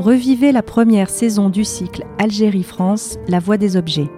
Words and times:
Revivez 0.00 0.50
la 0.50 0.62
première 0.62 1.10
saison 1.10 1.50
du 1.50 1.62
cycle 1.62 2.06
Algérie-France, 2.16 3.18
la 3.28 3.38
voie 3.38 3.58
des 3.58 3.76
objets. 3.76 4.08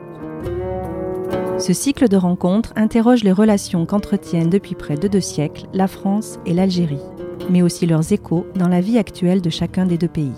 Ce 1.59 1.73
cycle 1.73 2.07
de 2.07 2.17
rencontres 2.17 2.73
interroge 2.77 3.25
les 3.25 3.33
relations 3.33 3.85
qu'entretiennent 3.85 4.49
depuis 4.49 4.77
près 4.77 4.95
de 4.95 5.09
deux 5.09 5.21
siècles 5.21 5.67
la 5.75 5.89
France 5.89 6.39
et 6.47 6.55
l'Algérie, 6.55 7.03
mais 7.51 7.63
aussi 7.63 7.87
leurs 7.87 8.13
échos 8.13 8.47
dans 8.55 8.69
la 8.69 8.81
vie 8.81 8.97
actuelle 8.97 9.43
de 9.43 9.51
chacun 9.51 9.85
des 9.85 9.99
deux 9.99 10.07
pays. 10.07 10.31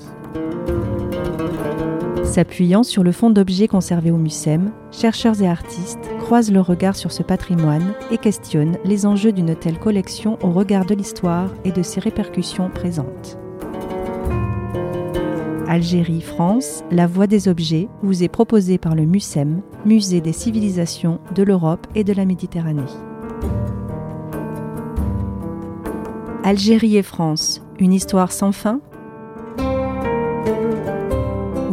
S'appuyant 2.24 2.82
sur 2.82 3.02
le 3.02 3.12
fond 3.12 3.28
d'objets 3.28 3.68
conservés 3.68 4.12
au 4.12 4.16
MUSEM, 4.16 4.72
chercheurs 4.92 5.42
et 5.42 5.46
artistes 5.46 6.10
croisent 6.20 6.52
leur 6.52 6.66
regard 6.66 6.96
sur 6.96 7.12
ce 7.12 7.22
patrimoine 7.22 7.92
et 8.10 8.16
questionnent 8.16 8.78
les 8.86 9.04
enjeux 9.04 9.32
d'une 9.32 9.54
telle 9.54 9.78
collection 9.78 10.38
au 10.42 10.52
regard 10.52 10.86
de 10.86 10.94
l'histoire 10.94 11.50
et 11.66 11.70
de 11.70 11.82
ses 11.82 12.00
répercussions 12.00 12.70
présentes. 12.70 13.36
Algérie, 15.74 16.20
France, 16.20 16.84
La 16.92 17.08
Voie 17.08 17.26
des 17.26 17.48
Objets 17.48 17.88
vous 18.04 18.22
est 18.22 18.28
proposée 18.28 18.78
par 18.78 18.94
le 18.94 19.06
MUSEM, 19.06 19.60
Musée 19.84 20.20
des 20.20 20.32
civilisations 20.32 21.18
de 21.34 21.42
l'Europe 21.42 21.88
et 21.96 22.04
de 22.04 22.12
la 22.12 22.24
Méditerranée. 22.24 22.82
Algérie 26.44 26.96
et 26.96 27.02
France, 27.02 27.60
une 27.80 27.92
histoire 27.92 28.30
sans 28.30 28.52
fin? 28.52 28.78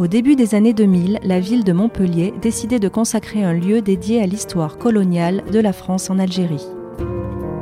Au 0.00 0.08
début 0.08 0.34
des 0.34 0.56
années 0.56 0.74
2000, 0.74 1.20
la 1.22 1.38
ville 1.38 1.62
de 1.62 1.72
Montpellier 1.72 2.34
décidait 2.42 2.80
de 2.80 2.88
consacrer 2.88 3.44
un 3.44 3.52
lieu 3.52 3.82
dédié 3.82 4.20
à 4.20 4.26
l'histoire 4.26 4.78
coloniale 4.78 5.44
de 5.52 5.60
la 5.60 5.72
France 5.72 6.10
en 6.10 6.18
Algérie. 6.18 6.66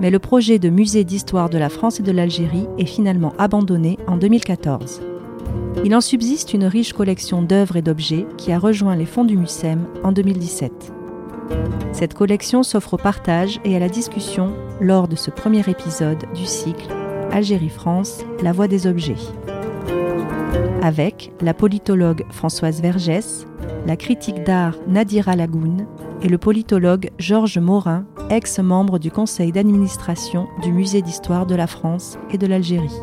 Mais 0.00 0.09
le 0.09 0.18
projet 0.18 0.59
de 0.59 0.70
musée 0.70 1.04
d'histoire 1.04 1.50
de 1.50 1.59
la 1.59 1.68
France 1.68 2.00
et 2.00 2.02
de 2.02 2.12
l'Algérie 2.12 2.66
est 2.78 2.86
finalement 2.86 3.34
abandonné 3.36 3.98
en 4.06 4.16
2014. 4.16 5.02
Il 5.85 5.95
en 5.95 6.01
subsiste 6.01 6.52
une 6.52 6.65
riche 6.65 6.93
collection 6.93 7.43
d'œuvres 7.43 7.76
et 7.76 7.82
d'objets 7.82 8.26
qui 8.37 8.52
a 8.52 8.59
rejoint 8.59 8.96
les 8.96 9.07
fonds 9.07 9.24
du 9.24 9.37
MUSEM 9.37 9.87
en 10.04 10.12
2017. 10.12 10.93
Cette 11.93 12.15
collection 12.15 12.62
s'offre 12.62 12.95
au 12.95 12.96
partage 12.96 13.60
et 13.65 13.77
à 13.77 13.79
la 13.79 13.88
discussion 13.88 14.52
lors 14.80 15.09
de 15.09 15.16
ce 15.16 15.30
premier 15.30 15.60
épisode 15.68 16.24
du 16.35 16.46
cycle 16.46 16.88
Algérie-France, 17.32 18.24
la 18.43 18.52
voie 18.52 18.68
des 18.68 18.87
objets. 18.87 19.16
Avec 20.82 21.32
la 21.40 21.54
politologue 21.54 22.24
Françoise 22.30 22.80
Vergès, 22.80 23.46
la 23.87 23.96
critique 23.96 24.45
d'art 24.45 24.77
Nadira 24.88 25.37
Lagoun 25.37 25.87
et 26.23 26.29
le 26.29 26.38
politologue 26.38 27.10
Georges 27.18 27.59
Morin, 27.59 28.05
ex-membre 28.30 28.99
du 28.99 29.10
conseil 29.10 29.52
d'administration 29.52 30.46
du 30.62 30.73
Musée 30.73 31.02
d'histoire 31.02 31.46
de 31.46 31.55
la 31.55 31.66
France 31.66 32.18
et 32.30 32.38
de 32.38 32.46
l'Algérie. 32.46 32.96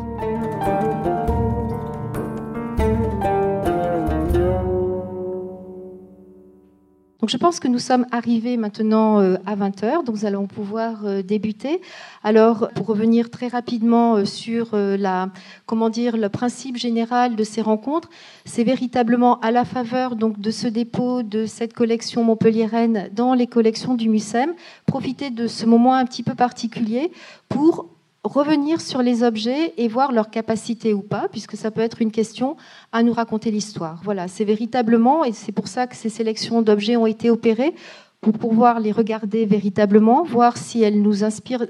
Donc 7.20 7.30
je 7.30 7.36
pense 7.36 7.58
que 7.58 7.66
nous 7.66 7.80
sommes 7.80 8.06
arrivés 8.12 8.56
maintenant 8.56 9.20
euh, 9.20 9.38
à 9.44 9.56
20h, 9.56 10.04
donc 10.04 10.14
nous 10.14 10.24
allons 10.24 10.46
pouvoir 10.46 11.04
euh, 11.04 11.20
débuter. 11.20 11.80
Alors 12.22 12.68
pour 12.76 12.86
revenir 12.86 13.28
très 13.28 13.48
rapidement 13.48 14.14
euh, 14.14 14.24
sur 14.24 14.76
la, 14.76 15.30
comment 15.66 15.90
dire, 15.90 16.16
le 16.16 16.28
principe 16.28 16.76
général 16.76 17.34
de 17.34 17.42
ces 17.42 17.60
rencontres, 17.60 18.08
c'est 18.44 18.62
véritablement 18.62 19.40
à 19.40 19.50
la 19.50 19.64
faveur 19.64 20.14
donc 20.14 20.38
de 20.38 20.52
ce 20.52 20.68
dépôt 20.68 21.24
de 21.24 21.44
cette 21.44 21.74
collection 21.74 22.22
montpelliéraine 22.22 23.10
dans 23.12 23.34
les 23.34 23.48
collections 23.48 23.94
du 23.94 24.08
MUSEM, 24.08 24.54
profiter 24.86 25.30
de 25.30 25.48
ce 25.48 25.66
moment 25.66 25.94
un 25.94 26.04
petit 26.04 26.22
peu 26.22 26.36
particulier 26.36 27.10
pour 27.48 27.88
revenir 28.24 28.80
sur 28.80 29.02
les 29.02 29.22
objets 29.22 29.74
et 29.76 29.88
voir 29.88 30.12
leur 30.12 30.30
capacité 30.30 30.92
ou 30.92 31.02
pas, 31.02 31.28
puisque 31.30 31.56
ça 31.56 31.70
peut 31.70 31.80
être 31.80 32.02
une 32.02 32.10
question 32.10 32.56
à 32.92 33.02
nous 33.02 33.12
raconter 33.12 33.50
l'histoire. 33.50 34.00
Voilà, 34.04 34.28
c'est 34.28 34.44
véritablement, 34.44 35.24
et 35.24 35.32
c'est 35.32 35.52
pour 35.52 35.68
ça 35.68 35.86
que 35.86 35.96
ces 35.96 36.08
sélections 36.08 36.62
d'objets 36.62 36.96
ont 36.96 37.06
été 37.06 37.30
opérées, 37.30 37.74
pour 38.20 38.32
pouvoir 38.32 38.80
les 38.80 38.90
regarder 38.90 39.46
véritablement, 39.46 40.24
voir 40.24 40.56
si 40.56 40.82
elles 40.82 41.00
nous 41.00 41.22
inspirent, 41.22 41.66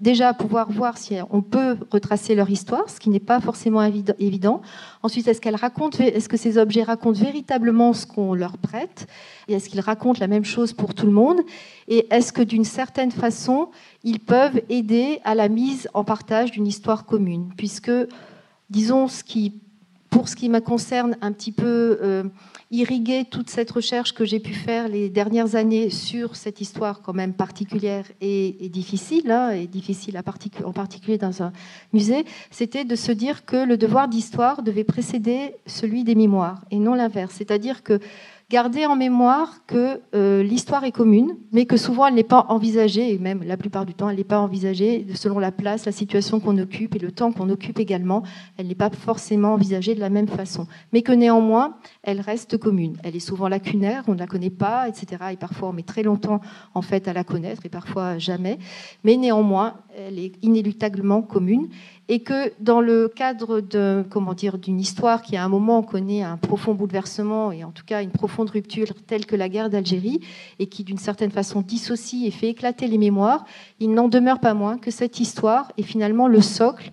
déjà 0.00 0.32
pouvoir 0.32 0.70
voir 0.70 0.96
si 0.96 1.16
on 1.30 1.42
peut 1.42 1.76
retracer 1.90 2.34
leur 2.34 2.48
histoire, 2.48 2.88
ce 2.88 2.98
qui 2.98 3.10
n'est 3.10 3.20
pas 3.20 3.40
forcément 3.40 3.82
évident. 3.82 4.62
Ensuite, 5.02 5.28
est-ce 5.28 5.40
qu'elles 5.40 5.54
racontent, 5.54 5.98
est-ce 6.02 6.30
que 6.30 6.38
ces 6.38 6.56
objets 6.56 6.82
racontent 6.82 7.20
véritablement 7.20 7.92
ce 7.92 8.06
qu'on 8.06 8.32
leur 8.32 8.56
prête, 8.56 9.06
et 9.48 9.54
est-ce 9.54 9.68
qu'ils 9.68 9.80
racontent 9.80 10.18
la 10.18 10.28
même 10.28 10.46
chose 10.46 10.72
pour 10.72 10.94
tout 10.94 11.06
le 11.06 11.12
monde, 11.12 11.40
et 11.88 12.06
est-ce 12.10 12.32
que 12.32 12.42
d'une 12.42 12.64
certaine 12.64 13.12
façon, 13.12 13.68
ils 14.02 14.20
peuvent 14.20 14.62
aider 14.70 15.20
à 15.24 15.34
la 15.34 15.50
mise 15.50 15.88
en 15.92 16.04
partage 16.04 16.52
d'une 16.52 16.66
histoire 16.66 17.04
commune, 17.04 17.52
puisque, 17.58 17.92
disons, 18.70 19.08
ce 19.08 19.22
qui, 19.22 19.60
pour 20.12 20.28
ce 20.28 20.36
qui 20.36 20.50
me 20.50 20.60
concerne 20.60 21.16
un 21.22 21.32
petit 21.32 21.52
peu 21.52 21.98
euh, 22.02 22.22
irriguer 22.70 23.24
toute 23.24 23.48
cette 23.48 23.70
recherche 23.70 24.12
que 24.12 24.26
j'ai 24.26 24.40
pu 24.40 24.52
faire 24.52 24.86
les 24.86 25.08
dernières 25.08 25.56
années 25.56 25.88
sur 25.88 26.36
cette 26.36 26.60
histoire 26.60 27.00
quand 27.00 27.14
même 27.14 27.32
particulière 27.32 28.04
et, 28.20 28.68
difficile, 28.68 29.30
hein, 29.30 29.50
et 29.52 29.66
difficile 29.66 30.20
en 30.64 30.72
particulier 30.72 31.16
dans 31.16 31.42
un 31.42 31.50
musée, 31.94 32.26
c'était 32.50 32.84
de 32.84 32.94
se 32.94 33.10
dire 33.10 33.46
que 33.46 33.56
le 33.56 33.78
devoir 33.78 34.06
d'histoire 34.06 34.62
devait 34.62 34.84
précéder 34.84 35.54
celui 35.66 36.04
des 36.04 36.14
mémoires 36.14 36.60
et 36.70 36.76
non 36.76 36.92
l'inverse. 36.92 37.34
C'est-à-dire 37.38 37.82
que 37.82 37.98
garder 38.52 38.84
en 38.84 38.96
mémoire 38.96 39.64
que 39.66 40.02
euh, 40.14 40.42
l'histoire 40.42 40.84
est 40.84 40.92
commune, 40.92 41.38
mais 41.52 41.64
que 41.64 41.78
souvent 41.78 42.06
elle 42.06 42.12
n'est 42.12 42.22
pas 42.22 42.44
envisagée, 42.50 43.14
et 43.14 43.18
même 43.18 43.42
la 43.42 43.56
plupart 43.56 43.86
du 43.86 43.94
temps 43.94 44.10
elle 44.10 44.18
n'est 44.18 44.24
pas 44.24 44.40
envisagée 44.40 45.06
selon 45.14 45.38
la 45.38 45.50
place, 45.50 45.86
la 45.86 45.92
situation 45.92 46.38
qu'on 46.38 46.58
occupe 46.58 46.94
et 46.94 46.98
le 46.98 47.12
temps 47.12 47.32
qu'on 47.32 47.48
occupe 47.48 47.78
également, 47.78 48.22
elle 48.58 48.66
n'est 48.66 48.74
pas 48.74 48.90
forcément 48.90 49.54
envisagée 49.54 49.94
de 49.94 50.00
la 50.00 50.10
même 50.10 50.28
façon, 50.28 50.66
mais 50.92 51.00
que 51.00 51.12
néanmoins 51.12 51.78
elle 52.02 52.20
reste 52.20 52.58
commune. 52.58 52.98
Elle 53.02 53.16
est 53.16 53.20
souvent 53.20 53.48
lacunaire, 53.48 54.04
on 54.06 54.12
ne 54.12 54.18
la 54.18 54.26
connaît 54.26 54.50
pas, 54.50 54.86
etc. 54.86 55.06
Et 55.32 55.36
parfois 55.38 55.70
on 55.70 55.72
met 55.72 55.82
très 55.82 56.02
longtemps 56.02 56.42
en 56.74 56.82
fait 56.82 57.08
à 57.08 57.14
la 57.14 57.24
connaître 57.24 57.64
et 57.64 57.70
parfois 57.70 58.18
jamais, 58.18 58.58
mais 59.02 59.16
néanmoins 59.16 59.76
elle 59.96 60.18
est 60.18 60.34
inéluctablement 60.42 61.22
commune 61.22 61.68
et 62.08 62.20
que 62.20 62.52
dans 62.60 62.80
le 62.80 63.08
cadre 63.08 63.60
de, 63.60 64.04
comment 64.10 64.34
dire, 64.34 64.58
d'une 64.58 64.80
histoire 64.80 65.22
qui 65.22 65.36
à 65.36 65.44
un 65.44 65.48
moment 65.48 65.82
connaît 65.82 66.22
un 66.22 66.36
profond 66.36 66.74
bouleversement 66.74 67.52
et 67.52 67.64
en 67.64 67.70
tout 67.70 67.84
cas 67.84 68.02
une 68.02 68.10
profonde 68.10 68.50
rupture 68.50 68.88
telle 69.06 69.26
que 69.26 69.36
la 69.36 69.48
guerre 69.48 69.70
d'Algérie 69.70 70.20
et 70.58 70.66
qui 70.66 70.84
d'une 70.84 70.98
certaine 70.98 71.30
façon 71.30 71.62
dissocie 71.62 72.26
et 72.26 72.30
fait 72.30 72.48
éclater 72.48 72.86
les 72.88 72.98
mémoires, 72.98 73.44
il 73.80 73.92
n'en 73.92 74.08
demeure 74.08 74.40
pas 74.40 74.54
moins 74.54 74.78
que 74.78 74.90
cette 74.90 75.20
histoire 75.20 75.72
est 75.78 75.82
finalement 75.82 76.28
le 76.28 76.40
socle 76.40 76.92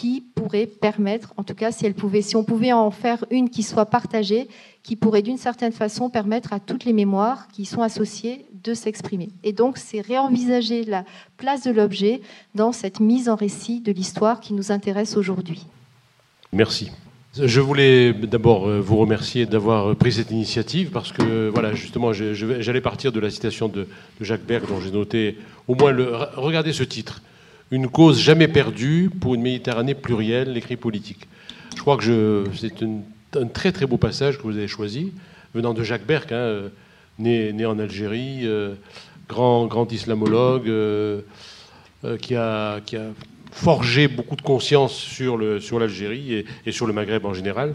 qui 0.00 0.24
pourrait 0.34 0.64
permettre, 0.64 1.34
en 1.36 1.44
tout 1.44 1.52
cas 1.52 1.72
si 1.72 1.84
elle 1.84 1.92
pouvait, 1.92 2.22
si 2.22 2.34
on 2.34 2.42
pouvait 2.42 2.72
en 2.72 2.90
faire 2.90 3.22
une 3.30 3.50
qui 3.50 3.62
soit 3.62 3.84
partagée, 3.84 4.48
qui 4.82 4.96
pourrait 4.96 5.20
d'une 5.20 5.36
certaine 5.36 5.72
façon 5.72 6.08
permettre 6.08 6.54
à 6.54 6.58
toutes 6.58 6.86
les 6.86 6.94
mémoires 6.94 7.48
qui 7.48 7.62
y 7.62 7.64
sont 7.66 7.82
associées 7.82 8.46
de 8.64 8.72
s'exprimer. 8.72 9.28
Et 9.44 9.52
donc, 9.52 9.76
c'est 9.76 10.00
réenvisager 10.00 10.84
la 10.84 11.04
place 11.36 11.64
de 11.64 11.70
l'objet 11.70 12.22
dans 12.54 12.72
cette 12.72 12.98
mise 12.98 13.28
en 13.28 13.34
récit 13.34 13.80
de 13.80 13.92
l'histoire 13.92 14.40
qui 14.40 14.54
nous 14.54 14.72
intéresse 14.72 15.18
aujourd'hui. 15.18 15.66
Merci. 16.50 16.90
Je 17.38 17.60
voulais 17.60 18.14
d'abord 18.14 18.68
euh, 18.68 18.80
vous 18.80 18.96
remercier 18.96 19.44
d'avoir 19.44 19.94
pris 19.96 20.12
cette 20.12 20.30
initiative 20.30 20.92
parce 20.92 21.12
que, 21.12 21.50
voilà, 21.50 21.74
justement, 21.74 22.14
j'allais 22.14 22.80
partir 22.80 23.12
de 23.12 23.20
la 23.20 23.28
citation 23.28 23.68
de, 23.68 23.86
Jacques 24.22 24.46
Berg 24.46 24.66
dont 24.66 24.80
j'ai 24.80 24.92
noté 24.92 25.36
au 25.68 25.74
moins 25.74 25.92
le. 25.92 26.10
Regardez 26.36 26.72
ce 26.72 26.84
titre 26.84 27.20
Une 27.70 27.88
cause 27.88 28.18
jamais 28.18 28.48
perdue 28.48 29.10
pour 29.20 29.34
une 29.34 29.42
Méditerranée 29.42 29.94
plurielle, 29.94 30.52
l'écrit 30.52 30.76
politique. 30.76 31.28
Je 31.76 31.80
crois 31.80 31.96
que 31.96 32.44
c'est 32.54 32.82
un 32.82 33.46
très 33.46 33.70
très 33.72 33.86
beau 33.86 33.96
passage 33.96 34.38
que 34.38 34.42
vous 34.42 34.56
avez 34.56 34.68
choisi, 34.68 35.12
venant 35.54 35.72
de 35.72 35.82
Jacques 35.82 36.06
Berg. 36.06 36.32
Hein, 36.32 36.70
né, 37.20 37.66
en 37.66 37.78
Algérie, 37.78 38.40
euh, 38.44 38.74
grand, 39.28 39.66
grand 39.66 39.90
islamologue, 39.92 40.68
euh, 40.68 41.20
euh, 42.04 42.16
qui, 42.16 42.34
a, 42.34 42.80
forgé 43.52 44.06
beaucoup 44.06 44.36
de 44.36 44.42
conscience 44.42 44.94
sur 44.94 45.36
l'Algérie 45.36 46.44
et, 46.64 46.72
sur 46.72 46.86
le 46.86 46.92
Maghreb 46.92 47.26
en 47.26 47.34
général. 47.34 47.74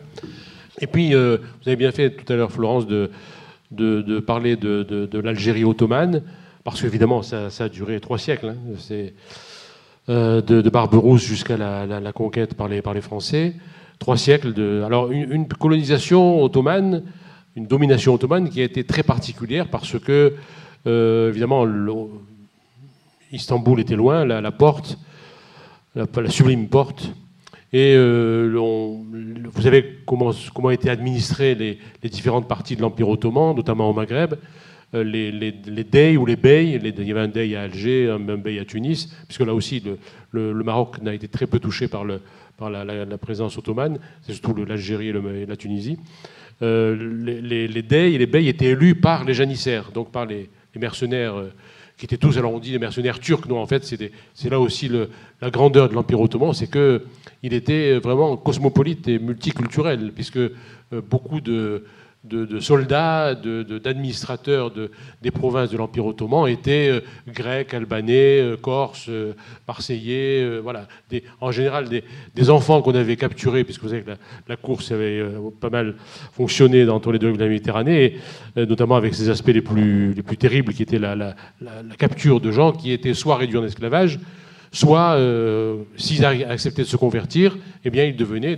Et 0.79 0.87
puis, 0.87 1.13
vous 1.13 1.67
avez 1.67 1.75
bien 1.75 1.91
fait 1.91 2.11
tout 2.11 2.31
à 2.31 2.37
l'heure, 2.37 2.51
Florence, 2.51 2.87
de, 2.87 4.19
parler 4.21 4.55
de, 4.55 5.19
l'Algérie 5.19 5.65
ottomane, 5.65 6.23
parce 6.63 6.81
qu'évidemment, 6.81 7.21
ça, 7.21 7.49
ça, 7.49 7.65
a 7.65 7.69
duré 7.69 7.99
trois 7.99 8.17
siècles. 8.17 8.55
Hein. 8.55 8.75
C'est 8.79 9.13
de, 10.07 10.69
Barberousse 10.69 11.23
jusqu'à 11.23 11.57
la, 11.57 12.11
conquête 12.13 12.53
par 12.53 12.67
les, 12.67 13.01
Français. 13.01 13.53
Trois 13.99 14.17
siècles 14.17 14.53
de. 14.53 14.83
Alors, 14.85 15.11
une, 15.11 15.31
une 15.31 15.47
colonisation 15.47 16.43
ottomane 16.43 17.03
une 17.55 17.67
domination 17.67 18.13
ottomane 18.13 18.49
qui 18.49 18.61
a 18.61 18.63
été 18.63 18.83
très 18.83 19.03
particulière 19.03 19.69
parce 19.69 19.97
que, 19.99 20.35
euh, 20.87 21.29
évidemment, 21.29 21.65
Istanbul 23.31 23.79
était 23.79 23.95
loin, 23.95 24.25
la, 24.25 24.51
porte, 24.51 24.97
la, 25.95 26.29
sublime 26.29 26.67
porte. 26.67 27.13
Et 27.71 27.93
euh, 27.95 28.53
vous 28.55 29.61
savez 29.61 29.99
comment, 30.05 30.31
comment 30.53 30.69
étaient 30.69 30.89
administrées 30.89 31.55
les, 31.55 31.79
différentes 32.09 32.47
parties 32.47 32.75
de 32.75 32.81
l'Empire 32.81 33.09
ottoman, 33.09 33.55
notamment 33.55 33.89
au 33.89 33.93
Maghreb. 33.93 34.35
Les, 35.03 35.31
les, 35.31 35.53
les 35.65 35.83
Dey 35.83 36.17
ou 36.17 36.25
les 36.25 36.35
Bey. 36.35 36.79
il 36.81 37.07
y 37.07 37.11
avait 37.11 37.21
un 37.21 37.27
Dey 37.27 37.55
à 37.55 37.63
Alger, 37.63 38.09
un, 38.09 38.19
Bey 38.19 38.59
à 38.59 38.65
Tunis, 38.65 39.07
puisque 39.27 39.41
là 39.41 39.53
aussi, 39.53 39.83
le, 40.31 40.63
Maroc 40.63 41.01
n'a 41.01 41.13
été 41.13 41.27
très 41.27 41.47
peu 41.47 41.59
touché 41.59 41.87
par, 41.87 42.05
le, 42.05 42.21
par 42.57 42.69
la, 42.69 43.17
présence 43.17 43.57
ottomane, 43.57 43.99
c'est 44.21 44.33
surtout 44.33 44.53
l'Algérie 44.65 45.09
et, 45.09 45.45
la 45.45 45.55
Tunisie. 45.55 45.97
les, 46.61 47.41
les, 47.41 47.67
les 47.67 47.81
Dey 47.81 48.13
et 48.13 48.17
les 48.17 48.25
Bey 48.27 48.47
étaient 48.47 48.67
élus 48.67 48.95
par 48.95 49.23
les 49.23 49.33
janissaires, 49.33 49.91
donc 49.91 50.11
par 50.11 50.25
les, 50.25 50.49
mercenaires 50.77 51.35
qui 51.97 52.05
étaient 52.05 52.17
tous, 52.17 52.37
alors 52.37 52.53
on 52.53 52.59
dit 52.59 52.71
des 52.71 52.79
mercenaires 52.79 53.19
turcs, 53.19 53.47
non, 53.47 53.59
en 53.59 53.67
fait, 53.67 53.83
c'est 54.33 54.49
là 54.49 54.59
aussi 54.59 54.89
la 55.41 55.49
grandeur 55.49 55.89
de 55.89 55.93
l'Empire 55.93 56.19
ottoman, 56.19 56.53
c'est 56.53 56.69
qu'il 56.69 57.53
était 57.53 57.97
vraiment 57.99 58.35
cosmopolite 58.37 59.07
et 59.07 59.19
multiculturel, 59.19 60.11
puisque 60.13 60.37
euh, 60.37 60.51
beaucoup 61.09 61.39
de, 61.41 61.85
de, 62.27 62.59
soldats, 62.59 63.35
d'administrateurs 63.35 64.71
de, 64.71 64.91
des 65.21 65.31
provinces 65.31 65.69
de 65.69 65.77
l'Empire 65.77 66.05
ottoman 66.05 66.47
étaient 66.47 66.89
euh, 66.89 67.01
grecs, 67.27 67.73
albanais, 67.73 68.39
euh, 68.39 68.57
corses, 68.57 69.07
euh, 69.09 69.33
marseillais, 69.67 70.59
voilà. 70.59 70.87
en 71.41 71.51
général, 71.51 71.87
des, 71.89 72.49
enfants 72.49 72.81
qu'on 72.81 72.93
avait 72.93 73.15
capturés, 73.15 73.63
puisque 73.63 73.83
vous 73.83 73.89
savez 73.89 74.03
que 74.03 74.11
la, 74.47 74.55
course 74.55 74.91
avait 74.91 75.23
pas 75.59 75.69
mal 75.69 75.95
fonctionné 76.31 76.85
dans 76.85 76.99
tous 76.99 77.11
les 77.11 77.19
deux 77.19 77.31
de 77.31 77.39
la 77.39 77.47
Méditerranée, 77.47 78.17
notamment 78.55 78.95
avec 78.95 79.15
ses 79.15 79.29
aspects 79.29 79.47
les 79.47 79.61
plus, 79.61 80.13
les 80.13 80.21
plus 80.21 80.37
terribles, 80.37 80.73
qui 80.73 80.83
étaient 80.83 80.99
la, 80.99 81.15
la, 81.15 81.35
capture 81.97 82.39
de 82.39 82.51
gens 82.51 82.71
qui 82.71 82.91
étaient 82.91 83.15
soit 83.15 83.37
réduits 83.37 83.57
en 83.57 83.63
esclavage, 83.63 84.19
soit, 84.75 85.17
s'ils 85.95 86.25
acceptaient 86.25 86.83
de 86.83 86.87
se 86.87 86.97
convertir, 86.97 87.57
eh 87.83 87.89
bien, 87.89 88.03
ils 88.03 88.15
devenaient 88.15 88.55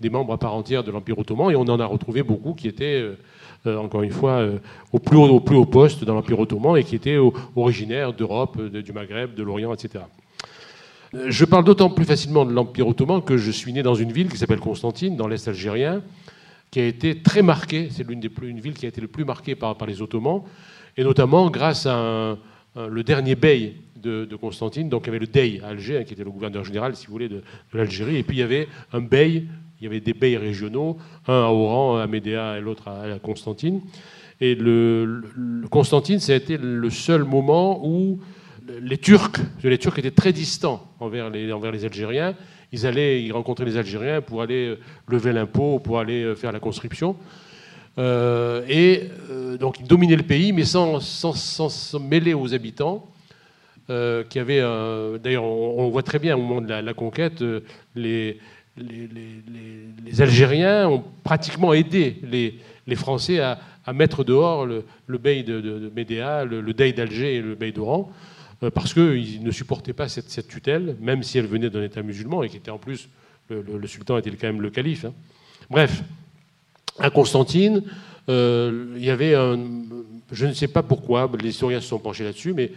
des 0.00 0.10
membres 0.10 0.32
à 0.32 0.38
part 0.38 0.54
entière 0.54 0.82
de 0.82 0.90
l'Empire 0.90 1.18
ottoman, 1.18 1.50
et 1.50 1.56
on 1.56 1.62
en 1.62 1.78
a 1.78 1.86
retrouvé 1.86 2.22
beaucoup 2.22 2.54
qui 2.54 2.66
étaient, 2.66 3.00
euh, 3.00 3.18
euh, 3.66 3.76
encore 3.76 4.02
une 4.02 4.10
fois, 4.10 4.38
euh, 4.38 4.58
au, 4.92 4.98
plus 4.98 5.16
haut, 5.18 5.66
poste 5.66 6.04
dans 6.04 6.14
l'Empire 6.14 6.38
ottoman 6.38 6.76
et 6.76 6.84
qui 6.84 6.96
étaient 6.96 7.18
originaires 7.54 8.12
d'Europe, 8.12 8.60
du 8.60 8.92
Maghreb, 8.92 9.34
de 9.34 9.42
l'Orient, 9.42 9.74
etc. 9.74 10.04
Je 11.26 11.44
parle 11.44 11.64
d'autant 11.64 11.90
plus 11.90 12.04
facilement 12.04 12.44
de 12.44 12.52
l'Empire 12.52 12.88
ottoman 12.88 13.20
que 13.22 13.36
je 13.36 13.50
suis 13.50 13.72
né 13.72 13.82
dans 13.82 13.94
une 13.94 14.12
ville 14.12 14.30
qui 14.30 14.38
s'appelle 14.38 14.60
Constantine, 14.60 15.16
dans 15.16 15.28
l'Est 15.28 15.46
algérien, 15.48 16.02
qui 16.70 16.80
a 16.80 16.86
été 16.86 17.20
très 17.20 17.42
marquée, 17.42 17.88
c'est 17.90 18.06
l'une 18.06 18.20
des 18.20 18.28
plus, 18.28 18.48
une 18.48 18.60
ville 18.60 18.74
qui 18.74 18.86
a 18.86 18.88
été 18.88 19.00
le 19.00 19.08
plus 19.08 19.24
marquée 19.24 19.56
par 19.56 19.76
les 19.86 20.00
Ottomans, 20.00 20.42
et 20.96 21.02
notamment 21.02 21.50
grâce 21.50 21.84
à 21.86 22.36
le 22.76 23.02
dernier 23.02 23.34
bey 23.34 23.74
de, 24.00 24.36
Constantine, 24.36 24.88
donc 24.88 25.02
il 25.04 25.06
y 25.06 25.10
avait 25.10 25.18
le 25.18 25.26
Dey 25.26 25.60
à 25.62 25.68
Alger, 25.68 25.98
hein, 25.98 26.04
qui 26.04 26.14
était 26.14 26.24
le 26.24 26.30
gouverneur 26.30 26.64
général, 26.64 26.96
si 26.96 27.06
vous 27.06 27.12
voulez, 27.12 27.28
de, 27.28 27.42
l'Algérie, 27.72 28.16
et 28.16 28.22
puis 28.22 28.38
il 28.38 28.40
y 28.40 28.44
avait 28.44 28.68
un 28.92 29.00
bey 29.00 29.44
il 29.80 29.84
y 29.84 29.86
avait 29.86 30.00
des 30.00 30.12
beys 30.12 30.36
régionaux, 30.36 30.98
un 31.26 31.42
à 31.42 31.48
Oran, 31.48 31.96
un 31.96 32.02
à 32.02 32.06
Médéa 32.06 32.58
et 32.58 32.60
l'autre 32.60 32.88
à, 32.88 33.18
Constantine. 33.18 33.80
Et 34.40 34.54
le, 34.54 35.22
Constantine, 35.70 36.18
ça 36.18 36.32
a 36.32 36.36
été 36.36 36.58
le 36.58 36.90
seul 36.90 37.24
moment 37.24 37.80
où 37.86 38.20
les 38.80 38.98
Turcs, 38.98 39.40
les 39.62 39.78
Turcs 39.78 39.98
étaient 39.98 40.10
très 40.10 40.32
distants 40.32 40.86
envers 41.00 41.30
les, 41.30 41.50
envers 41.52 41.72
les 41.72 41.84
Algériens. 41.84 42.34
Ils 42.72 42.86
allaient, 42.86 43.22
ils 43.22 43.32
rencontraient 43.32 43.64
les 43.64 43.78
Algériens 43.78 44.20
pour 44.20 44.42
aller 44.42 44.68
euh, 44.68 44.78
lever 45.08 45.32
l'impôt, 45.32 45.80
pour 45.80 45.98
aller 45.98 46.22
euh, 46.22 46.36
faire 46.36 46.52
la 46.52 46.60
conscription. 46.60 47.16
Euh, 47.98 48.62
et 48.68 49.08
donc 49.58 49.80
ils 49.80 49.86
dominaient 49.86 50.16
le 50.16 50.22
pays, 50.22 50.52
mais 50.52 50.64
sans, 50.64 51.00
sans, 51.00 51.32
sans, 51.32 51.98
mêler 51.98 52.34
aux 52.34 52.54
habitants. 52.54 53.06
Qui 54.28 54.38
avaient, 54.38 54.60
d'ailleurs, 55.22 55.44
on, 55.44 55.88
voit 55.88 56.02
très 56.02 56.18
bien 56.18 56.36
au 56.36 56.40
moment 56.40 56.60
de 56.60 56.68
la, 56.68 56.94
conquête, 56.94 57.42
les, 57.94 58.38
les, 58.76 60.22
Algériens 60.22 60.88
ont 60.88 61.04
pratiquement 61.24 61.72
aidé 61.74 62.16
les, 62.22 62.96
Français 62.96 63.40
à, 63.40 63.58
mettre 63.92 64.24
dehors 64.24 64.66
le, 64.66 64.84
bey 65.18 65.42
de, 65.42 65.90
Médéa, 65.94 66.44
le, 66.44 66.60
le 66.60 66.74
Dey 66.74 66.92
d'Alger 66.92 67.36
et 67.36 67.40
le 67.40 67.54
bey 67.54 67.72
d'Oran, 67.72 68.12
euh, 68.62 68.70
parce 68.70 68.92
qu'ils 68.92 69.42
ne 69.42 69.50
supportaient 69.50 69.94
pas 69.94 70.08
cette, 70.08 70.46
tutelle, 70.46 70.96
même 71.00 71.22
si 71.22 71.38
elle 71.38 71.46
venait 71.46 71.70
d'un 71.70 71.82
État 71.82 72.02
musulman 72.02 72.42
et 72.42 72.48
qui 72.48 72.58
était 72.58 72.70
en 72.70 72.78
plus, 72.78 73.08
le, 73.48 73.86
sultan 73.86 74.18
était 74.18 74.30
quand 74.30 74.46
même 74.46 74.60
le 74.60 74.70
calife. 74.70 75.06
Hein. 75.06 75.14
Bref, 75.70 76.02
à 76.98 77.10
Constantine, 77.10 77.82
euh, 78.28 78.94
il 78.96 79.04
y 79.04 79.10
avait 79.10 79.34
un. 79.34 79.58
Je 80.30 80.46
ne 80.46 80.52
sais 80.52 80.68
pas 80.68 80.82
pourquoi, 80.82 81.30
les 81.42 81.48
historiens 81.48 81.80
se 81.80 81.88
sont 81.88 81.98
penchés 81.98 82.22
là-dessus, 82.22 82.52
mais 82.52 82.70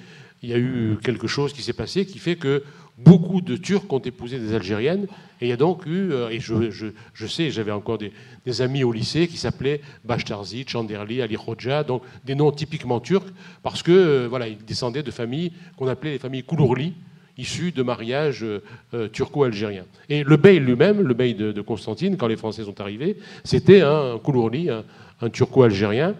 il 0.43 0.49
y 0.49 0.53
a 0.53 0.57
eu 0.57 0.97
quelque 1.01 1.25
chose 1.25 1.53
qui 1.53 1.63
s'est 1.63 1.73
passé 1.73 2.05
qui 2.05 2.19
fait 2.19 2.35
que 2.35 2.63
beaucoup 2.97 3.41
de 3.41 3.57
Turcs 3.57 3.91
ont 3.91 3.99
épousé 3.99 4.39
des 4.39 4.53
Algériennes. 4.53 5.07
Et 5.41 5.47
il 5.47 5.49
y 5.49 5.53
a 5.53 5.57
donc 5.57 5.85
eu, 5.85 6.11
euh, 6.11 6.29
et 6.29 6.39
je, 6.39 7.27
sais, 7.27 7.49
j'avais 7.49 7.71
encore 7.71 7.97
des, 7.97 8.61
amis 8.61 8.83
au 8.83 8.91
lycée 8.91 9.27
qui 9.27 9.37
s'appelaient 9.37 9.81
Bashtarzi, 10.03 10.65
Chanderli, 10.67 11.21
Ali 11.21 11.35
Khoja, 11.35 11.83
donc 11.83 12.03
des 12.25 12.35
noms 12.35 12.51
typiquement 12.51 12.99
turcs, 12.99 13.27
parce 13.63 13.81
que 13.81 13.91
euh, 13.91 14.27
voilà, 14.29 14.47
ils 14.47 14.63
descendaient 14.63 15.03
de 15.03 15.11
familles 15.11 15.51
qu'on 15.77 15.87
appelait 15.87 16.11
les 16.11 16.19
familles 16.19 16.43
Koulourli, 16.43 16.93
issues 17.37 17.71
de 17.71 17.81
mariages 17.81 18.43
euh, 18.43 19.07
turco-algériens. 19.07 19.85
Et 20.07 20.23
le 20.23 20.37
bey 20.37 20.59
lui-même, 20.59 21.01
le 21.01 21.13
bey 21.13 21.33
de, 21.33 21.61
Constantine, 21.61 22.15
quand 22.15 22.27
les 22.27 22.37
Français 22.37 22.63
sont 22.63 22.79
arrivés, 22.79 23.17
c'était 23.43 23.81
un 23.81 24.19
Koulourli, 24.19 24.69
un, 24.69 25.29
turco-algérien, 25.29 26.15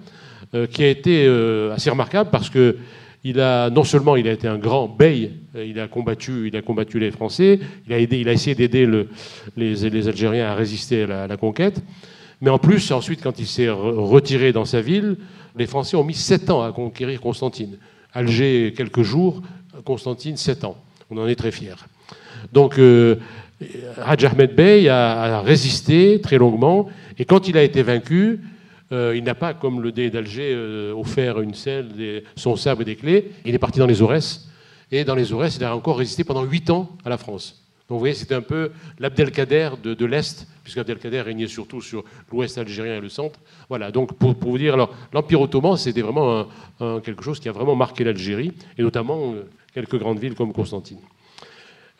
qui 0.72 0.84
a 0.84 0.88
été 0.88 1.28
assez 1.74 1.90
remarquable 1.90 2.30
parce 2.30 2.50
que 2.50 2.78
il 3.24 3.40
a, 3.40 3.70
non 3.70 3.84
seulement 3.84 4.16
il 4.16 4.28
a 4.28 4.32
été 4.32 4.48
un 4.48 4.58
grand 4.58 4.88
bey, 4.88 5.32
euh, 5.56 5.66
il 5.66 5.80
a 5.80 5.88
combattu, 5.88 6.48
il 6.48 6.56
a 6.56 6.62
combattu 6.62 7.00
les 7.00 7.12
Français, 7.12 7.60
il 7.88 7.94
a, 7.94 8.00
aidé, 8.00 8.20
il 8.20 8.28
a 8.28 8.34
essayé 8.34 8.56
d'aider 8.56 8.88
les, 9.56 10.08
Algériens 10.08 10.48
à 10.48 10.56
résister 10.56 11.04
à 11.04 11.28
la, 11.28 11.38
conquête, 11.38 11.82
mais 12.42 12.50
en 12.50 12.60
plus, 12.60 12.92
ensuite, 12.92 13.22
quand 13.22 13.40
il 13.40 13.48
s'est 13.48 13.70
retiré 13.70 14.52
dans 14.52 14.66
sa 14.66 14.82
ville, 14.82 15.18
les 15.56 15.68
Français 15.68 15.96
ont 15.96 16.04
mis 16.04 16.14
sept 16.14 16.50
ans 16.50 16.62
à 16.62 16.72
conquérir 16.72 17.22
Constantine. 17.22 17.78
Alger, 18.14 18.74
quelques 18.76 19.04
jours, 19.04 19.42
Constantine, 19.86 20.36
sept 20.36 20.64
ans. 20.64 20.78
On 21.10 21.18
en 21.18 21.28
est 21.28 21.36
très 21.36 21.52
fiers. 21.52 21.76
Donc, 22.52 22.78
euh, 22.78 23.16
Ahmed 24.06 24.56
Bey 24.56 24.90
a, 24.90 25.42
résisté 25.42 26.20
très 26.22 26.38
longuement, 26.38 26.90
et 27.18 27.26
quand 27.26 27.48
il 27.48 27.58
a 27.58 27.64
été 27.64 27.84
vaincu, 27.84 28.42
euh, 28.92 29.16
il 29.16 29.24
n'a 29.24 29.36
pas, 29.36 29.54
comme 29.54 29.82
le 29.82 29.92
dé 29.92 30.10
d'Alger, 30.10 30.52
euh, 30.54 30.94
offert 30.94 31.40
une 31.42 31.54
selle, 31.54 32.24
son 32.36 32.56
sabre 32.56 32.82
et 32.82 32.86
des 32.86 32.96
clés. 32.96 33.32
Il 33.46 33.56
est 33.56 33.60
parti 33.60 33.80
dans 33.80 33.88
les 33.88 34.02
Aurès. 34.02 34.48
Et 34.92 35.04
dans 35.04 35.16
les 35.16 35.34
Aurès, 35.34 35.56
il 35.56 35.64
a 35.64 35.76
encore 35.76 35.98
résisté 35.98 36.24
pendant 36.24 36.44
huit 36.44 36.70
ans 36.70 36.90
à 37.04 37.10
la 37.10 37.18
France. 37.18 37.64
Donc 37.90 37.98
vous 37.98 38.00
voyez, 38.00 38.14
c'était 38.14 38.36
un 38.36 38.42
peu 38.42 38.72
l'Abdelkader 39.00 39.72
de, 39.84 39.94
de 39.94 40.06
l'Est, 40.06 40.48
puisque 40.64 40.78
Abdelkader 40.78 41.22
régnait 41.22 41.48
surtout 41.48 41.82
sur 41.82 42.04
l'Ouest 42.32 42.58
algérien 42.58 42.98
et 42.98 43.02
le 43.02 43.10
centre. 43.10 43.40
Voilà, 43.70 43.92
donc 43.92 44.14
pour, 44.14 44.36
vous 44.40 44.58
dire, 44.58 44.76
alors 44.76 44.94
l'Empire 45.12 45.42
ottoman, 45.42 45.76
c'était 45.78 46.02
vraiment 46.02 46.48
quelque 47.04 47.24
chose 47.24 47.40
qui 47.40 47.50
a 47.50 47.52
vraiment 47.52 47.76
marqué 47.76 48.04
l'Algérie, 48.04 48.54
et 48.78 48.84
notamment 48.84 49.34
euh, 49.34 49.44
quelques 49.74 49.98
grandes 49.98 50.20
villes 50.20 50.36
comme 50.36 50.54
Constantine. 50.54 51.00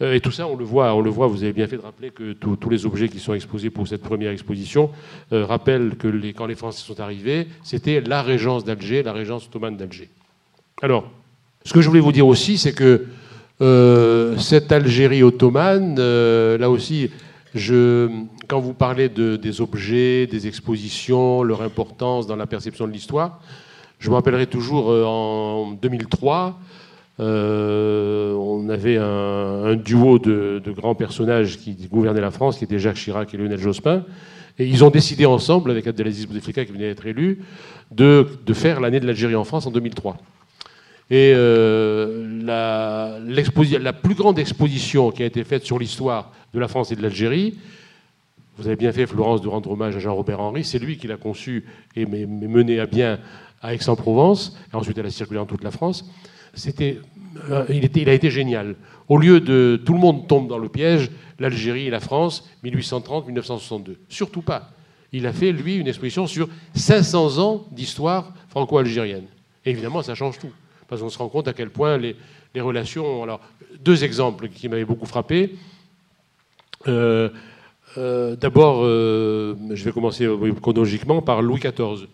Euh, 0.02 0.14
et 0.14 0.20
tout 0.20 0.32
ça, 0.32 0.48
on 0.48 0.56
le 0.56 0.66
voit. 0.66 0.94
Vous 0.94 1.44
avez 1.44 1.54
bien 1.54 1.68
fait 1.68 1.78
de 1.78 1.82
rappeler 1.82 2.10
que 2.10 2.34
tous 2.34 2.70
les 2.70 2.86
objets 2.86 3.10
qui 3.10 3.20
sont 3.20 3.34
exposés 3.34 3.70
pour 3.70 3.88
cette 3.88 4.02
première 4.02 4.32
exposition 4.32 4.90
euh, 5.32 5.46
rappellent 5.46 5.96
que 5.98 6.08
quand 6.32 6.46
les 6.46 6.56
Français 6.56 6.84
sont 6.84 7.00
arrivés, 7.00 7.48
c'était 7.64 8.02
la 8.02 8.22
régence 8.22 8.64
d'Alger, 8.64 9.04
la 9.04 9.14
régence 9.14 9.46
ottomane 9.46 9.78
d'Alger. 9.78 10.10
Alors, 10.82 11.10
ce 11.64 11.74
que 11.74 11.82
je 11.82 11.88
voulais 11.88 12.02
vous 12.02 12.12
dire 12.12 12.28
aussi, 12.28 12.58
c'est 12.58 12.74
que 12.74 13.06
euh, 13.62 14.38
cette 14.38 14.72
Algérie 14.72 15.24
ottomane, 15.24 15.96
là 15.96 16.70
aussi, 16.70 17.12
quand 17.56 18.60
vous 18.60 18.74
parlez 18.74 19.10
des 19.10 19.62
objets, 19.62 20.26
des 20.26 20.48
expositions, 20.48 21.44
leur 21.44 21.62
importance 21.62 22.26
dans 22.26 22.36
la 22.36 22.48
perception 22.48 22.88
de 22.88 22.92
l'histoire, 22.92 23.40
je 24.00 24.10
me 24.10 24.16
rappellerai 24.16 24.48
toujours 24.48 24.90
en 24.90 25.72
2003 25.72 26.60
euh, 27.20 28.34
on 28.34 28.70
avait 28.70 28.98
un, 28.98 29.76
duo 29.76 30.18
de, 30.18 30.62
grands 30.68 30.96
personnages 30.96 31.58
qui 31.58 31.76
gouvernaient 31.92 32.22
la 32.22 32.32
France, 32.32 32.58
qui 32.58 32.64
étaient 32.64 32.80
Jacques 32.80 32.98
Chirac 32.98 33.34
et 33.34 33.38
Lionel 33.38 33.60
Jospin. 33.60 34.04
Et 34.60 34.68
ils 34.68 34.84
ont 34.84 34.90
décidé 34.90 35.26
ensemble, 35.26 35.72
avec 35.72 35.88
Abdelaziz 35.88 36.28
Bouteflika 36.28 36.66
qui 36.66 36.72
venait 36.72 36.90
d'être 36.90 37.06
élu, 37.06 37.40
de, 37.92 38.26
faire 38.54 38.80
l'année 38.80 39.00
de 39.00 39.08
l'Algérie 39.08 39.36
en 39.36 39.44
France 39.44 39.66
en 39.66 39.72
2003. 39.72 40.18
Et 41.10 41.34
euh, 41.36 42.42
la, 42.44 43.20
la, 43.20 43.94
plus 43.94 44.16
grande 44.16 44.40
exposition 44.40 45.12
qui 45.12 45.22
a 45.22 45.26
été 45.26 45.44
faite 45.44 45.64
sur 45.66 45.78
l'histoire 45.78 46.32
de 46.54 46.60
la 46.60 46.68
France 46.68 46.92
et 46.92 46.96
de 46.96 47.02
l'Algérie, 47.02 47.58
vous 48.58 48.68
avez 48.68 48.76
bien 48.76 48.92
fait, 48.92 49.06
Florence, 49.06 49.42
de 49.42 49.48
rendre 49.48 49.72
hommage 49.72 49.96
à 49.96 50.00
Jean-Robert 50.00 50.40
Henry, 50.40 50.64
c'est 50.64 50.80
lui 50.80 50.98
qui 50.98 51.08
l'a 51.08 51.18
conçu 51.18 51.66
et 51.96 52.06
mené 52.06 52.80
à 52.80 52.86
bien 52.86 53.20
à 53.62 53.74
Aix-en-Provence, 53.74 54.58
et 54.72 54.76
ensuite 54.76 54.98
elle 54.98 55.06
a 55.06 55.12
circulé 55.12 55.40
en 55.40 55.46
toute 55.46 55.64
la 55.64 55.72
France 55.72 56.06
c'était, 56.54 57.00
euh, 57.50 57.66
il, 57.70 58.10
a 58.10 58.14
été 58.14 58.30
génial. 58.30 58.76
Au 59.10 59.18
lieu 59.18 59.40
de 59.40 59.82
tout 59.84 59.94
le 59.94 60.00
monde 60.00 60.28
tombe 60.28 60.48
dans 60.48 60.58
le 60.58 60.70
piège, 60.70 61.10
l'Algérie 61.40 61.88
et 61.88 61.90
la 61.90 62.00
France, 62.00 62.48
1830-1962. 62.64 63.96
Surtout 64.10 64.42
pas. 64.42 64.70
Il 65.12 65.28
a 65.28 65.34
fait, 65.34 65.52
lui, 65.52 65.76
une 65.76 65.88
exposition 65.88 66.28
sur 66.28 66.48
500 66.76 67.38
ans 67.40 67.66
d'histoire 67.72 68.34
franco-algérienne. 68.50 69.26
évidemment, 69.66 70.02
ça 70.02 70.16
change 70.16 70.40
tout. 70.40 70.52
Parce 70.88 71.02
qu'on 71.02 71.10
se 71.10 71.18
rend 71.18 71.30
compte 71.30 71.48
à 71.48 71.54
quel 71.54 71.70
point 71.70 71.98
les, 71.98 72.16
relations. 72.56 73.24
Alors, 73.24 73.40
deux 73.84 74.04
exemples 74.04 74.48
qui 74.48 74.70
m'avaient 74.70 74.86
beaucoup 74.86 75.08
frappé. 75.08 75.56
Euh, 76.88 77.30
euh, 77.98 78.36
d'abord, 78.36 78.84
je 78.84 79.84
vais 79.84 79.92
commencer 79.92 80.28
chronologiquement 80.62 81.22
par 81.22 81.42
Louis 81.42 81.60
XIV 81.60 82.08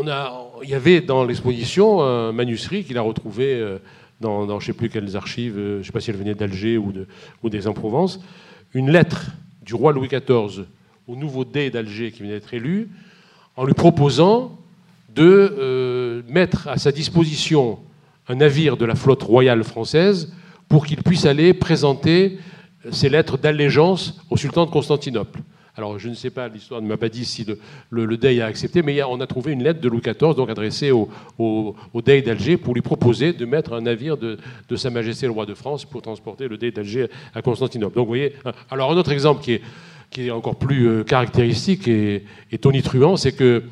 il 0.00 0.68
y 0.68 0.74
avait 0.74 1.00
dans 1.00 1.24
l'exposition 1.24 2.02
un 2.02 2.32
manuscrit 2.32 2.84
qu'il 2.84 2.98
a 2.98 3.02
retrouvé 3.02 3.54
euh, 3.54 3.78
dans, 4.20 4.46
je 4.46 4.54
ne 4.54 4.60
sais 4.60 4.72
plus 4.72 4.88
quelles 4.88 5.16
archives, 5.16 5.54
je 5.56 5.78
ne 5.78 5.82
sais 5.82 5.92
pas 5.92 6.00
si 6.00 6.10
elle 6.10 6.16
venait 6.16 6.34
d'Alger 6.34 6.78
ou, 6.78 6.92
de, 6.92 7.06
ou 7.42 7.50
d'Aix-en-Provence, 7.50 8.20
une 8.74 8.90
lettre 8.90 9.32
du 9.62 9.74
roi 9.74 9.92
Louis 9.92 10.08
XIV 10.08 10.66
au 11.08 11.16
nouveau 11.16 11.44
Dey 11.44 11.70
d'Alger 11.70 12.12
qui 12.12 12.20
venait 12.20 12.34
d'être 12.34 12.54
élu, 12.54 12.88
en 13.56 13.64
lui 13.64 13.74
proposant 13.74 14.56
de 15.14 16.22
mettre 16.28 16.68
à 16.68 16.78
sa 16.78 16.90
disposition 16.90 17.80
un 18.28 18.36
navire 18.36 18.76
de 18.76 18.84
la 18.84 18.94
flotte 18.94 19.22
royale 19.22 19.64
française 19.64 20.32
pour 20.68 20.86
qu'il 20.86 21.02
puisse 21.02 21.26
aller 21.26 21.52
présenter 21.52 22.38
ses 22.90 23.08
lettres 23.08 23.36
d'allégeance 23.36 24.20
au 24.30 24.36
sultan 24.36 24.64
de 24.66 24.70
Constantinople. 24.70 25.40
Alors, 25.74 25.98
je 25.98 26.10
ne 26.10 26.14
sais 26.14 26.28
pas, 26.28 26.48
l'histoire 26.48 26.82
ne 26.82 26.86
m'a 26.86 26.98
pas 26.98 27.08
dit 27.08 27.24
si 27.24 27.46
le, 27.46 28.04
le, 28.04 28.16
Dey 28.18 28.42
a 28.42 28.46
accepté, 28.46 28.82
mais 28.82 29.02
on 29.04 29.20
a 29.22 29.26
trouvé 29.26 29.52
une 29.52 29.62
lettre 29.62 29.80
de 29.80 29.88
Louis 29.88 30.02
XIV, 30.02 30.34
donc 30.34 30.50
adressée 30.50 30.90
au, 30.90 31.08
au, 31.38 31.74
Dey 32.04 32.20
d'Alger, 32.20 32.58
pour 32.58 32.74
lui 32.74 32.82
proposer 32.82 33.32
de 33.32 33.46
mettre 33.46 33.72
un 33.72 33.80
navire 33.80 34.18
de, 34.18 34.36
Sa 34.76 34.90
Majesté 34.90 35.24
le 35.24 35.32
roi 35.32 35.46
de 35.46 35.54
France 35.54 35.86
pour 35.86 36.02
transporter 36.02 36.46
le 36.46 36.58
Dey 36.58 36.72
d'Alger 36.72 37.06
à 37.34 37.40
Constantinople. 37.40 37.96
Donc, 37.96 38.04
vous 38.04 38.10
voyez. 38.10 38.34
Alors, 38.70 38.92
un 38.92 38.96
autre 38.96 39.12
exemple 39.12 39.42
qui 39.42 39.52
est, 39.54 39.62
qui 40.10 40.26
est 40.26 40.30
encore 40.30 40.56
plus 40.56 40.86
euh, 40.86 41.04
caractéristique 41.04 41.88
et, 41.88 42.22
tonitruant, 42.60 43.16
c'est 43.16 43.32
que 43.32 43.62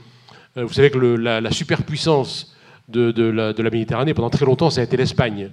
euh, 0.56 0.64
vous 0.64 0.72
savez 0.72 0.90
que 0.90 0.98
la, 0.98 1.50
superpuissance 1.50 2.56
de, 2.88 3.10
de, 3.10 3.24
la, 3.24 3.52
de 3.52 3.62
la 3.62 3.68
Méditerranée, 3.68 4.14
pendant 4.14 4.30
très 4.30 4.46
longtemps, 4.46 4.70
ça 4.70 4.80
a 4.80 4.84
été 4.84 4.96
l'Espagne 4.96 5.50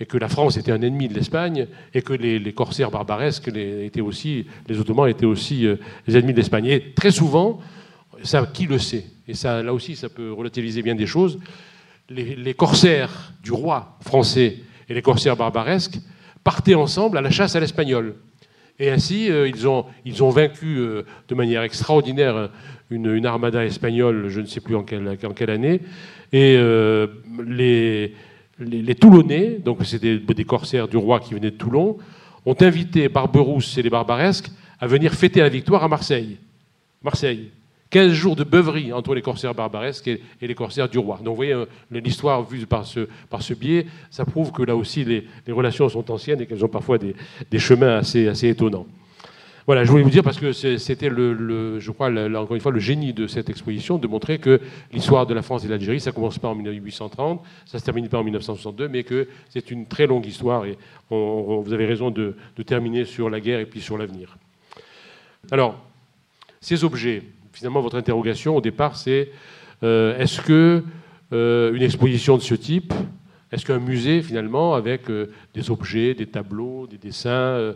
et 0.00 0.06
que 0.06 0.18
la 0.18 0.28
France 0.28 0.56
était 0.56 0.72
un 0.72 0.82
ennemi 0.82 1.08
de 1.08 1.14
l'Espagne, 1.14 1.68
et 1.92 2.02
que 2.02 2.12
les, 2.12 2.52
corsaires 2.52 2.90
barbaresques 2.90 3.46
les, 3.46 3.86
étaient 3.86 4.00
aussi, 4.00 4.46
les 4.68 4.78
Ottomans 4.80 5.08
étaient 5.08 5.26
aussi 5.26 5.66
euh, 5.66 5.76
les 6.06 6.16
ennemis 6.16 6.32
de 6.32 6.38
l'Espagne. 6.38 6.66
Et 6.66 6.92
très 6.94 7.12
souvent, 7.12 7.60
ça, 8.22 8.44
qui 8.52 8.66
le 8.66 8.78
sait? 8.78 9.04
Et 9.28 9.34
ça, 9.34 9.62
là 9.62 9.72
aussi, 9.72 9.94
ça 9.94 10.08
peut 10.08 10.32
relativiser 10.32 10.82
bien 10.82 10.94
des 10.94 11.06
choses. 11.06 11.38
Les, 12.10 12.54
corsaires 12.54 13.32
du 13.42 13.52
roi 13.52 13.96
français 14.02 14.58
et 14.88 14.94
les 14.94 15.00
corsaires 15.00 15.36
barbaresques 15.36 15.98
partaient 16.42 16.74
ensemble 16.74 17.16
à 17.16 17.22
la 17.22 17.30
chasse 17.30 17.56
à 17.56 17.60
l'espagnol. 17.60 18.16
Et 18.78 18.90
ainsi, 18.90 19.30
euh, 19.30 19.48
ils, 19.48 19.66
ont, 19.68 19.86
ils 20.04 20.22
ont 20.24 20.30
vaincu 20.30 20.76
euh, 20.78 21.04
de 21.28 21.34
manière 21.36 21.62
extraordinaire 21.62 22.50
une, 22.90 23.14
une, 23.14 23.26
armada 23.26 23.64
espagnole, 23.64 24.28
je 24.28 24.40
ne 24.40 24.46
sais 24.46 24.60
plus 24.60 24.74
en 24.74 24.82
quelle, 24.82 25.08
en 25.24 25.32
quelle 25.32 25.50
année, 25.50 25.80
et 26.32 26.58
les 27.46 28.12
les, 28.58 28.94
Toulonnais, 28.94 29.58
donc 29.64 29.84
c'était 29.84 30.18
des, 30.18 30.44
corsaires 30.44 30.88
du 30.88 30.96
roi 30.96 31.20
qui 31.20 31.34
venaient 31.34 31.50
de 31.50 31.56
Toulon, 31.56 31.98
ont 32.46 32.56
invité 32.60 33.08
Barberousse 33.08 33.76
et 33.78 33.82
les 33.82 33.90
Barbaresques 33.90 34.50
à 34.80 34.86
venir 34.86 35.14
fêter 35.14 35.40
la 35.40 35.48
victoire 35.48 35.82
à 35.82 35.88
Marseille. 35.88 36.38
Marseille. 37.02 37.50
15 37.90 38.12
jours 38.12 38.34
de 38.34 38.42
beuverie 38.42 38.92
entre 38.92 39.14
les 39.14 39.22
corsaires 39.22 39.54
barbaresques 39.54 40.08
et, 40.08 40.20
les 40.40 40.54
corsaires 40.54 40.88
du 40.88 40.98
roi. 40.98 41.18
Donc 41.18 41.28
vous 41.28 41.36
voyez, 41.36 41.52
euh, 41.52 41.66
l'histoire 41.92 42.42
vue 42.42 42.66
par 42.66 42.84
ce, 42.84 43.54
biais, 43.54 43.86
ça 44.10 44.24
prouve 44.24 44.50
que 44.50 44.64
là 44.64 44.74
aussi 44.74 45.04
les, 45.04 45.24
relations 45.52 45.88
sont 45.88 46.10
anciennes 46.10 46.40
et 46.40 46.46
qu'elles 46.46 46.64
ont 46.64 46.68
parfois 46.68 46.98
des, 46.98 47.14
chemins 47.58 47.98
assez, 47.98 48.26
assez 48.26 48.48
étonnants. 48.48 48.86
Voilà, 49.66 49.84
je 49.84 49.90
voulais 49.90 50.02
vous 50.02 50.10
dire 50.10 50.22
parce 50.22 50.38
que 50.38 50.52
c'était 50.52 51.08
le, 51.08 51.80
je 51.80 51.90
crois, 51.90 52.10
encore 52.10 52.54
une 52.54 52.60
fois, 52.60 52.72
le 52.72 52.80
génie 52.80 53.14
de 53.14 53.26
cette 53.26 53.48
exposition 53.48 53.96
de 53.96 54.06
montrer 54.06 54.38
que 54.38 54.60
l'histoire 54.92 55.26
de 55.26 55.32
la 55.32 55.40
France 55.40 55.64
et 55.64 55.68
de 55.68 55.72
l'Algérie, 55.72 56.00
ça 56.00 56.12
commence 56.12 56.38
pas 56.38 56.48
en 56.48 56.54
1830, 56.54 57.42
ça 57.64 57.78
se 57.78 57.84
termine 57.84 58.08
pas 58.08 58.18
en 58.18 58.24
1962, 58.24 58.88
mais 58.88 59.04
que 59.04 59.26
c'est 59.48 59.70
une 59.70 59.86
très 59.86 60.06
longue 60.06 60.26
histoire 60.26 60.66
et 60.66 60.76
vous 61.08 61.72
avez 61.72 61.86
raison 61.86 62.10
de, 62.10 62.36
terminer 62.66 63.06
sur 63.06 63.30
la 63.30 63.40
guerre 63.40 63.60
et 63.60 63.66
puis 63.66 63.80
sur 63.80 63.96
l'avenir. 63.96 64.36
Alors, 65.50 65.78
ces 66.60 66.84
objets, 66.84 67.22
finalement, 67.52 67.80
votre 67.80 67.96
interrogation 67.96 68.56
au 68.56 68.60
départ, 68.60 68.96
c'est 68.96 69.30
euh, 69.82 70.18
est-ce 70.18 70.42
que 70.42 70.82
euh, 71.32 71.72
une 71.74 71.82
exposition 71.82 72.36
de 72.36 72.42
ce 72.42 72.54
type, 72.54 72.92
est-ce 73.50 73.64
qu'un 73.64 73.78
musée, 73.78 74.20
finalement, 74.20 74.74
avec 74.74 75.08
euh, 75.10 75.30
des 75.54 75.70
objets, 75.70 76.14
des 76.14 76.26
tableaux, 76.26 76.86
des 76.86 76.98
dessins, 76.98 77.30
euh, 77.30 77.72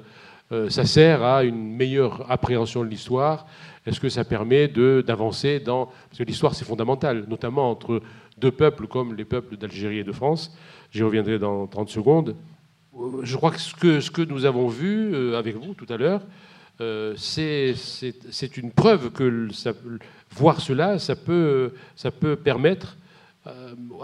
ça 0.68 0.84
sert 0.84 1.22
à 1.22 1.44
une 1.44 1.76
meilleure 1.76 2.30
appréhension 2.30 2.82
de 2.82 2.88
l'histoire 2.88 3.46
Est-ce 3.86 4.00
que 4.00 4.08
ça 4.08 4.24
permet 4.24 4.68
d'avancer 4.68 5.60
dans... 5.60 5.86
Parce 5.86 6.18
que 6.18 6.24
l'histoire, 6.24 6.54
c'est 6.54 6.64
fondamental, 6.64 7.26
notamment 7.28 7.70
entre 7.70 8.00
deux 8.38 8.50
peuples 8.50 8.86
comme 8.86 9.14
les 9.14 9.24
peuples 9.24 9.56
d'Algérie 9.56 9.98
et 9.98 10.04
de 10.04 10.12
France. 10.12 10.56
J'y 10.90 11.02
reviendrai 11.02 11.38
dans 11.38 11.66
30 11.66 11.88
secondes. 11.88 12.36
Je 13.22 13.36
crois 13.36 13.50
que 13.50 13.60
ce 13.60 13.74
que, 13.74 14.00
ce 14.00 14.10
que 14.10 14.22
nous 14.22 14.44
avons 14.44 14.68
vu 14.68 15.14
euh, 15.14 15.38
avec 15.38 15.56
vous 15.56 15.74
tout 15.74 15.86
à 15.92 15.96
l'heure, 15.96 16.22
euh, 16.80 17.14
c'est 17.16 18.56
une 18.56 18.70
preuve 18.70 19.10
que 19.10 19.48
voir 20.30 20.60
cela, 20.60 20.98
ça 20.98 21.16
peut, 21.16 21.74
ça 21.96 22.10
peut 22.10 22.36
permettre 22.36 22.96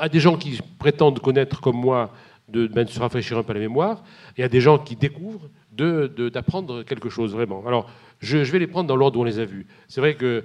à 0.00 0.08
des 0.08 0.20
gens 0.20 0.36
qui 0.36 0.58
prétendent 0.78 1.20
connaître 1.20 1.60
comme 1.60 1.76
moi 1.76 2.12
de, 2.48 2.66
de 2.66 2.84
se 2.86 2.98
rafraîchir 2.98 3.38
un 3.38 3.42
peu 3.42 3.52
la 3.52 3.60
mémoire, 3.60 4.02
et 4.36 4.42
à 4.42 4.48
des 4.48 4.60
gens 4.60 4.78
qui 4.78 4.96
découvrent 4.96 5.48
d'apprendre 5.76 6.82
quelque 6.82 7.08
chose 7.08 7.32
vraiment. 7.32 7.64
Alors, 7.66 7.90
je, 8.20 8.38
vais 8.38 8.58
les 8.58 8.66
prendre 8.66 8.88
dans 8.88 8.96
l'ordre 8.96 9.18
où 9.18 9.22
on 9.22 9.24
les 9.24 9.38
a 9.38 9.44
vus. 9.44 9.66
C'est 9.88 10.00
vrai 10.00 10.14
que, 10.14 10.44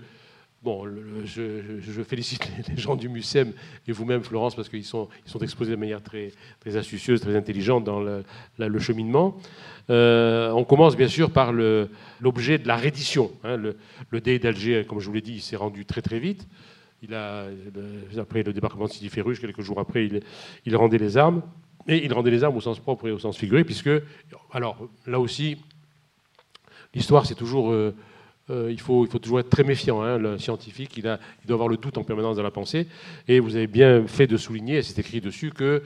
bon, 0.64 0.86
je, 1.26 2.04
félicite 2.04 2.52
les, 2.68 2.78
gens 2.78 2.96
du 2.96 3.10
MUSEM 3.10 3.54
et 3.88 3.92
vous-même, 3.92 4.24
Florence, 4.24 4.56
parce 4.56 4.70
qu'ils 4.70 4.86
sont, 4.86 5.08
sont 5.26 5.40
exposés 5.40 5.72
de 5.72 5.78
manière 5.78 6.02
très, 6.02 6.32
très 6.60 6.76
astucieuse, 6.78 7.22
très 7.22 7.36
intelligente 7.36 7.84
dans 7.84 8.02
le, 8.02 8.24
le 8.58 8.80
cheminement. 8.80 9.38
Euh, 9.90 10.52
on 10.52 10.64
commence 10.64 10.96
bien 10.96 11.08
sûr 11.08 11.32
par 11.32 11.52
l'objet 11.52 12.58
de 12.58 12.68
la 12.68 12.76
reddition. 12.76 13.32
Hein. 13.44 13.58
le, 13.58 13.78
le 14.10 14.22
dé 14.22 14.40
d'Alger, 14.40 14.86
comme 14.88 15.00
je 15.00 15.08
vous 15.08 15.14
l'ai 15.14 15.22
dit, 15.22 15.34
il 15.34 15.42
s'est 15.42 15.56
rendu 15.56 15.86
très 15.86 16.02
très 16.02 16.20
vite. 16.20 16.48
Il 17.02 17.14
a, 17.14 17.46
après 18.18 18.44
le 18.44 18.52
débarquement 18.52 18.86
de 18.86 18.92
Sidi 18.92 19.10
Ferruche, 19.10 19.40
quelques 19.40 19.62
jours 19.62 19.80
après, 19.80 20.06
il, 20.06 20.22
il 20.66 20.76
rendait 20.76 20.98
les 20.98 21.18
armes. 21.18 21.42
Et 21.88 22.06
il 22.06 22.14
rendait 22.14 22.32
les 22.32 22.44
armes 22.44 22.58
au 22.58 22.62
sens 22.62 22.80
propre 22.80 23.08
et 23.08 23.12
au 23.12 23.20
sens 23.20 23.38
figuré, 23.38 23.64
puisque, 23.64 23.90
alors 24.52 24.78
là 25.08 25.20
aussi, 25.20 25.58
l'histoire, 26.94 27.26
c'est 27.26 27.36
toujours. 27.36 27.72
Euh, 27.72 27.96
euh, 28.50 28.72
il, 28.72 28.80
faut, 28.80 29.06
il 29.06 29.12
faut 29.12 29.20
toujours 29.20 29.40
être 29.40 29.50
très 29.50 29.64
méfiant. 29.64 30.02
Hein, 30.02 30.18
le 30.18 30.40
scientifique, 30.40 30.98
il, 30.98 31.08
a, 31.08 31.20
il 31.44 31.48
doit 31.48 31.56
avoir 31.56 31.70
le 31.70 31.78
doute 31.78 31.98
en 32.00 32.04
permanence 32.04 32.38
dans 32.38 32.44
la 32.44 32.52
pensée. 32.52 32.88
Et 33.28 33.40
vous 33.40 33.56
avez 33.56 33.68
bien 33.68 34.08
fait 34.08 34.26
de 34.26 34.38
souligner, 34.38 34.78
et 34.78 34.82
c'est 34.82 35.00
écrit 35.00 35.22
dessus, 35.22 35.52
que 35.52 35.84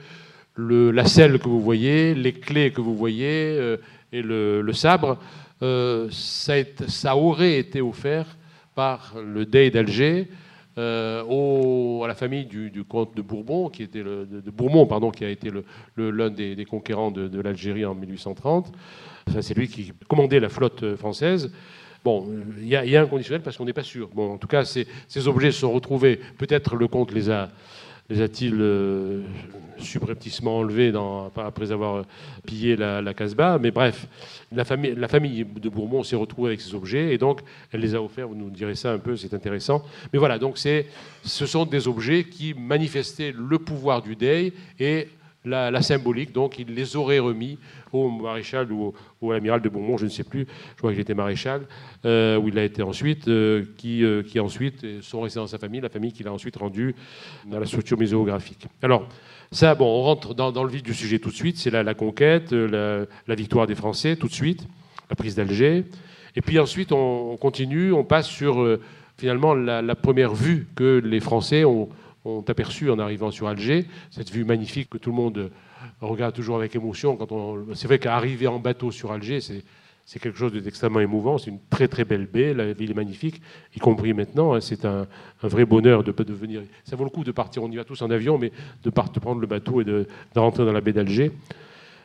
la 0.56 1.04
selle 1.04 1.38
que 1.38 1.48
vous 1.48 1.60
voyez, 1.60 2.14
les 2.14 2.32
clés 2.32 2.70
que 2.70 2.80
vous 2.80 2.96
voyez 2.96 3.56
euh, 3.58 3.76
et 4.12 4.22
le, 4.22 4.72
sabre, 4.72 5.18
ça, 5.60 6.54
ça, 6.86 7.16
aurait 7.16 7.58
été 7.58 7.80
offert 7.80 8.36
par 8.74 9.14
le 9.20 9.44
Dey 9.44 9.70
d'Alger 9.70 10.28
euh, 10.78 12.02
à 12.02 12.08
la 12.08 12.14
famille 12.14 12.46
du, 12.46 12.84
comte 12.84 13.16
de 13.16 13.22
Bourbon, 13.22 13.68
qui 13.68 13.82
était 13.82 14.02
le, 14.02 14.26
de, 14.26 14.50
Bourmont, 14.50 14.86
pardon, 14.86 15.10
qui 15.10 15.24
a 15.24 15.30
été 15.30 15.50
l'un 15.96 16.30
des, 16.30 16.64
conquérants 16.64 17.10
de, 17.10 17.40
l'Algérie 17.40 17.84
en 17.84 17.94
1830. 17.94 18.72
c'est 19.40 19.56
lui 19.56 19.68
qui 19.68 19.92
commandait 20.08 20.40
la 20.40 20.48
flotte 20.48 20.96
française. 20.96 21.52
Bon, 22.04 22.28
il 22.58 22.68
y, 22.68 22.76
a 22.76 23.00
un 23.00 23.06
conditionnel 23.06 23.40
parce 23.40 23.56
qu'on 23.56 23.64
n'est 23.64 23.72
pas 23.72 23.82
sûr. 23.82 24.10
Bon, 24.14 24.34
en 24.34 24.36
tout 24.36 24.46
cas, 24.46 24.64
ces, 24.64 24.86
ces 25.08 25.26
objets 25.26 25.52
sont 25.52 25.72
retrouvés. 25.72 26.20
Peut-être 26.36 26.76
le 26.76 26.86
comte 26.86 27.12
les 27.12 27.30
a 27.30 27.50
les 28.10 28.20
a-t-il 28.20 28.54
euh, 28.60 29.22
subrepticement 29.78 30.58
enlevés 30.58 30.92
après 31.36 31.72
avoir 31.72 32.04
pillé 32.46 32.76
la, 32.76 33.14
Casbah 33.14 33.58
Mais 33.58 33.70
bref, 33.70 34.06
la 34.52 34.64
famille, 34.64 34.94
la 34.94 35.08
famille 35.08 35.44
de 35.44 35.68
Bourmont 35.68 36.02
s'est 36.02 36.16
retrouvée 36.16 36.48
avec 36.48 36.60
ces 36.60 36.74
objets 36.74 37.14
et 37.14 37.18
donc 37.18 37.40
elle 37.72 37.80
les 37.80 37.94
a 37.94 38.02
offerts. 38.02 38.28
Vous 38.28 38.34
nous 38.34 38.50
direz 38.50 38.74
ça 38.74 38.92
un 38.92 38.98
peu, 38.98 39.16
c'est 39.16 39.32
intéressant. 39.34 39.82
Mais 40.12 40.18
voilà, 40.18 40.38
donc 40.38 40.58
ce 40.58 41.46
sont 41.46 41.64
des 41.64 41.88
objets 41.88 42.24
qui 42.24 42.54
manifestaient 42.54 43.34
le 43.36 43.58
pouvoir 43.58 44.02
du 44.02 44.16
Dey 44.16 44.52
et 44.78 45.08
la, 45.44 45.82
symbolique. 45.82 46.32
Donc 46.32 46.58
il 46.58 46.74
les 46.74 46.96
aurait 46.96 47.18
remis 47.18 47.58
au 47.92 48.08
maréchal 48.08 48.70
ou 48.72 48.92
au, 49.20 49.32
amiral 49.32 49.60
de 49.60 49.68
Beaumont, 49.68 49.96
je 49.96 50.04
ne 50.04 50.10
sais 50.10 50.24
plus, 50.24 50.46
je 50.72 50.78
crois 50.78 50.92
qu'il 50.92 51.00
était 51.00 51.14
maréchal, 51.14 51.62
euh, 52.04 52.36
où 52.36 52.48
il 52.48 52.58
a 52.58 52.64
été 52.64 52.82
ensuite, 52.82 53.28
euh, 53.28 53.64
qui, 53.76 54.04
euh, 54.04 54.22
qui 54.22 54.40
ensuite 54.40 55.02
sont 55.02 55.20
restés 55.20 55.38
dans 55.38 55.46
sa 55.46 55.58
famille, 55.58 55.80
la 55.80 55.88
famille 55.88 56.12
qu'il 56.12 56.26
a 56.26 56.32
ensuite 56.32 56.56
rendue 56.56 56.94
dans 57.46 57.58
la 57.58 57.66
structure 57.66 57.98
muséographique. 57.98 58.66
Alors, 58.82 59.08
ça, 59.50 59.74
bon, 59.74 59.86
on 59.86 60.02
rentre 60.02 60.34
dans, 60.34 60.64
le 60.64 60.70
vif 60.70 60.82
du 60.82 60.94
sujet 60.94 61.18
tout 61.18 61.30
de 61.30 61.34
suite, 61.34 61.58
c'est 61.58 61.70
la, 61.70 61.82
la, 61.82 61.94
conquête, 61.94 62.52
la, 62.52 63.06
victoire 63.28 63.66
des 63.66 63.74
Français 63.74 64.16
tout 64.16 64.26
de 64.26 64.32
suite, 64.32 64.66
la 65.08 65.16
prise 65.16 65.36
d'Alger. 65.36 65.84
Et 66.34 66.40
puis 66.40 66.58
ensuite, 66.58 66.90
on, 66.90 67.36
continue, 67.36 67.92
on 67.92 68.02
passe 68.02 68.26
sur 68.26 68.78
finalement 69.16 69.54
la 69.54 69.94
première 69.94 70.34
vue 70.34 70.66
que 70.74 71.00
les 71.04 71.20
Français 71.20 71.64
ont 71.64 71.88
ont 72.24 72.44
aperçu 72.48 72.90
en 72.90 72.98
arrivant 72.98 73.30
sur 73.30 73.48
Alger, 73.48 73.86
cette 74.10 74.30
vue 74.30 74.44
magnifique 74.44 74.90
que 74.90 74.98
tout 74.98 75.10
le 75.10 75.16
monde 75.16 75.50
regarde 76.00 76.34
toujours 76.34 76.56
avec 76.56 76.74
émotion. 76.74 77.16
Quand 77.16 77.32
on... 77.32 77.74
C'est 77.74 77.86
vrai 77.86 77.98
qu'arriver 77.98 78.46
en 78.46 78.58
bateau 78.58 78.90
sur 78.90 79.12
Alger, 79.12 79.40
c'est, 79.40 79.62
quelque 80.20 80.38
chose 80.38 80.52
d'extrêmement 80.52 81.00
émouvant. 81.00 81.38
C'est 81.38 81.50
une 81.50 81.60
très 81.70 81.88
très 81.88 82.04
belle 82.04 82.26
baie, 82.26 82.54
la 82.54 82.72
ville 82.72 82.92
est 82.92 82.94
magnifique, 82.94 83.40
y 83.74 83.78
compris 83.78 84.12
maintenant. 84.14 84.54
Hein. 84.54 84.60
c'est 84.60 84.84
un, 84.84 85.06
vrai 85.42 85.64
bonheur 85.64 86.02
de, 86.02 86.12
de 86.12 86.32
venir. 86.32 86.62
Ça 86.84 86.96
vaut 86.96 87.04
le 87.04 87.10
coup 87.10 87.24
de 87.24 87.32
partir, 87.32 87.62
on 87.62 87.70
y 87.70 87.76
va 87.76 87.84
tous 87.84 88.00
en 88.02 88.10
avion, 88.10 88.38
mais 88.38 88.52
de 88.82 88.90
prendre 88.90 89.40
le 89.40 89.46
bateau 89.46 89.80
et 89.80 89.84
de, 89.84 90.06
rentrer 90.34 90.64
dans 90.64 90.72
la 90.72 90.80
baie 90.80 90.92
d'Alger. 90.92 91.32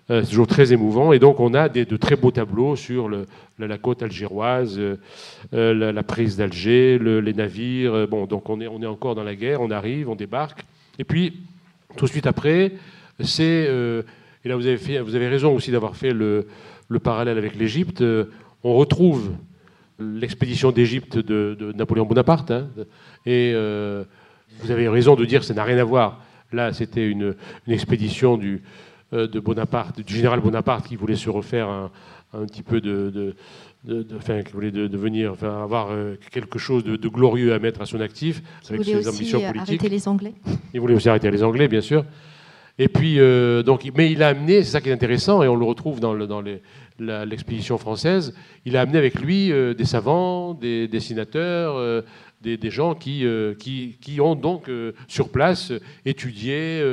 C'est 0.10 0.30
toujours 0.30 0.48
très 0.48 0.74
émouvant. 0.74 1.14
Et 1.14 1.20
donc, 1.20 1.40
on 1.40 1.54
a 1.54 1.70
des, 1.70 1.86
de 1.86 1.96
très 1.96 2.16
beaux 2.16 2.32
tableaux 2.32 2.76
sur 2.76 3.10
la, 3.10 3.78
côte 3.78 4.02
algéroise, 4.02 4.80
la, 5.52 6.04
prise 6.04 6.36
d'Alger, 6.36 6.98
les 7.00 7.34
navires. 7.34 8.08
Bon, 8.08 8.26
donc, 8.26 8.50
on 8.50 8.60
est, 8.60 8.68
on 8.68 8.82
est 8.82 8.88
encore 8.88 9.14
dans 9.16 9.24
la 9.24 9.36
guerre, 9.36 9.62
on 9.62 9.70
arrive, 9.70 10.10
on 10.10 10.16
débarque. 10.16 10.64
Et 10.98 11.04
puis, 11.04 11.42
tout 11.96 12.06
de 12.06 12.10
suite 12.10 12.26
après, 12.26 12.74
c'est. 13.20 13.70
et 14.44 14.50
là, 14.50 14.56
vous 14.56 14.66
avez, 14.66 15.00
vous 15.00 15.16
avez 15.16 15.28
raison 15.28 15.54
aussi 15.56 15.72
d'avoir 15.72 15.96
fait 15.96 16.12
le, 16.12 16.48
le 16.88 17.00
parallèle 17.00 17.38
avec 17.38 17.56
l'Égypte. 17.56 18.04
on 18.64 18.74
retrouve 18.74 19.32
l'expédition 20.00 20.72
d'Égypte 20.72 21.18
de, 21.18 21.74
Napoléon 21.76 22.06
Bonaparte. 22.06 22.52
Hein. 22.52 22.68
et 23.26 23.52
euh, 23.54 24.04
vous 24.62 24.72
avez 24.72 24.88
raison 24.90 25.16
de 25.16 25.26
dire 25.26 25.42
que 25.42 25.46
ça 25.46 25.54
n'a 25.54 25.64
rien 25.64 25.78
à 25.78 25.84
voir. 25.84 26.24
Là, 26.52 26.74
c'était 26.74 27.08
une, 27.08 27.36
expédition 27.68 28.38
du, 28.38 28.56
euh, 28.56 28.60
de 29.12 29.40
Bonaparte, 29.40 30.02
du 30.02 30.14
général 30.16 30.40
Bonaparte 30.40 30.88
qui 30.88 30.96
voulait 30.96 31.16
se 31.16 31.30
refaire 31.30 31.68
un, 31.70 32.46
petit 32.46 32.62
peu 32.62 32.80
de, 32.82 33.36
enfin, 34.16 34.44
qui 34.44 34.54
voulait 34.54 34.72
devenir, 34.72 35.32
enfin, 35.32 35.64
avoir 35.64 35.90
euh, 35.92 36.16
quelque 36.32 36.60
chose 36.60 36.84
de, 36.84 37.08
glorieux 37.08 37.54
à 37.54 37.60
mettre 37.60 37.82
à 37.82 37.86
son 37.86 38.02
actif 38.02 38.42
avec 38.70 38.84
ses 38.84 39.08
ambitions 39.08 39.40
politiques. 39.40 39.80
Arrêter 39.82 39.90
les 39.90 40.08
Anglais. 40.08 40.34
Il 40.74 40.80
voulait 40.80 40.96
aussi 40.96 41.10
arrêter 41.10 41.32
les 41.32 41.44
Anglais, 41.44 41.68
bien 41.68 41.82
sûr. 41.82 42.06
Et 42.78 42.88
puis, 42.88 43.18
donc, 43.66 43.90
mais 43.96 44.12
il 44.12 44.24
a 44.24 44.30
amené, 44.30 44.64
c'est 44.64 44.72
ça 44.72 44.82
qui 44.82 44.90
est 44.90 44.94
intéressant, 44.94 45.44
et 45.44 45.48
on 45.50 45.56
le 45.56 45.66
retrouve 45.66 46.00
dans, 46.00 46.14
le, 46.14 46.28
dans 46.28 46.42
l'expédition 47.00 47.78
française, 47.78 48.34
il 48.66 48.78
a 48.78 48.82
amené 48.82 48.98
avec 48.98 49.20
lui 49.20 49.52
euh, 49.52 49.74
des 49.74 49.86
savants, 49.86 50.54
des 50.54 50.88
dessinateurs, 50.88 52.04
euh, 52.46 52.58
des, 52.58 52.70
gens 52.70 52.96
qui, 52.96 53.26
euh, 53.26 53.54
qui, 53.56 53.98
qui, 54.02 54.22
ont 54.22 54.36
donc 54.36 54.70
sur 55.08 55.32
place 55.32 55.72
étudié, 56.06 56.84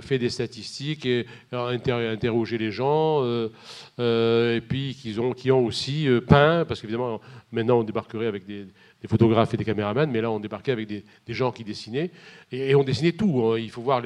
fait 0.00 0.18
des 0.18 0.30
statistiques, 0.30 1.06
et, 1.06 1.26
interrogé 1.52 2.58
les 2.58 2.70
gens, 2.70 3.24
et 3.98 4.62
puis 4.68 4.94
qui 4.94 5.18
ont, 5.18 5.32
qui 5.32 5.50
ont 5.50 5.64
aussi 5.64 6.08
peint, 6.26 6.64
parce 6.66 6.80
qu'évidemment 6.80 7.20
maintenant 7.52 7.80
on 7.80 7.84
débarquerait 7.84 8.26
avec 8.26 8.46
des, 8.46 8.66
photographes 9.08 9.54
et 9.54 9.56
des 9.56 9.64
caméramans, 9.64 10.10
mais 10.10 10.20
là 10.20 10.30
on 10.30 10.40
débarquait 10.40 10.72
avec 10.72 10.88
des, 10.88 11.04
gens 11.28 11.52
qui 11.52 11.64
dessinaient, 11.64 12.10
et, 12.50 12.74
on 12.74 12.82
dessinait 12.82 13.12
tout. 13.12 13.42
Hein. 13.44 13.58
Il 13.58 13.70
faut 13.70 13.82
voir 13.82 14.02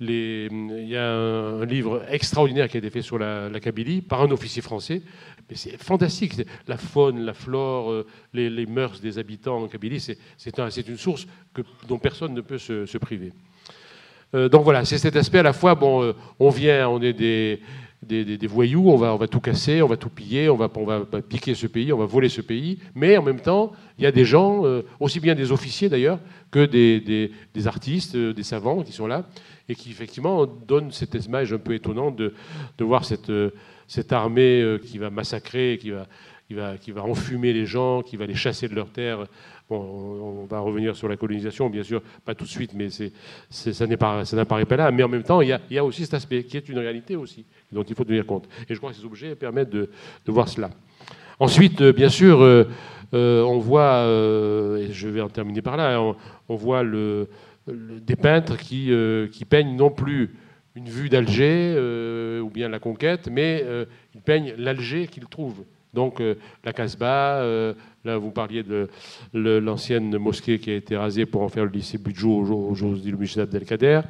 il 0.00 0.88
y 0.88 0.96
a 0.96 1.12
un, 1.12 1.64
livre 1.64 2.02
extraordinaire 2.08 2.68
qui 2.68 2.76
a 2.76 2.78
été 2.78 2.90
fait 2.90 3.02
sur 3.02 3.18
la, 3.18 3.50
Kabylie 3.60 4.02
par 4.02 4.22
un 4.22 4.30
officier 4.30 4.62
français. 4.62 5.02
Mais 5.48 5.56
c'est 5.56 5.76
fantastique. 5.76 6.34
La 6.66 6.78
faune, 6.78 7.20
la 7.24 7.34
flore, 7.34 7.90
euh, 7.90 8.06
les, 8.32 8.66
mœurs 8.66 9.00
des 9.00 9.18
habitants 9.18 9.62
en 9.62 9.68
Kabylie, 9.68 10.00
c'est 10.00 10.88
une 10.88 10.96
source 10.96 11.26
dont 11.86 11.98
personne 11.98 12.34
ne 12.34 12.40
peut 12.40 12.58
se, 12.58 12.98
priver. 12.98 13.32
Euh, 14.34 14.48
donc 14.48 14.64
voilà, 14.64 14.84
c'est 14.84 14.98
cet 14.98 15.16
aspect 15.16 15.38
à 15.38 15.42
la 15.42 15.52
fois, 15.52 15.74
bon, 15.74 16.02
euh, 16.02 16.12
on 16.40 16.48
vient, 16.48 16.88
on 16.88 17.00
est 17.00 17.12
des, 17.12 17.60
des, 18.06 18.46
voyous, 18.46 18.90
on 18.90 18.96
va, 18.96 19.14
on 19.14 19.16
va 19.16 19.28
tout 19.28 19.40
casser, 19.40 19.82
on 19.82 19.88
va 19.88 19.96
tout 19.96 20.08
piller, 20.08 20.48
on 20.48 20.56
va, 20.56 20.70
on 20.74 20.84
va 20.84 21.04
piquer 21.22 21.54
ce 21.54 21.66
pays, 21.66 21.92
on 21.92 21.98
va 21.98 22.06
voler 22.06 22.28
ce 22.28 22.40
pays, 22.40 22.78
mais 22.94 23.16
en 23.16 23.22
même 23.22 23.40
temps, 23.40 23.72
il 23.98 24.04
y 24.04 24.06
a 24.06 24.12
des 24.12 24.24
gens, 24.24 24.62
aussi 25.00 25.20
bien 25.20 25.34
des 25.34 25.52
officiers 25.52 25.88
d'ailleurs, 25.88 26.18
que 26.50 26.64
des, 26.66 27.30
des 27.54 27.66
artistes, 27.66 28.16
des 28.16 28.42
savants 28.42 28.82
qui 28.82 28.92
sont 28.92 29.06
là, 29.06 29.26
et 29.68 29.74
qui 29.74 29.90
effectivement 29.90 30.46
donne 30.46 30.90
cette 30.92 31.14
image 31.14 31.52
un 31.52 31.58
peu 31.58 31.74
étonnante 31.74 32.16
de, 32.16 32.34
de 32.78 32.84
voir 32.84 33.04
cette, 33.04 33.30
euh, 33.30 33.50
cette 33.86 34.12
armée 34.12 34.60
euh, 34.60 34.78
qui 34.78 34.98
va 34.98 35.10
massacrer, 35.10 35.78
qui 35.80 35.90
va, 35.90 36.06
qui, 36.46 36.54
va, 36.54 36.76
qui 36.76 36.90
va 36.90 37.02
enfumer 37.02 37.52
les 37.52 37.66
gens, 37.66 38.02
qui 38.02 38.16
va 38.16 38.26
les 38.26 38.34
chasser 38.34 38.68
de 38.68 38.74
leurs 38.74 38.90
terres. 38.90 39.26
On 39.70 40.46
va 40.48 40.60
revenir 40.60 40.94
sur 40.94 41.08
la 41.08 41.16
colonisation, 41.16 41.70
bien 41.70 41.82
sûr, 41.82 42.02
pas 42.24 42.34
tout 42.34 42.44
de 42.44 42.50
suite, 42.50 42.72
mais 42.74 42.88
c'est, 42.90 43.12
ça, 43.50 43.86
n'apparaît 43.86 44.66
pas 44.66 44.76
là. 44.76 44.90
Mais 44.90 45.02
en 45.02 45.08
même 45.08 45.22
temps, 45.22 45.40
il 45.40 45.58
y, 45.70 45.78
a, 45.78 45.84
aussi 45.84 46.04
cet 46.04 46.14
aspect 46.14 46.44
qui 46.44 46.56
est 46.56 46.68
une 46.68 46.78
réalité 46.78 47.16
aussi, 47.16 47.44
dont 47.72 47.82
il 47.82 47.94
faut 47.94 48.04
tenir 48.04 48.26
compte. 48.26 48.46
Et 48.68 48.74
je 48.74 48.78
crois 48.78 48.90
que 48.90 48.96
ces 48.96 49.04
objets 49.04 49.34
permettent 49.34 49.70
de, 49.70 49.88
voir 50.26 50.48
cela. 50.48 50.70
Ensuite, 51.40 51.80
euh, 51.80 51.92
bien 51.92 52.10
sûr, 52.10 52.66
on 53.12 53.58
voit, 53.58 54.04
et 54.78 54.92
je 54.92 55.08
vais 55.08 55.20
en 55.20 55.30
terminer 55.30 55.62
par 55.62 55.76
là, 55.76 56.00
on, 56.48 56.56
voit 56.56 56.84
des 57.66 58.16
peintres 58.16 58.56
qui, 58.56 58.92
euh, 58.92 59.28
qui, 59.28 59.44
peignent 59.44 59.76
non 59.76 59.90
plus 59.90 60.34
une 60.74 60.88
vue 60.88 61.08
d'Alger 61.08 61.74
euh, 61.76 62.40
ou 62.40 62.50
bien 62.50 62.68
la 62.68 62.78
conquête, 62.78 63.28
mais 63.30 63.62
euh, 63.64 63.84
ils 64.14 64.20
peignent 64.20 64.54
l'Alger 64.58 65.06
qu'ils 65.06 65.26
trouvent. 65.26 65.64
Donc 65.92 66.20
la 66.64 66.72
Casbah, 66.72 67.44
là 68.04 68.18
vous 68.18 68.30
parliez 68.30 68.62
de 68.62 68.88
l'ancienne 69.32 70.16
mosquée 70.18 70.58
qui 70.58 70.70
a 70.70 70.74
été 70.74 70.96
rasée 70.96 71.26
pour 71.26 71.42
en 71.42 71.48
faire 71.48 71.64
le 71.64 71.70
lycée 71.70 71.98
Budjo 71.98 72.30
aujourd'hui 72.30 73.10
le 73.10 73.16
musée 73.16 73.40
d'Abdelkader. 73.40 74.00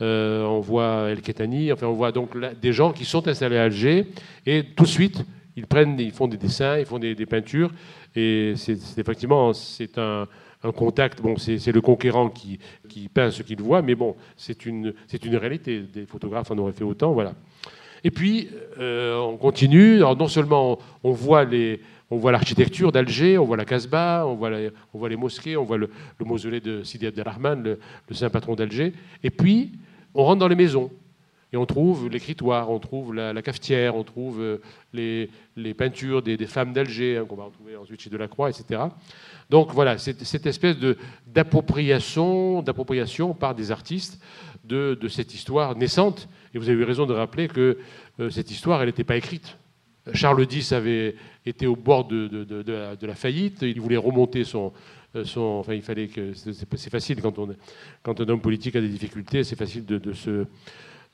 on 0.00 0.60
voit 0.60 1.10
El 1.10 1.20
Ketani, 1.20 1.72
enfin 1.72 1.86
on 1.86 1.94
voit 1.94 2.12
donc 2.12 2.36
des 2.60 2.72
gens 2.72 2.92
qui 2.92 3.04
sont 3.04 3.26
installés 3.28 3.58
à 3.58 3.64
Alger 3.64 4.06
et 4.46 4.64
tout 4.76 4.84
de 4.84 4.88
suite 4.88 5.24
ils 5.56 5.66
prennent, 5.66 5.98
ils 6.00 6.10
font 6.10 6.26
des 6.26 6.36
dessins, 6.36 6.78
ils 6.78 6.86
font 6.86 6.98
des, 6.98 7.14
peintures 7.26 7.70
et 8.14 8.54
c'est 8.56 8.98
effectivement 8.98 9.52
c'est 9.52 9.98
un, 9.98 10.26
un 10.64 10.72
contact. 10.72 11.22
Bon, 11.22 11.36
c'est 11.36 11.72
le 11.72 11.80
conquérant 11.80 12.28
qui, 12.30 12.58
qui, 12.88 13.08
peint 13.08 13.30
ce 13.30 13.42
qu'il 13.42 13.60
voit, 13.60 13.82
mais 13.82 13.94
bon, 13.94 14.16
c'est 14.36 14.66
une, 14.66 14.94
une 15.24 15.36
réalité. 15.36 15.80
Des 15.80 16.06
photographes 16.06 16.50
en 16.50 16.58
auraient 16.58 16.72
fait 16.72 16.84
autant, 16.84 17.12
voilà. 17.12 17.34
Et 18.02 18.10
puis, 18.10 18.48
euh, 18.78 19.16
on 19.18 19.36
continue. 19.36 19.96
Alors, 19.96 20.16
non 20.16 20.28
seulement 20.28 20.78
on, 21.02 21.12
voit 21.12 21.44
les, 21.44 21.80
on 22.14 22.18
voit 22.18 22.30
l'architecture 22.30 22.92
d'Alger, 22.92 23.38
on 23.38 23.44
voit 23.44 23.56
la 23.56 23.64
Casbah, 23.64 24.24
on 24.24 24.34
voit, 24.36 25.08
les 25.08 25.16
mosquées, 25.16 25.56
on 25.56 25.64
voit 25.64 25.78
le, 25.78 25.90
mausolée 26.20 26.60
de 26.60 26.84
Sidi 26.84 27.06
Abdelrahman, 27.06 27.62
le, 27.62 27.80
le 28.08 28.14
saint 28.14 28.30
patron 28.30 28.54
d'Alger. 28.54 28.92
Et 29.24 29.30
puis, 29.30 29.72
on 30.14 30.24
rentre 30.24 30.38
dans 30.38 30.48
les 30.48 30.54
maisons. 30.54 30.90
Et 31.52 31.56
on 31.56 31.66
trouve 31.66 32.08
l'écritoire, 32.08 32.70
on 32.70 32.78
trouve 32.78 33.14
la, 33.14 33.42
cafetière, 33.42 33.96
on 33.96 34.04
trouve 34.04 34.40
euh, 34.40 34.58
les, 34.92 35.28
les 35.56 35.74
peintures 35.74 36.22
des, 36.22 36.36
femmes 36.46 36.72
d'Alger, 36.72 37.16
hein, 37.16 37.24
qu'on 37.28 37.36
va 37.36 37.44
retrouver 37.44 37.76
ensuite 37.76 38.00
chez 38.00 38.10
Delacroix, 38.10 38.50
etc. 38.50 38.82
Donc 39.50 39.72
voilà, 39.72 39.98
cette 39.98 40.46
espèce 40.46 40.76
d'appropriation, 41.26 42.62
d'appropriation 42.62 43.34
par 43.34 43.56
des 43.56 43.72
artistes 43.72 44.20
de, 44.64 44.96
cette 45.08 45.34
histoire 45.34 45.76
naissante. 45.76 46.28
Et 46.54 46.58
vous 46.58 46.68
avez 46.68 46.78
eu 46.78 46.84
raison 46.84 47.06
de 47.06 47.12
rappeler 47.12 47.48
que 47.48 47.78
euh, 48.20 48.30
cette 48.30 48.52
histoire, 48.52 48.80
elle 48.80 48.88
n'était 48.88 49.04
pas 49.04 49.16
écrite. 49.16 49.56
Charles 50.12 50.46
X 50.50 50.72
avait 50.72 51.14
été 51.46 51.66
au 51.66 51.76
bord 51.76 52.06
de, 52.06 53.06
la, 53.06 53.14
faillite. 53.14 53.62
Il 53.62 53.80
voulait 53.80 53.96
remonter 53.96 54.44
son, 54.44 54.72
euh, 55.16 55.24
son, 55.24 55.40
enfin, 55.40 55.74
il 55.74 55.82
fallait 55.82 56.08
que 56.08 56.32
c'est 56.34 56.90
facile 56.90 57.20
quand 57.22 57.38
on 57.38 57.48
quand 58.02 58.20
un 58.20 58.28
homme 58.28 58.40
politique 58.40 58.76
a 58.76 58.80
des 58.80 58.88
difficultés, 58.88 59.44
c'est 59.44 59.56
facile 59.56 59.86
de, 59.86 60.12
se 60.12 60.46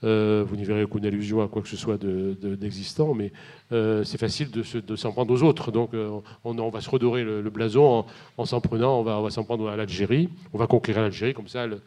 euh, 0.03 0.45
vous 0.47 0.57
n'y 0.57 0.65
verrez 0.65 0.85
aucune 0.85 1.05
allusion 1.05 1.43
à 1.43 1.49
quoi 1.49 1.61
que 1.61 1.69
ce 1.69 1.77
soit 1.77 2.03
d'existant, 2.03 3.13
mais 3.13 3.33
euh, 3.73 4.03
c'est 4.03 4.17
facile 4.17 4.51
de, 4.51 4.97
s'en 4.97 5.13
prendre 5.13 5.33
aux 5.33 5.43
autres. 5.43 5.71
Donc 5.71 5.93
euh, 5.93 6.21
on, 6.45 6.71
va 6.71 6.81
se 6.81 6.89
redorer 6.89 7.23
le, 7.23 7.51
blason 7.51 8.07
en, 8.39 8.45
s'en 8.47 8.61
prenant, 8.61 9.01
on 9.01 9.03
va, 9.03 9.31
s'en 9.31 9.45
prendre 9.45 9.69
à 9.69 9.77
l'Algérie, 9.77 10.31
on 10.55 10.59
va 10.59 10.67
conquérir 10.67 11.03
l'Algérie, 11.03 11.35
comme 11.35 11.49
ça 11.49 11.67
le, 11.67 11.83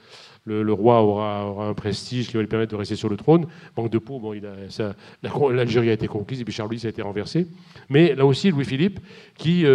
roi 0.48 1.02
aura, 1.02 1.68
un 1.68 1.74
prestige 1.74 2.28
qui 2.28 2.34
va 2.34 2.42
lui 2.42 2.48
permettre 2.48 2.72
de 2.72 2.78
rester 2.78 2.96
sur 2.96 3.10
le 3.10 3.18
trône. 3.18 3.46
Manque 3.78 3.90
de 3.90 3.98
peau, 3.98 4.22
l'Algérie 5.52 5.90
a 5.90 5.94
été 5.94 6.08
conquise 6.08 6.42
et 6.42 6.44
puis 6.44 6.54
Charles 6.54 6.70
Louis 6.70 6.82
a 6.86 6.90
été 6.90 7.02
renversé. 7.02 7.48
Mais 7.90 8.16
là 8.16 8.26
aussi, 8.26 8.52
Louis-Philippe, 8.52 9.00
qui 9.38 9.66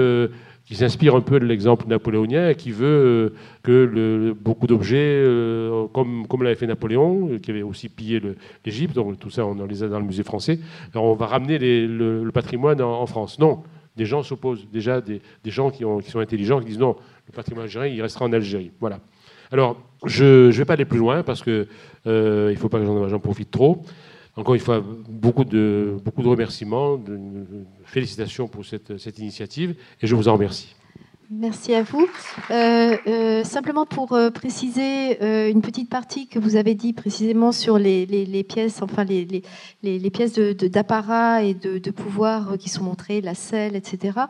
qui 0.68 0.76
s'inspire 0.76 1.16
un 1.16 1.22
peu 1.22 1.40
de 1.40 1.46
l'exemple 1.46 1.86
napoléonien 1.88 2.52
qui 2.52 2.72
veut 2.72 2.86
euh, 2.86 3.34
que 3.62 3.72
le, 3.72 4.34
beaucoup 4.34 4.66
d'objets, 4.66 4.96
euh, 4.98 5.86
comme, 5.88 6.26
l'avait 6.42 6.56
fait 6.56 6.66
Napoléon, 6.66 7.30
euh, 7.30 7.38
qui 7.38 7.50
avait 7.50 7.62
aussi 7.62 7.88
pillé 7.88 8.20
l'Égypte, 8.66 8.94
donc 8.94 9.18
tout 9.18 9.30
ça 9.30 9.46
on 9.46 9.64
les 9.64 9.82
a 9.82 9.88
dans 9.88 9.98
le 9.98 10.04
musée 10.04 10.24
français, 10.24 10.60
on 10.94 11.14
va 11.14 11.26
ramener 11.26 11.58
le, 11.58 12.30
patrimoine 12.34 12.82
en, 12.82 13.06
France. 13.06 13.38
Non, 13.38 13.62
des 13.96 14.04
gens 14.04 14.22
s'opposent, 14.22 14.68
déjà 14.70 15.00
des, 15.00 15.22
gens 15.46 15.70
qui, 15.70 15.84
qui, 16.04 16.10
sont 16.10 16.20
intelligents, 16.20 16.60
qui 16.60 16.66
disent 16.66 16.78
non, 16.78 16.96
le 17.26 17.32
patrimoine 17.32 17.64
algérien, 17.64 17.90
il 17.90 18.02
restera 18.02 18.26
en 18.26 18.32
Algérie. 18.34 18.70
Voilà. 18.78 19.00
Alors, 19.50 19.76
je 20.04 20.46
ne 20.46 20.52
vais 20.52 20.64
pas 20.64 20.74
aller 20.74 20.84
plus 20.84 20.98
loin 20.98 21.22
parce 21.22 21.42
qu'il 21.42 21.66
ne 22.06 22.54
faut 22.56 22.68
pas 22.68 22.78
que 22.78 22.84
j'en 22.84 23.18
profite 23.20 23.50
trop. 23.50 23.82
Encore 24.36 24.54
une 24.54 24.60
fois, 24.60 24.84
beaucoup 25.08 25.44
de, 25.44 25.96
beaucoup 26.04 26.22
de 26.22 26.28
remerciements, 26.28 26.96
de, 26.96 27.18
félicitations 27.84 28.46
pour 28.46 28.64
cette, 28.64 28.96
cette 28.98 29.18
initiative 29.18 29.74
et 30.00 30.06
je 30.06 30.14
vous 30.14 30.28
en 30.28 30.34
remercie. 30.34 30.76
Merci 31.30 31.74
à 31.74 31.82
vous. 31.82 32.08
Euh, 32.50 32.96
euh, 33.06 33.44
simplement 33.44 33.84
pour 33.84 34.14
euh, 34.14 34.30
préciser 34.30 35.50
une 35.50 35.60
petite 35.60 35.90
partie 35.90 36.26
que 36.26 36.38
vous 36.38 36.56
avez 36.56 36.74
dit 36.74 36.94
précisément 36.94 37.52
sur 37.52 37.78
les, 37.78 38.06
les, 38.06 38.44
pièces, 38.44 38.80
enfin 38.80 39.04
les, 39.04 39.26
les 39.82 40.10
pièces 40.10 40.38
d'apparat 40.38 41.42
et 41.42 41.52
de, 41.52 41.76
de, 41.76 41.90
pouvoir 41.90 42.56
qui 42.58 42.70
sont 42.70 42.82
montrées, 42.82 43.20
la 43.20 43.34
selle, 43.34 43.76
etc. 43.76 44.20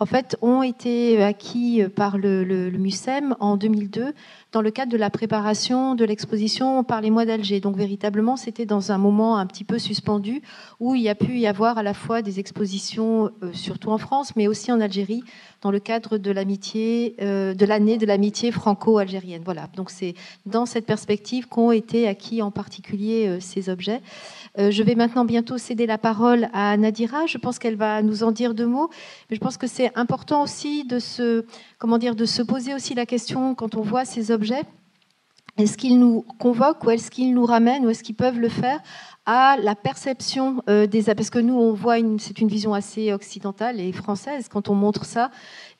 En 0.00 0.06
fait, 0.06 0.36
ont 0.42 0.64
été 0.64 1.22
acquis 1.22 1.84
par 1.94 2.18
le, 2.18 2.42
le, 2.42 2.70
le 2.70 2.78
MUSEM 2.78 3.36
en 3.38 3.56
2002 3.56 4.12
dans 4.50 4.62
le 4.62 4.70
cadre 4.70 4.90
de 4.90 4.96
la 4.96 5.10
préparation 5.10 5.94
de 5.94 6.04
l'exposition 6.04 6.82
par 6.82 7.00
les 7.02 7.10
mois 7.10 7.26
d'Alger. 7.26 7.60
Donc 7.60 7.76
véritablement, 7.76 8.36
c'était 8.36 8.66
dans 8.66 8.92
un 8.92 8.98
moment 8.98 9.36
un 9.36 9.46
petit 9.46 9.64
peu 9.64 9.78
suspendu 9.78 10.42
où 10.80 10.94
il 10.94 11.02
y 11.02 11.08
a 11.08 11.14
pu 11.14 11.38
y 11.38 11.46
avoir 11.46 11.76
à 11.76 11.82
la 11.82 11.92
fois 11.92 12.22
des 12.22 12.40
expositions, 12.40 13.30
surtout 13.52 13.90
en 13.90 13.98
France, 13.98 14.34
mais 14.36 14.48
aussi 14.48 14.72
en 14.72 14.80
Algérie, 14.80 15.22
dans 15.60 15.70
le 15.70 15.80
cadre 15.80 16.16
de 16.18 16.30
la 16.30 16.38
l'amitié, 16.38 17.14
de 17.18 17.66
l'année 17.66 17.98
de 17.98 18.06
l'amitié 18.06 18.50
franco-algérienne. 18.52 19.42
Voilà. 19.44 19.68
Donc 19.76 19.90
c'est 19.90 20.14
dans 20.46 20.64
cette 20.64 20.86
perspective 20.86 21.46
qu'ont 21.48 21.72
été 21.72 22.08
acquis 22.08 22.40
en 22.40 22.50
particulier 22.50 23.38
ces 23.40 23.68
objets. 23.68 24.00
je 24.56 24.82
vais 24.82 24.94
maintenant 24.94 25.26
bientôt 25.26 25.58
céder 25.58 25.84
la 25.84 25.98
parole 25.98 26.48
à 26.54 26.76
Nadira. 26.76 27.26
Je 27.26 27.36
pense 27.36 27.58
qu'elle 27.58 27.76
va 27.76 28.02
nous 28.02 28.22
en 28.22 28.30
dire 28.30 28.54
deux 28.54 28.66
mots. 28.66 28.88
Mais 29.28 29.36
je 29.36 29.40
pense 29.40 29.58
que 29.58 29.66
c'est 29.66 29.90
important 29.94 30.42
aussi 30.42 30.84
de 30.84 30.98
se, 30.98 31.44
comment 31.78 31.98
dire, 31.98 32.14
de 32.14 32.24
se 32.24 32.40
poser 32.40 32.74
aussi 32.74 32.94
la 32.94 33.04
question 33.04 33.54
quand 33.54 33.74
on 33.74 33.82
voit 33.82 34.06
ces 34.06 34.30
objets 34.30 34.37
est-ce 35.58 35.76
qu'ils 35.76 35.98
nous 35.98 36.24
convoquent 36.38 36.84
ou 36.84 36.90
est-ce 36.90 37.10
qu'ils 37.10 37.34
nous 37.34 37.44
ramènent 37.44 37.84
ou 37.84 37.90
est-ce 37.90 38.04
qu'ils 38.04 38.14
peuvent 38.14 38.38
le 38.38 38.48
faire 38.48 38.80
à 39.26 39.56
la 39.60 39.74
perception 39.74 40.62
euh, 40.70 40.86
des... 40.86 41.02
Parce 41.02 41.30
que 41.30 41.38
nous, 41.38 41.58
on 41.58 41.72
voit, 41.72 41.96
c'est 42.18 42.40
une 42.40 42.48
vision 42.48 42.72
assez 42.74 43.12
occidentale 43.12 43.80
et 43.80 43.92
française 43.92 44.48
quand 44.48 44.68
on 44.68 44.74
montre 44.74 45.04
ça 45.04 45.30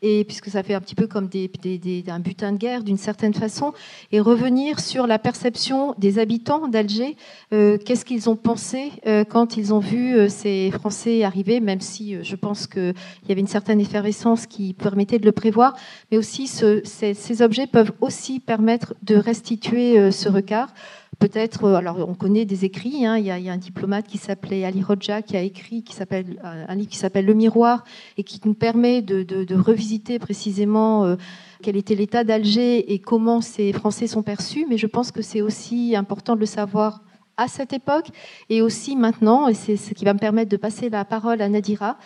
et 0.03 0.25
puisque 0.25 0.49
ça 0.49 0.63
fait 0.63 0.75
un 0.75 0.81
petit 0.81 0.95
peu 0.95 1.07
comme 1.07 1.29
des, 1.29 1.51
un 2.09 2.21
butin 2.21 2.53
de 2.53 2.59
guerre 2.59 2.85
d'une 2.85 2.97
certaine 2.97 3.35
façon, 3.35 3.73
et 4.13 4.21
revenir 4.21 4.81
sur 4.81 5.07
la 5.07 5.19
perception 5.19 5.95
des 5.99 6.19
habitants 6.19 6.69
d'Alger, 6.69 7.17
euh, 7.53 7.79
qu'est-ce 7.79 8.05
qu'ils 8.05 8.31
ont 8.31 8.37
pensé 8.37 8.93
euh, 9.07 9.25
quand 9.25 9.57
ils 9.57 9.75
ont 9.75 9.79
vu 9.79 10.17
euh, 10.17 10.29
ces 10.29 10.71
Français 10.71 11.25
arriver, 11.25 11.61
même 11.61 11.81
si 11.81 12.23
je 12.23 12.37
pense 12.37 12.67
qu'il 12.67 12.95
y 13.29 13.33
avait 13.33 13.41
une 13.41 13.47
certaine 13.47 13.81
effervescence 13.81 14.47
qui 14.47 14.75
permettait 14.75 15.19
de 15.19 15.27
le 15.27 15.33
prévoir, 15.33 15.75
mais 16.11 16.19
aussi 16.19 16.47
ce, 16.47 16.81
ces, 16.85 17.15
ces, 17.15 17.43
objets 17.43 17.67
peuvent 17.67 17.93
aussi 18.01 18.41
permettre 18.41 18.95
de 19.03 19.17
restituer 19.17 20.11
ce 20.11 20.29
regard 20.29 20.69
peut-être, 21.19 21.65
euh, 21.65 21.75
alors 21.75 22.09
on 22.09 22.15
connaît 22.15 22.45
des 22.45 22.65
écrits, 22.65 23.05
hein, 23.05 23.17
il, 23.17 23.27
y 23.27 23.31
a, 23.31 23.53
un 23.53 23.57
diplomate 23.57 24.07
qui 24.07 24.19
s'appelait 24.19 24.65
Ali 24.65 24.83
Rodja 24.83 25.23
qui 25.23 25.37
a 25.37 25.43
écrit 25.43 25.85
s'appelle, 25.91 26.41
un 26.43 26.75
livre 26.75 26.89
qui 26.89 26.97
s'appelle 26.97 27.27
Le 27.27 27.35
Miroir 27.35 27.85
et 28.17 28.23
qui 28.23 28.41
nous 28.45 28.55
permet 28.55 29.03
de, 29.03 29.55
revisiter 29.55 30.19
précisément 30.19 31.05
euh, 31.05 31.17
quel 31.63 31.77
était 31.77 31.95
l'état 31.95 32.25
d'Alger 32.25 32.93
et 32.93 32.99
comment 32.99 33.41
ces 33.41 33.73
Français 33.73 34.07
sont 34.07 34.23
perçus. 34.23 34.67
Mais 34.69 34.79
je 34.79 34.87
pense 34.87 35.11
que 35.11 35.23
c'est 35.23 35.41
aussi 35.41 35.97
important 35.97 36.35
de 36.35 36.41
le 36.41 36.47
savoir 36.47 37.03
à 37.37 37.49
cette 37.49 37.73
époque 37.73 38.09
et 38.49 38.63
aussi 38.63 38.97
maintenant, 38.97 39.49
et 39.49 39.55
c'est 39.55 39.77
ce 39.77 39.95
qui 39.95 40.05
va 40.05 40.15
me 40.15 40.19
permettre 40.19 40.51
de 40.51 40.57
passer 40.57 40.91
la 40.91 41.05
parole 41.05 41.41
à 41.41 41.49
Nadira, 41.49 41.97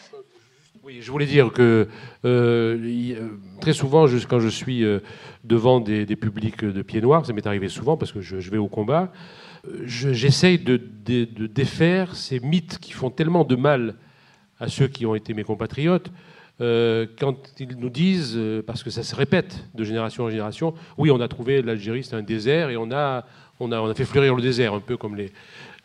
oui, 0.84 0.98
je 1.00 1.12
voulais 1.12 1.26
dire 1.26 1.52
que 1.52 1.86
euh, 2.24 2.76
euh, 2.76 3.28
très 3.60 3.72
souvent, 3.72 4.06
quand 4.28 4.40
je 4.40 4.48
suis 4.48 4.82
euh, 4.84 4.98
devant 5.44 5.78
des, 5.78 6.04
publics 6.16 6.64
de 6.64 6.82
pieds 6.82 7.00
noirs, 7.00 7.24
ça 7.24 7.32
m'est 7.32 7.46
arrivé 7.46 7.68
souvent 7.68 7.96
parce 7.96 8.10
que 8.10 8.20
je, 8.20 8.50
vais 8.50 8.58
au 8.58 8.66
combat, 8.66 9.12
j'essaye 9.84 10.58
de, 10.58 10.76
défaire 11.46 12.16
ces 12.16 12.40
mythes 12.40 12.78
qui 12.80 12.90
font 12.90 13.10
tellement 13.10 13.44
de 13.44 13.54
mal 13.54 13.94
à 14.58 14.66
ceux 14.66 14.88
qui 14.88 15.06
ont 15.06 15.14
été 15.14 15.34
mes 15.34 15.44
compatriotes. 15.44 16.10
quand 16.58 17.36
ils 17.60 17.76
nous 17.78 17.90
disent, 17.90 18.36
parce 18.66 18.82
que 18.82 18.90
ça 18.90 19.04
se 19.04 19.14
répète 19.14 19.64
de 19.76 19.84
génération 19.84 20.24
en 20.24 20.30
génération, 20.30 20.74
oui, 20.98 21.12
on 21.12 21.20
a 21.20 21.28
trouvé 21.28 21.62
l'Algérie, 21.62 22.02
c'est 22.02 22.16
un 22.16 22.22
désert, 22.22 22.70
et 22.70 22.76
on 22.76 22.90
a, 22.90 23.24
on, 23.60 23.70
a, 23.70 23.80
on 23.80 23.88
a 23.88 23.94
fait 23.94 24.04
fleurir 24.04 24.34
le 24.34 24.42
désert, 24.42 24.74
un 24.74 24.80
peu 24.80 24.96
comme 24.96 25.14
les, 25.14 25.30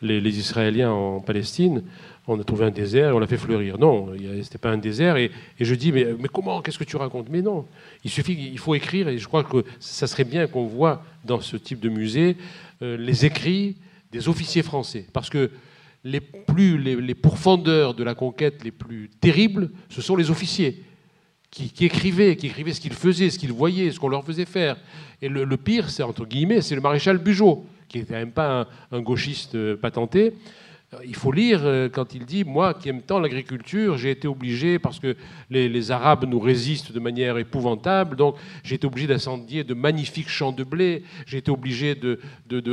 les 0.02 0.38
Israéliens 0.40 0.90
en 0.90 1.20
Palestine 1.20 1.84
on 2.28 2.40
a 2.40 2.44
trouvé 2.44 2.66
un 2.66 2.70
désert 2.70 3.10
et 3.10 3.12
on 3.12 3.18
l'a 3.18 3.26
fait 3.26 3.38
fleurir. 3.38 3.78
Non, 3.78 4.12
ce 4.14 4.22
n'était 4.22 4.58
pas 4.58 4.70
un 4.70 4.76
désert. 4.76 5.16
Et, 5.16 5.30
je 5.58 5.74
dis, 5.74 5.92
mais, 5.92 6.06
mais 6.18 6.28
comment 6.28 6.60
Qu'est-ce 6.60 6.78
que 6.78 6.84
tu 6.84 6.96
racontes? 6.96 7.28
Mais 7.30 7.42
non, 7.42 7.66
il 8.04 8.10
suffit, 8.10 8.34
il 8.34 8.58
faut 8.58 8.74
écrire. 8.74 9.08
Et 9.08 9.18
je 9.18 9.26
crois 9.26 9.44
que 9.44 9.64
ça 9.80 10.06
serait 10.06 10.24
bien 10.24 10.46
qu'on 10.46 10.66
voit 10.66 11.02
dans 11.24 11.40
ce 11.40 11.56
type 11.56 11.80
de 11.80 11.88
musée 11.88 12.36
euh, 12.82 12.96
les 12.96 13.24
écrits 13.24 13.76
des 14.12 14.28
officiers 14.28 14.62
français. 14.62 15.06
Parce 15.12 15.30
que 15.30 15.50
les, 16.04 16.20
plus, 16.20 16.78
les, 16.78 17.14
pourfendeurs 17.14 17.94
de 17.94 18.04
la 18.04 18.14
conquête 18.14 18.62
les 18.62 18.70
plus 18.70 19.10
terribles, 19.20 19.70
ce 19.88 20.02
sont 20.02 20.16
les 20.16 20.30
officiers. 20.30 20.84
Qui, 21.50 21.72
écrivaient, 21.86 22.36
qui 22.36 22.46
écrivaient 22.46 22.74
ce 22.74 22.80
qu'ils 22.80 22.92
faisaient, 22.92 23.30
ce 23.30 23.38
qu'ils 23.38 23.54
voyaient, 23.54 23.90
ce 23.90 23.98
qu'on 23.98 24.10
leur 24.10 24.22
faisait 24.22 24.44
faire. 24.44 24.76
Et 25.22 25.30
le, 25.30 25.56
pire, 25.56 25.88
c'est 25.88 26.02
entre 26.02 26.26
guillemets, 26.26 26.60
c'est 26.60 26.74
le 26.74 26.82
maréchal 26.82 27.16
Bugeaud, 27.16 27.64
qui 27.88 27.98
n'était 27.98 28.12
même 28.12 28.32
pas 28.32 28.60
un, 28.60 28.66
un 28.98 29.00
gauchiste 29.00 29.54
euh, 29.54 29.74
patenté, 29.74 30.34
il 31.04 31.14
faut 31.14 31.32
lire 31.32 31.60
euh, 31.64 31.88
quand 31.90 32.14
il 32.14 32.24
dit 32.24 32.44
Moi 32.44 32.72
qui 32.72 32.88
aime 32.88 33.02
tant 33.02 33.18
l'agriculture, 33.18 33.98
j'ai 33.98 34.10
été 34.10 34.26
obligé, 34.26 34.78
parce 34.78 34.98
que 34.98 35.16
les, 35.50 35.90
Arabes 35.90 36.24
nous 36.26 36.40
résistent 36.40 36.92
de 36.92 37.00
manière 37.00 37.36
épouvantable, 37.38 38.16
donc 38.16 38.36
j'ai 38.62 38.76
été 38.76 38.86
obligé 38.86 39.06
d'incendier 39.06 39.64
de 39.64 39.74
magnifiques 39.74 40.28
champs 40.28 40.52
de 40.52 40.64
blé, 40.64 41.02
j'ai 41.26 41.38
été 41.38 41.50
obligé 41.50 41.94
de, 41.94 42.18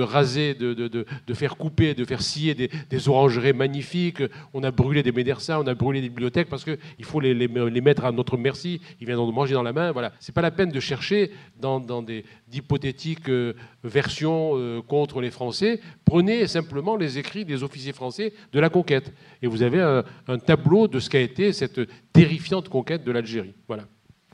raser, 0.01 0.53
de, 0.53 1.05
faire 1.33 1.57
couper, 1.57 1.93
de 1.93 2.05
faire 2.05 2.21
scier 2.21 2.55
des, 2.55 3.09
orangeries 3.09 3.53
magnifiques, 3.53 4.23
on 4.53 4.63
a 4.63 4.71
brûlé 4.71 5.03
des 5.03 5.11
médersa, 5.11 5.59
on 5.59 5.67
a 5.67 5.73
brûlé 5.73 6.01
des 6.01 6.09
bibliothèques, 6.09 6.49
parce 6.49 6.63
qu'il 6.63 7.05
faut 7.05 7.19
les, 7.19 7.47
mettre 7.81 8.05
à 8.05 8.11
notre 8.11 8.37
merci, 8.37 8.81
ils 8.99 9.07
viendront 9.07 9.27
de 9.27 9.33
manger 9.33 9.53
dans 9.53 9.63
la 9.63 9.73
main. 9.73 9.91
Voilà. 9.91 10.13
C'est 10.19 10.33
pas 10.33 10.41
la 10.41 10.51
peine 10.51 10.69
de 10.69 10.79
chercher 10.79 11.31
dans, 11.59 11.79
des 12.01 12.23
d'hypothétiques 12.55 13.27
euh, 13.27 13.53
versions 13.83 14.51
euh, 14.53 14.81
contre 14.81 15.19
les 15.19 15.29
Français. 15.29 15.81
Prenez 16.05 16.47
simplement 16.47 16.95
les 16.95 17.17
écrits 17.17 17.43
des 17.43 17.63
officiers 17.63 17.91
français 17.91 18.33
de 18.53 18.59
la 18.59 18.69
conquête. 18.69 19.11
Et 19.41 19.47
vous 19.47 19.61
avez 19.61 19.81
un, 20.27 20.37
tableau 20.39 20.87
de 20.87 20.99
ce 20.99 21.09
qu'a 21.09 21.19
été 21.19 21.51
cette 21.51 21.81
terrifiante 22.13 22.69
conquête 22.69 23.03
de 23.03 23.11
l'Algérie. 23.11 23.53
Voilà. 23.67 23.83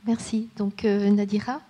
Merci. 0.06 0.48
Donc 0.56 0.84
euh, 0.84 1.10
Nadira 1.10 1.60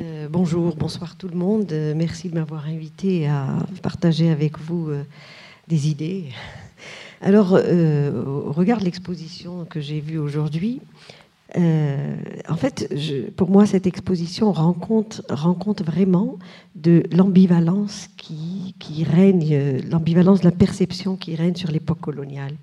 euh, 0.00 0.26
bonjour, 0.30 0.74
bonsoir 0.74 1.16
tout 1.16 1.28
le 1.28 1.36
monde. 1.36 1.70
Euh, 1.70 1.92
merci 1.94 2.30
de 2.30 2.34
m'avoir 2.34 2.66
invité 2.66 3.28
à 3.28 3.46
partager 3.82 4.30
avec 4.30 4.58
vous 4.58 4.90
des 5.68 5.88
idées. 5.88 6.24
Alors, 7.20 7.52
au 7.52 8.52
regard 8.52 8.80
de 8.80 8.84
l'exposition 8.84 9.64
que 9.66 9.80
j'ai 9.80 10.00
vue 10.00 10.18
aujourd'hui, 10.18 10.80
euh, 11.56 12.16
en 12.48 12.56
fait, 12.56 12.92
pour 13.36 13.50
moi, 13.50 13.66
cette 13.66 13.86
exposition 13.86 14.52
rend 14.52 14.72
compte, 14.72 15.22
vraiment 15.84 16.38
de 16.74 17.02
l'ambivalence 17.12 18.08
qui, 18.16 18.74
qui, 18.78 19.04
règne, 19.04 19.80
l'ambivalence 19.90 20.40
de 20.40 20.46
la 20.46 20.50
perception 20.50 21.16
qui 21.16 21.36
règne 21.36 21.54
sur 21.54 21.70
l'époque 21.70 22.00
coloniale 22.00 22.54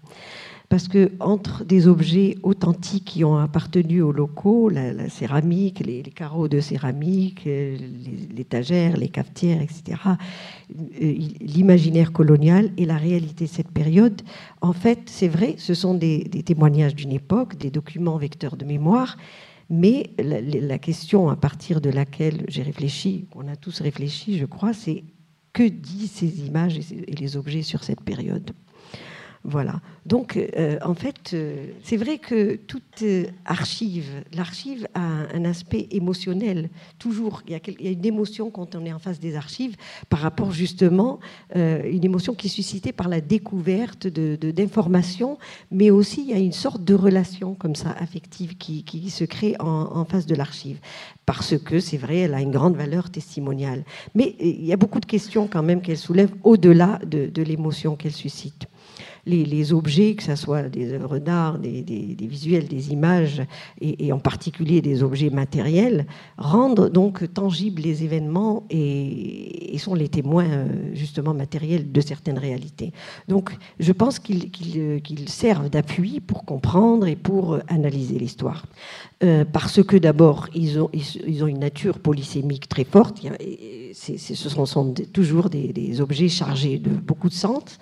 parce 0.69 0.87
que 0.87 1.11
entre 1.19 1.65
des 1.65 1.87
objets 1.87 2.37
authentiques 2.43 3.05
qui 3.05 3.23
ont 3.23 3.37
appartenu 3.37 4.03
aux 4.03 4.11
locaux, 4.11 4.69
la, 4.69 5.09
céramique, 5.09 5.79
les, 5.79 6.03
carreaux 6.03 6.47
de 6.47 6.59
céramique, 6.59 7.47
euh, 7.47 7.75
les, 7.75 8.45
les 8.95 9.09
cafetières, 9.09 9.61
etc., 9.61 9.99
euh, 10.05 11.13
l'imaginaire 11.41 12.11
colonial 12.11 12.71
et 12.77 12.85
la 12.85 12.97
réalité 12.97 13.45
de 13.45 13.49
cette 13.49 13.71
période, 13.71 14.21
en 14.61 14.73
fait, 14.73 14.99
c'est 15.07 15.27
vrai, 15.27 15.55
ce 15.57 15.73
sont 15.73 15.95
des, 15.95 16.29
témoignages 16.45 16.93
d'une 16.93 17.13
époque, 17.13 17.57
des 17.57 17.71
documents 17.71 18.17
vecteurs 18.17 18.55
de 18.55 18.63
mémoire, 18.63 19.17
mais 19.71 20.11
la, 20.19 20.39
la 20.39 20.77
question 20.77 21.29
à 21.29 21.35
partir 21.35 21.81
de 21.81 21.89
laquelle 21.89 22.45
j'ai 22.47 22.61
réfléchi, 22.61 23.25
qu'on 23.31 23.47
a 23.47 23.55
tous 23.55 23.81
réfléchi, 23.81 24.37
je 24.37 24.45
crois, 24.45 24.73
c'est 24.73 25.03
que 25.51 25.63
disent 25.63 26.11
ces 26.11 26.45
images 26.45 26.77
et 26.77 27.15
les 27.15 27.37
objets 27.37 27.63
sur 27.63 27.83
cette 27.83 28.01
période? 28.01 28.51
Voilà. 29.45 29.79
Donc, 30.05 30.37
euh, 30.37 30.77
en 30.83 30.95
fait, 30.95 31.31
euh, 31.33 31.67
c'est 31.83 31.95
vrai 31.95 32.17
que 32.17 32.55
toute 32.55 33.03
euh, 33.03 33.27
archive, 33.45 34.23
l'archive 34.33 34.87
a 34.93 35.01
un, 35.33 35.45
aspect 35.45 35.87
émotionnel. 35.91 36.69
Toujours, 36.97 37.41
il 37.47 37.53
y, 37.53 37.87
a, 37.87 37.91
une 37.91 38.05
émotion 38.05 38.49
quand 38.49 38.75
on 38.75 38.85
est 38.85 38.91
en 38.91 38.99
face 38.99 39.19
des 39.19 39.35
archives 39.35 39.75
par 40.09 40.19
rapport 40.19 40.51
justement, 40.51 41.19
une 41.55 42.03
émotion 42.03 42.35
qui 42.35 42.47
est 42.47 42.49
suscitée 42.49 42.91
par 42.91 43.07
la 43.07 43.21
découverte 43.21 44.07
d'informations, 44.07 45.37
mais 45.71 45.89
aussi 45.89 46.21
il 46.21 46.27
y 46.27 46.33
a 46.33 46.37
une 46.37 46.51
sorte 46.51 46.83
de 46.83 46.93
relation 46.93 47.55
comme 47.55 47.75
ça 47.75 47.91
affective 47.97 48.57
qui, 48.57 49.09
se 49.09 49.23
crée 49.23 49.55
en, 49.59 50.05
face 50.05 50.25
de 50.25 50.35
l'archive. 50.35 50.79
Parce 51.25 51.57
que 51.57 51.79
c'est 51.79 51.97
vrai, 51.97 52.17
elle 52.17 52.33
a 52.33 52.41
une 52.41 52.51
grande 52.51 52.75
valeur 52.75 53.09
testimoniale. 53.09 53.83
Mais 54.13 54.35
il 54.39 54.65
y 54.65 54.73
a 54.73 54.77
beaucoup 54.77 54.99
de 54.99 55.05
questions 55.05 55.47
quand 55.47 55.63
même 55.63 55.81
qu'elle 55.81 55.97
soulève 55.97 56.31
au-delà 56.43 56.99
de 57.05 57.41
l'émotion 57.41 57.95
qu'elle 57.95 58.11
suscite 58.11 58.67
les, 59.29 59.73
objets, 59.73 60.15
que 60.15 60.23
ce 60.23 60.35
soit 60.35 60.63
des 60.63 60.93
œuvres 60.93 61.19
d'art, 61.19 61.59
des, 61.59 62.15
visuels, 62.19 62.67
des 62.67 62.91
images, 62.91 63.41
et, 63.81 64.11
en 64.11 64.19
particulier 64.19 64.81
des 64.81 65.03
objets 65.03 65.29
matériels, 65.29 66.05
rendent 66.37 66.89
donc 66.89 67.33
tangibles 67.33 67.81
les 67.81 68.03
événements 68.03 68.63
et, 68.69 69.77
sont 69.79 69.95
les 69.95 70.09
témoins 70.09 70.49
euh, 70.49 70.65
justement 70.93 71.33
matériels 71.33 71.89
de 71.89 72.01
certaines 72.01 72.37
réalités. 72.37 72.91
Donc 73.29 73.55
je 73.79 73.93
pense 73.93 74.19
qu'ils 74.19 75.29
servent 75.29 75.69
d'appui 75.69 76.19
pour 76.19 76.43
comprendre 76.43 77.07
et 77.07 77.15
pour 77.15 77.59
analyser 77.69 78.19
l'histoire. 78.19 78.65
Euh, 79.23 79.45
parce 79.45 79.83
que 79.83 79.97
d'abord, 79.97 80.47
ils 80.53 80.79
ont, 80.79 80.89
une 80.93 81.59
nature 81.59 81.99
polysémique 81.99 82.69
très 82.69 82.83
forte. 82.83 83.21
ce 83.93 84.35
sont, 84.65 84.93
toujours 85.13 85.49
des, 85.49 86.01
objets 86.01 86.29
chargés 86.29 86.77
de 86.77 86.89
beaucoup 86.89 87.29
de 87.29 87.33
sens 87.33 87.79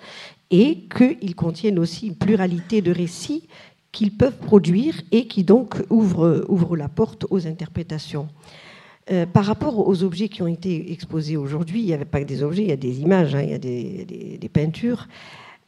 et 0.50 0.86
qu'ils 0.88 1.34
contiennent 1.34 1.78
aussi 1.78 2.08
une 2.08 2.16
pluralité 2.16 2.80
de 2.82 2.92
récits 2.92 3.48
qu'ils 3.92 4.16
peuvent 4.16 4.38
produire 4.38 4.94
et 5.12 5.26
qui 5.26 5.44
donc 5.44 5.82
ouvrent, 5.90 6.44
ouvrent 6.48 6.76
la 6.76 6.88
porte 6.88 7.26
aux 7.30 7.46
interprétations. 7.46 8.28
Euh, 9.10 9.24
par 9.24 9.44
rapport 9.44 9.88
aux 9.88 10.02
objets 10.02 10.28
qui 10.28 10.42
ont 10.42 10.46
été 10.46 10.92
exposés 10.92 11.36
aujourd'hui, 11.36 11.80
il 11.80 11.86
n'y 11.86 11.94
avait 11.94 12.04
pas 12.04 12.20
que 12.20 12.26
des 12.26 12.42
objets, 12.42 12.62
il 12.62 12.68
y 12.68 12.72
a 12.72 12.76
des 12.76 13.00
images, 13.00 13.34
hein, 13.34 13.42
il 13.42 13.50
y 13.50 13.54
a 13.54 13.58
des, 13.58 14.50
peintures. 14.52 15.08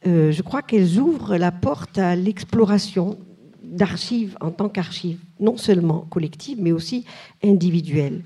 Euh, 0.05 0.31
je 0.31 0.41
crois 0.43 0.61
qu'elles 0.61 0.99
ouvrent 0.99 1.37
la 1.37 1.51
porte 1.51 1.97
à 1.97 2.15
l'exploration 2.15 3.17
d'archives 3.63 4.37
en 4.41 4.51
tant 4.51 4.69
qu'archives, 4.69 5.19
non 5.39 5.57
seulement 5.57 6.05
collectives, 6.09 6.59
mais 6.61 6.71
aussi 6.71 7.05
individuelles. 7.43 8.21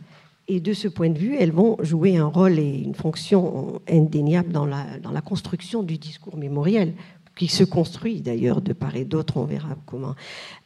Et 0.47 0.59
de 0.59 0.73
ce 0.73 0.87
point 0.87 1.09
de 1.09 1.17
vue, 1.17 1.35
elles 1.35 1.51
vont 1.51 1.75
jouer 1.81 2.17
un 2.17 2.27
rôle 2.27 2.59
et 2.59 2.77
une 2.77 2.93
fonction 2.93 3.81
indéniable 3.89 4.51
dans 4.51 4.65
la, 4.65 4.99
dans 5.01 5.11
la 5.11 5.21
construction 5.21 5.81
du 5.81 5.97
discours 5.97 6.37
mémoriel, 6.37 6.93
qui 7.35 7.47
se 7.47 7.63
construit 7.63 8.21
d'ailleurs 8.21 8.61
de 8.61 8.73
part 8.73 8.95
et 8.95 9.05
d'autre, 9.05 9.37
on 9.37 9.43
verra 9.43 9.75
comment. 9.85 10.15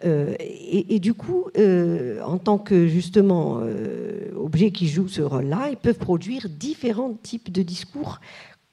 Euh, 0.05 0.35
et, 0.39 0.99
du 0.99 1.13
coup, 1.13 1.45
euh, 1.57 2.21
en 2.21 2.37
tant 2.37 2.57
que 2.57 2.87
justement 2.87 3.59
euh, 3.61 4.31
objet 4.35 4.71
qui 4.71 4.87
joue 4.87 5.07
ce 5.07 5.21
rôle-là, 5.21 5.69
ils 5.71 5.77
peuvent 5.77 5.97
produire 5.97 6.47
différents 6.47 7.13
types 7.13 7.51
de 7.51 7.63
discours 7.63 8.19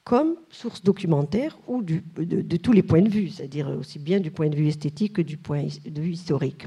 comme 0.03 0.35
source 0.49 0.83
documentaire 0.83 1.57
ou 1.67 1.81
de, 1.81 2.57
tous 2.57 2.71
les 2.71 2.83
points 2.83 3.01
de 3.01 3.09
vue, 3.09 3.29
c'est-à-dire 3.29 3.69
aussi 3.77 3.99
bien 3.99 4.21
du 4.21 4.31
point 4.31 4.47
de 4.47 4.55
vue 4.55 4.67
esthétique 4.67 5.13
que 5.13 5.21
du 5.21 5.35
point 5.35 5.63
de 5.63 6.01
vue 6.01 6.11
historique. 6.11 6.65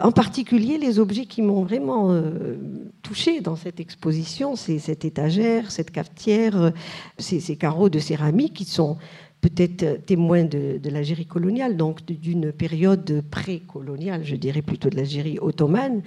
En 0.00 0.12
particulier, 0.12 0.78
les 0.78 0.98
objets 0.98 1.26
qui 1.26 1.40
m'ont 1.42 1.62
vraiment 1.62 2.10
euh, 2.10 2.56
touché 3.02 3.40
dans 3.40 3.56
cette 3.56 3.78
exposition, 3.80 4.56
c'est 4.56 4.78
cette 4.78 5.04
étagère, 5.04 5.70
cette 5.70 5.90
cafetière, 5.90 6.60
euh, 6.60 6.70
ces, 7.18 7.56
carreaux 7.56 7.88
de 7.88 7.98
céramique 7.98 8.54
qui 8.54 8.64
sont 8.64 8.96
peut-être 9.40 10.04
témoins 10.06 10.44
de, 10.44 10.78
de 10.78 10.90
l'Algérie 10.90 11.26
coloniale, 11.26 11.76
donc 11.76 12.04
d'une 12.04 12.50
période 12.50 13.22
pré-coloniale, 13.30 14.24
je 14.24 14.36
dirais 14.36 14.62
plutôt 14.62 14.88
de 14.88 14.96
l'Algérie 14.96 15.38
ottomane, 15.40 16.02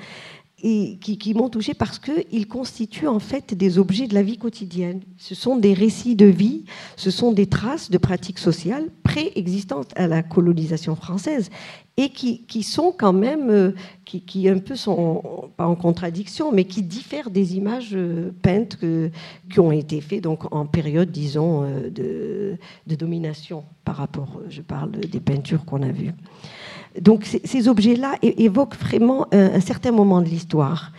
et 0.63 0.97
qui, 0.97 1.33
m'ont 1.35 1.49
touché 1.49 1.75
parce 1.75 1.99
qu'ils 1.99 2.47
constituent 2.47 3.07
en 3.07 3.19
fait 3.19 3.53
des 3.53 3.77
objets 3.77 4.07
de 4.07 4.15
la 4.15 4.23
vie 4.23 4.37
quotidienne. 4.37 5.01
Ce 5.17 5.35
sont 5.35 5.55
des 5.55 5.73
récits 5.73 6.15
de 6.15 6.25
vie, 6.25 6.65
ce 6.95 7.11
sont 7.11 7.31
des 7.31 7.45
traces 7.45 7.91
de 7.91 7.97
pratiques 7.99 8.39
sociales 8.39 8.89
préexistantes 9.03 9.91
à 9.95 10.07
la 10.07 10.23
colonisation 10.23 10.95
française 10.95 11.51
et 11.95 12.09
qui, 12.09 12.63
sont 12.63 12.91
quand 12.95 13.13
même, 13.13 13.49
euh, 13.49 13.71
qui, 14.05 14.47
un 14.49 14.59
peu 14.59 14.75
sont, 14.75 15.49
pas 15.57 15.67
en 15.67 15.75
contradiction, 15.75 16.51
mais 16.51 16.65
qui 16.65 16.83
diffèrent 16.83 17.31
des 17.31 17.55
images 17.55 17.95
euh, 17.95 18.31
peintes 18.43 18.77
qui 19.49 19.59
ont 19.59 19.71
été 19.71 20.01
faites 20.01 20.21
donc, 20.21 20.53
en 20.53 20.67
période, 20.67 21.11
disons, 21.11 21.63
euh, 21.63 21.89
de 21.89 22.95
domination 22.95 23.63
par 23.83 23.95
rapport, 23.95 24.41
je 24.49 24.61
parle 24.61 24.91
des 24.91 25.19
peintures 25.19 25.65
qu'on 25.65 25.81
a 25.81 25.91
vues. 25.91 26.13
Donc 27.01 27.25
ces 27.25 27.67
objets-là 27.67 28.15
évoquent 28.21 28.77
vraiment 28.77 29.27
un, 29.31 29.59
certain 29.59 29.91
moment 29.91 30.21
de 30.21 30.27
l'histoire. 30.27 30.91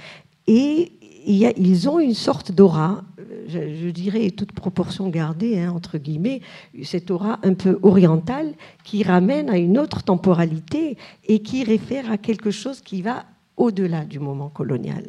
Et 0.47 0.93
ils 1.27 1.89
ont 1.89 1.99
une 1.99 2.15
sorte 2.15 2.53
d'aura, 2.53 3.05
je, 3.49 3.91
dirais 3.91 4.31
toute 4.31 4.53
proportion 4.53 5.09
gardée, 5.09 5.59
hein, 5.59 5.73
entre 5.73 5.99
guillemets, 5.99 6.41
cette 6.83 7.11
aura 7.11 7.39
un 7.43 7.55
peu 7.55 7.79
orientale 7.83 8.55
qui 8.85 9.03
ramène 9.03 9.51
à 9.51 9.59
une 9.59 9.79
autre 9.79 10.03
temporalité 10.03 10.97
et 11.27 11.41
qui 11.41 11.65
réfère 11.65 12.11
à 12.11 12.17
quelque 12.17 12.51
chose 12.51 12.81
qui 12.81 13.03
va 13.03 13.25
au-delà 13.57 14.05
du 14.05 14.21
moment 14.21 14.49
colonial. 14.49 15.05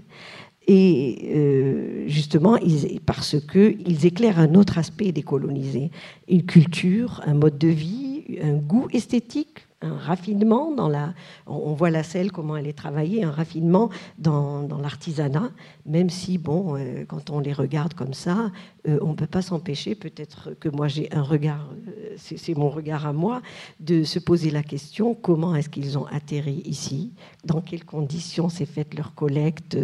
Et 0.68 1.32
euh, 1.34 2.08
justement, 2.08 2.58
parce 3.06 3.38
qu'ils 3.40 4.06
éclairent 4.06 4.40
un 4.40 4.54
autre 4.56 4.78
aspect 4.78 5.12
des 5.12 5.24
colonisés, 5.24 5.90
une 6.28 6.44
culture, 6.44 7.22
un 7.26 7.34
mode 7.34 7.58
de 7.58 7.70
vie, 7.70 8.38
un 8.44 8.54
goût 8.54 8.88
esthétique, 8.92 9.68
un 9.82 9.96
raffinement 9.96 10.72
dans 10.72 10.90
la. 10.90 11.14
On 11.48 11.74
voit 11.74 11.90
la 11.90 12.04
selle, 12.04 12.32
comment 12.32 12.58
elle 12.58 12.68
est 12.68 12.78
travaillée, 12.78 13.24
un 13.24 13.32
raffinement 13.32 13.90
dans, 14.18 14.68
l'artisanat, 14.82 15.52
même 15.86 16.10
si, 16.10 16.38
bon, 16.38 16.76
euh, 16.76 17.06
quand 17.08 17.30
on 17.30 17.40
les 17.40 17.54
regarde 17.54 17.94
comme 17.94 18.14
ça, 18.14 18.52
euh, 18.88 18.98
on 19.02 19.10
ne 19.10 19.16
peut 19.16 19.28
pas 19.28 19.42
s'empêcher, 19.42 19.96
peut-être 19.96 20.52
que 20.60 20.70
moi 20.70 20.88
j'ai 20.88 21.12
un 21.14 21.22
regard, 21.22 21.70
euh, 21.88 22.16
c'est 22.18 22.56
mon 22.56 22.70
regard 22.70 23.06
à 23.06 23.14
moi, 23.14 23.42
de 23.80 24.04
se 24.04 24.20
poser 24.20 24.52
la 24.52 24.64
question 24.64 25.14
comment 25.16 25.56
est-ce 25.56 25.70
qu'ils 25.70 25.98
ont 25.98 26.06
atterri 26.06 26.62
ici? 26.66 27.12
Dans 27.46 27.62
quelles 27.62 27.86
conditions 27.86 28.50
s'est 28.50 28.66
faite 28.66 28.94
leur 28.96 29.14
collecte? 29.16 29.78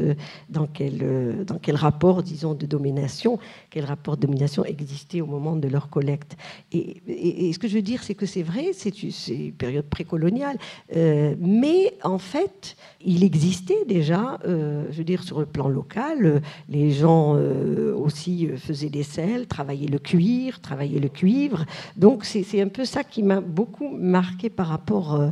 Dans 0.49 0.67
quel, 0.67 1.45
dans 1.45 1.58
quel 1.58 1.75
rapport, 1.75 2.23
disons, 2.23 2.53
de 2.53 2.65
domination? 2.65 3.39
Quel 3.69 3.86
rapport 3.86 4.17
de 4.17 4.21
domination 4.25 4.65
existait 4.65 5.21
au 5.21 5.25
moment 5.25 5.55
de 5.55 5.67
leur 5.67 5.89
collecte? 5.89 6.38
Et, 6.71 7.51
ce 7.53 7.60
que 7.60 7.67
je 7.67 7.75
veux 7.75 7.81
dire, 7.81 8.03
c'est 8.03 8.15
que 8.15 8.25
c'est 8.25 8.43
vrai, 8.43 8.71
c'est 8.73 9.03
une 9.03 9.51
période 9.53 9.86
précoloniale, 9.86 10.58
euh, 10.95 11.36
mais 11.39 11.93
en 12.03 12.17
fait, 12.17 12.75
il 13.01 13.23
existait 13.23 13.86
déjà, 13.88 14.39
euh, 14.45 14.86
je 14.91 14.97
veux 14.97 15.03
dire, 15.03 15.23
sur 15.23 15.39
le 15.39 15.45
plan 15.45 15.67
local, 15.67 16.41
les 16.69 16.91
gens 16.91 17.36
euh, 17.36 17.95
aussi 17.95 18.47
faisaient 18.58 18.84
des 18.89 19.03
selles, 19.03 19.47
travaillaient 19.47 19.87
le 19.87 19.99
cuir, 19.99 20.59
travaillaient 20.61 20.99
le 20.99 21.09
cuivre. 21.09 21.65
Donc 21.95 22.25
c'est 22.25 22.61
un 22.61 22.67
peu 22.67 22.85
ça 22.85 23.03
qui 23.03 23.23
m'a 23.23 23.41
beaucoup 23.41 23.89
marqué 23.89 24.49
par 24.49 24.67
rapport, 24.67 25.31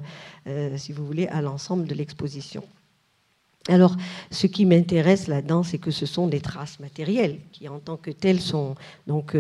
si 0.75 0.91
vous 0.91 1.05
voulez, 1.05 1.27
à 1.27 1.41
l'ensemble 1.41 1.87
de 1.87 1.93
l'exposition. 1.93 2.63
Alors, 3.69 3.95
ce 4.29 4.45
qui 4.45 4.65
m'intéresse 4.65 5.27
là-dedans, 5.27 5.63
c'est 5.63 5.77
que 5.77 5.91
ce 5.91 6.05
sont 6.05 6.27
des 6.27 6.41
traces 6.41 6.81
matérielles 6.81 7.39
qui, 7.53 7.69
en 7.69 7.79
tant 7.79 7.95
que 7.95 8.11
telles, 8.11 8.41
sont 8.41 8.75
donc 9.07 9.37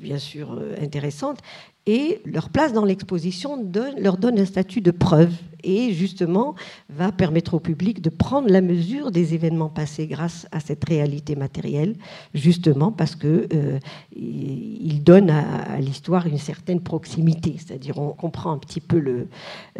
bien 0.00 0.18
sûr 0.18 0.58
intéressantes, 0.80 1.40
et 1.88 2.20
leur 2.26 2.50
place 2.50 2.74
dans 2.74 2.84
l'exposition 2.84 3.66
leur 3.98 4.18
donne 4.18 4.38
un 4.38 4.44
statut 4.44 4.82
de 4.82 4.90
preuve 4.90 5.32
et 5.64 5.94
justement 5.94 6.54
va 6.90 7.12
permettre 7.12 7.54
au 7.54 7.60
public 7.60 8.02
de 8.02 8.10
prendre 8.10 8.50
la 8.50 8.60
mesure 8.60 9.10
des 9.10 9.32
événements 9.32 9.70
passés 9.70 10.06
grâce 10.06 10.46
à 10.52 10.60
cette 10.60 10.84
réalité 10.84 11.34
matérielle, 11.34 11.96
justement 12.34 12.92
parce 12.92 13.16
que 13.16 13.48
euh, 13.54 13.78
il 14.14 15.02
à, 15.30 15.80
l'histoire 15.80 16.26
une 16.26 16.36
certaine 16.36 16.80
proximité, 16.80 17.56
c'est-à-dire 17.56 17.96
on 17.96 18.10
comprend 18.10 18.52
un 18.52 18.58
petit 18.58 18.80
peu 18.80 19.02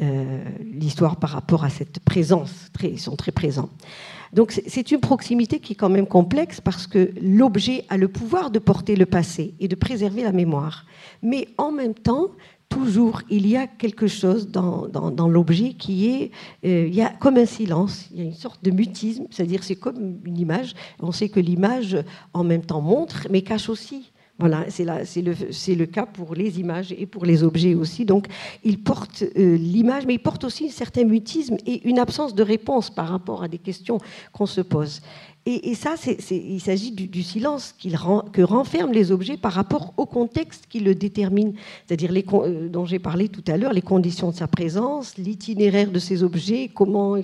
euh, 0.01 0.45
l'histoire 0.65 1.17
par 1.17 1.31
rapport 1.31 1.63
à 1.63 1.69
cette 1.69 2.01
présence, 2.01 2.71
ils 2.83 2.99
sont 2.99 3.17
très 3.17 3.33
présents. 3.33 3.69
Donc 4.33 4.53
c'est 4.67 4.91
une 4.91 5.01
proximité 5.01 5.61
qui 5.61 5.73
est 5.73 5.77
quand 5.77 5.89
même 5.89 6.07
complexe 6.07 6.61
parce 6.61 6.87
que 6.87 7.13
l'objet 7.23 7.85
a 7.89 7.97
le 7.97 8.09
pouvoir 8.09 8.51
de 8.51 8.59
porter 8.59 8.97
le 8.97 9.07
passé 9.07 9.55
et 9.61 9.69
de 9.69 9.75
préserver 9.75 10.23
la 10.23 10.33
mémoire. 10.33 10.87
Mais 11.23 11.49
en 11.57 11.73
même 11.73 11.95
temps, 11.95 12.29
toujours, 12.69 13.23
il 13.31 13.47
y 13.47 13.57
a 13.57 13.67
quelque 13.67 14.07
chose 14.07 14.51
dans, 14.51 15.29
l'objet 15.29 15.75
qui 15.75 16.11
est, 16.11 16.31
euh, 16.65 16.87
il 16.87 16.95
y 16.95 17.03
a 17.03 17.09
comme 17.09 17.37
un 17.37 17.47
silence, 17.47 18.07
il 18.13 18.19
y 18.19 18.21
a 18.21 18.25
une 18.25 18.35
sorte 18.35 18.63
de 18.63 18.71
mutisme, 18.71 19.25
c'est-à-dire 19.31 19.65
c'est 19.65 19.77
comme 19.77 20.19
une 20.25 20.39
image. 20.39 20.75
On 21.01 21.13
sait 21.13 21.29
que 21.29 21.41
l'image 21.41 21.97
en 22.35 22.45
même 22.45 22.63
temps 22.63 22.81
montre, 22.81 23.27
mais 23.31 23.43
cache 23.43 23.69
aussi. 23.69 24.13
Voilà, 24.39 24.67
c'est 24.71 24.85
le, 24.85 25.35
le, 25.75 25.87
cas 25.87 26.07
pour 26.07 26.37
les 26.37 26.61
images 26.61 26.93
et 26.93 27.07
pour 27.07 27.25
les 27.25 27.43
objets 27.43 27.75
aussi. 27.75 28.05
Donc, 28.05 28.27
il 28.63 28.81
porte 28.81 29.25
euh, 29.37 29.57
l'image, 29.57 30.07
mais 30.07 30.15
il 30.15 30.23
porte 30.23 30.45
aussi 30.45 30.67
un 30.67 30.71
certain 30.71 31.03
mutisme 31.03 31.57
et 31.67 31.89
une 31.89 31.99
absence 31.99 32.37
de 32.37 32.45
réponse 32.45 32.89
par 32.89 33.09
rapport 33.09 33.43
à 33.43 33.49
des 33.49 33.59
questions 33.59 33.99
qu'on 34.33 34.47
se 34.47 34.61
pose. 34.61 35.01
Et, 35.51 35.75
ça, 35.75 35.95
il 36.31 36.61
s'agit 36.61 36.91
du, 36.91 37.23
silence 37.23 37.75
que 37.81 38.43
renferment 38.43 38.93
les 38.93 39.11
objets 39.11 39.39
par 39.39 39.53
rapport 39.53 39.95
au 39.97 40.05
contexte 40.05 40.67
qui 40.69 40.79
le 40.79 40.95
détermine, 40.95 41.55
c'est-à-dire 41.87 42.13
euh, 42.35 42.69
dont 42.69 42.85
j'ai 42.85 42.99
parlé 42.99 43.31
tout 43.31 43.43
à 43.47 43.57
l'heure, 43.57 43.73
les 43.73 43.81
conditions 43.81 44.31
de 44.31 44.35
sa 44.35 44.47
présence, 44.47 45.17
l'itinéraire 45.17 45.91
de 45.91 45.99
ces 45.99 46.23
objets, 46.23 46.71
comment 46.75 47.17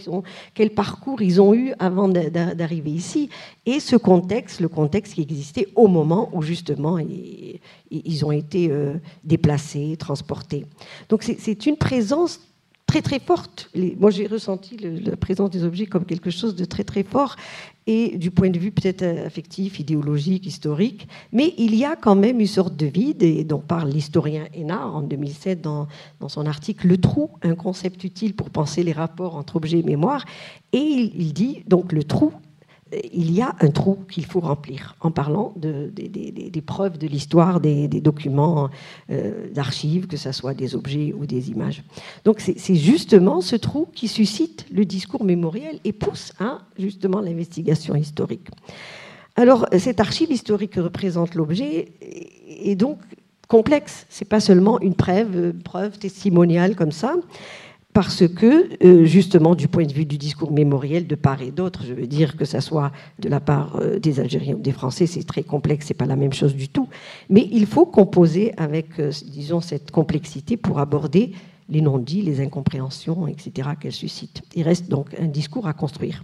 quel 0.54 0.70
parcours 0.70 1.20
ils 1.20 1.38
ont 1.38 1.52
eu 1.52 1.74
avant 1.78 2.08
d'arriver 2.08 2.92
ici, 2.92 3.28
et 3.66 3.78
ce 3.78 3.96
contexte, 3.96 4.60
le 4.60 4.68
contexte 4.68 5.16
qui 5.16 5.20
existait 5.20 5.68
au 5.74 5.86
moment 5.86 6.30
où 6.32 6.40
justement 6.40 6.98
ils, 6.98 8.24
ont 8.24 8.32
été 8.32 8.70
euh, 8.70 8.94
déplacés, 9.22 9.96
transportés. 9.98 10.64
Donc 11.10 11.24
c'est 11.24 11.66
une 11.66 11.76
présence 11.76 12.40
très 12.86 13.02
très 13.02 13.18
forte. 13.18 13.70
moi 13.98 14.10
j'ai 14.10 14.26
ressenti 14.26 14.76
la 14.76 15.16
présence 15.16 15.50
des 15.50 15.64
objets 15.64 15.86
comme 15.86 16.04
quelque 16.04 16.30
chose 16.30 16.54
de 16.54 16.64
très 16.64 16.84
très 16.84 17.02
fort 17.02 17.36
et 17.86 18.16
du 18.16 18.30
point 18.30 18.50
de 18.50 18.58
vue 18.58 18.70
peut-être 18.70 19.02
affectif, 19.02 19.78
idéologique, 19.78 20.46
historique, 20.46 21.06
mais 21.32 21.54
il 21.58 21.74
y 21.74 21.84
a 21.84 21.96
quand 21.96 22.14
même 22.14 22.40
une 22.40 22.46
sorte 22.46 22.76
de 22.76 22.86
vide, 22.86 23.22
et 23.22 23.44
dont 23.44 23.58
parle 23.58 23.90
l'historien 23.90 24.46
Hénard 24.54 24.96
en 24.96 25.02
2007 25.02 25.60
dans, 25.60 25.86
dans, 26.20 26.30
son 26.30 26.46
article 26.46 26.88
Le 26.88 26.96
trou, 26.96 27.30
un 27.42 27.54
concept 27.54 28.04
utile 28.04 28.34
pour 28.34 28.48
penser 28.48 28.82
les 28.82 28.92
rapports 28.92 29.36
entre 29.36 29.56
objet 29.56 29.80
et 29.80 29.82
mémoire, 29.82 30.24
et 30.72 30.78
il 30.78 31.32
dit 31.34 31.62
donc 31.68 31.92
le 31.92 32.04
trou 32.04 32.32
il 33.12 33.32
y 33.32 33.40
a 33.40 33.54
un 33.60 33.68
trou 33.68 33.98
qu'il 34.10 34.24
faut 34.24 34.40
remplir 34.40 34.96
en 35.00 35.10
parlant 35.10 35.52
de, 35.56 35.90
des 35.94 36.62
preuves 36.62 36.98
de 36.98 37.06
l'histoire, 37.06 37.60
des, 37.60 37.88
documents 37.88 38.70
euh, 39.10 39.50
d'archives, 39.52 40.06
que 40.06 40.16
ce 40.16 40.32
soit 40.32 40.54
des 40.54 40.74
objets 40.74 41.12
ou 41.16 41.26
des 41.26 41.50
images. 41.50 41.82
Donc 42.24 42.40
c'est 42.40 42.74
justement 42.74 43.40
ce 43.40 43.56
trou 43.56 43.88
qui 43.94 44.08
suscite 44.08 44.66
le 44.72 44.84
discours 44.84 45.24
mémoriel 45.24 45.78
et 45.84 45.92
pousse 45.92 46.32
à 46.38 46.58
justement 46.78 47.20
l'investigation 47.20 47.94
historique. 47.94 48.48
Alors 49.36 49.66
cette 49.78 50.00
archive 50.00 50.30
historique 50.30 50.72
que 50.72 50.80
représente 50.80 51.34
l'objet 51.34 51.92
est 52.00 52.76
donc 52.76 52.98
complexe. 53.48 54.06
C'est 54.08 54.28
pas 54.28 54.40
seulement 54.40 54.80
une 54.80 54.94
preuve, 54.94 55.52
preuve 55.64 55.98
testimoniale 55.98 56.76
comme 56.76 56.92
ça 56.92 57.14
parce 57.94 58.26
que, 58.26 58.84
euh, 58.84 59.04
justement, 59.04 59.54
du 59.54 59.68
point 59.68 59.84
de 59.84 59.92
vue 59.92 60.04
du 60.04 60.18
discours 60.18 60.50
mémoriel 60.50 61.06
de 61.06 61.14
part 61.14 61.40
et 61.42 61.52
d'autre, 61.52 61.84
je 61.86 61.94
veux 61.94 62.08
dire 62.08 62.36
que 62.36 62.44
ça 62.44 62.60
soit 62.60 62.90
de 63.20 63.28
la 63.28 63.38
part 63.38 63.76
euh, 63.76 64.00
des 64.00 64.18
Algériens 64.18 64.56
ou 64.56 64.60
des 64.60 64.72
Français, 64.72 65.06
c'est 65.06 65.22
très 65.22 65.44
complexe, 65.44 65.86
c'est 65.86 65.94
pas 65.94 66.04
la 66.04 66.16
même 66.16 66.32
chose 66.32 66.56
du 66.56 66.68
tout. 66.68 66.88
Mais 67.30 67.48
il 67.52 67.66
faut 67.66 67.86
composer 67.86 68.52
avec, 68.56 68.98
euh, 68.98 69.12
disons, 69.26 69.60
cette 69.60 69.92
complexité 69.92 70.56
pour 70.56 70.80
aborder 70.80 71.34
les 71.68 71.80
non-dits, 71.80 72.22
les 72.22 72.40
incompréhensions, 72.40 73.26
etc. 73.26 73.70
qu'elle 73.80 73.92
suscite. 73.92 74.42
Il 74.54 74.62
reste 74.62 74.88
donc 74.88 75.14
un 75.18 75.26
discours 75.26 75.66
à 75.66 75.72
construire. 75.72 76.22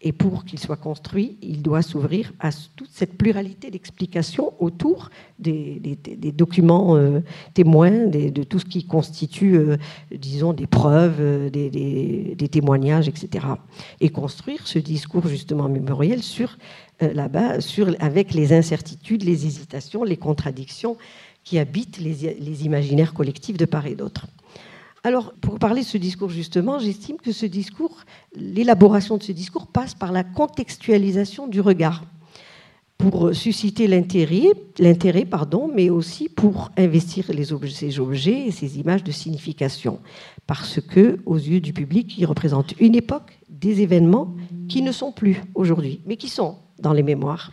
Et 0.00 0.12
pour 0.12 0.44
qu'il 0.44 0.58
soit 0.58 0.76
construit, 0.76 1.36
il 1.42 1.62
doit 1.62 1.82
s'ouvrir 1.82 2.32
à 2.40 2.50
toute 2.76 2.88
cette 2.90 3.18
pluralité 3.18 3.70
d'explications 3.70 4.54
autour 4.60 5.10
des, 5.38 5.98
documents 6.34 6.96
euh, 6.96 7.20
témoins, 7.54 8.06
de 8.06 8.42
tout 8.44 8.58
ce 8.58 8.64
qui 8.64 8.86
constitue, 8.86 9.56
euh, 9.56 9.76
disons, 10.14 10.52
des 10.52 10.66
preuves, 10.66 11.20
euh, 11.20 11.50
des, 11.50 12.48
témoignages, 12.50 13.08
etc. 13.08 13.46
Et 14.00 14.08
construire 14.08 14.66
ce 14.66 14.78
discours 14.78 15.26
justement 15.28 15.68
mémoriel 15.68 16.22
sur 16.22 16.56
là-bas, 17.00 17.58
avec 18.00 18.34
les 18.34 18.52
incertitudes, 18.52 19.22
les 19.22 19.46
hésitations, 19.46 20.02
les 20.02 20.16
contradictions 20.16 20.96
qui 21.48 21.58
habitent 21.58 21.98
les, 21.98 22.66
imaginaires 22.66 23.14
collectifs 23.14 23.56
de 23.56 23.64
part 23.64 23.86
et 23.86 23.94
d'autre. 23.94 24.26
Alors, 25.08 25.32
pour 25.40 25.58
parler 25.58 25.80
de 25.80 25.86
ce 25.86 25.96
discours, 25.96 26.28
justement, 26.28 26.78
j'estime 26.78 27.16
que 27.16 27.32
ce 27.32 27.46
discours, 27.46 27.96
l'élaboration 28.34 29.16
de 29.16 29.22
ce 29.22 29.32
discours 29.32 29.66
passe 29.66 29.94
par 29.94 30.12
la 30.12 30.22
contextualisation 30.22 31.46
du 31.46 31.62
regard, 31.62 32.04
pour 32.98 33.34
susciter 33.34 33.86
l'intérêt, 33.86 34.52
mais 35.74 35.88
aussi 35.88 36.28
pour 36.28 36.70
investir 36.76 37.24
ces 37.70 38.00
objets 38.00 38.48
et 38.48 38.50
ces 38.50 38.78
images 38.80 39.02
de 39.02 39.10
signification, 39.10 39.98
parce 40.46 40.78
que, 40.78 41.20
aux 41.24 41.38
yeux 41.38 41.62
du 41.62 41.72
public, 41.72 42.18
ils 42.18 42.26
représentent 42.26 42.74
une 42.78 42.94
époque, 42.94 43.38
des 43.48 43.80
événements 43.80 44.34
qui 44.68 44.82
ne 44.82 44.92
sont 44.92 45.12
plus 45.12 45.40
aujourd'hui, 45.54 46.02
mais 46.04 46.18
qui 46.18 46.28
sont 46.28 46.56
dans 46.80 46.92
les 46.92 47.02
mémoires 47.02 47.52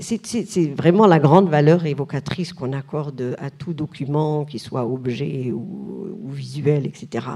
c'est 0.00 0.74
vraiment 0.74 1.06
la 1.06 1.18
grande 1.18 1.48
valeur 1.48 1.86
évocatrice 1.86 2.52
qu'on 2.52 2.72
accorde 2.72 3.36
à 3.38 3.50
tout 3.50 3.72
document, 3.72 4.44
qu'il 4.44 4.60
soit 4.60 4.84
objet 4.86 5.52
ou, 5.52 6.16
visuel, 6.30 6.86
etc. 6.86 7.26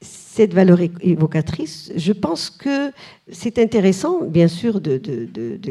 Cette 0.00 0.54
valeur 0.54 0.78
évocatrice, 1.02 1.92
je 1.94 2.12
pense 2.12 2.48
que 2.48 2.90
c'est 3.30 3.58
intéressant, 3.58 4.22
bien 4.22 4.48
sûr, 4.48 4.80
de, 4.80 5.00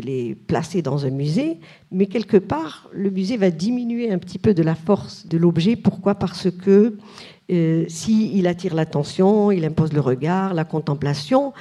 les 0.01 0.35
placer 0.35 0.81
dans 0.81 1.05
un 1.05 1.09
musée, 1.09 1.59
mais 1.91 2.05
quelque 2.05 2.37
part, 2.37 2.89
le 2.93 3.09
musée 3.09 3.37
va 3.37 3.49
diminuer 3.49 4.11
un 4.11 4.19
petit 4.19 4.37
peu 4.37 4.53
de 4.53 4.61
la 4.61 4.75
force 4.75 5.25
de 5.27 5.37
l'objet. 5.37 5.75
Pourquoi? 5.75 6.15
Parce 6.15 6.51
que 6.51 6.97
euh, 7.51 7.85
s'il 7.87 8.45
attire 8.45 8.75
l'attention, 8.75 9.51
il 9.51 9.65
impose 9.65 9.93
le 9.93 10.01
regard, 10.01 10.53
la 10.53 10.65
contemplation, 10.65 11.53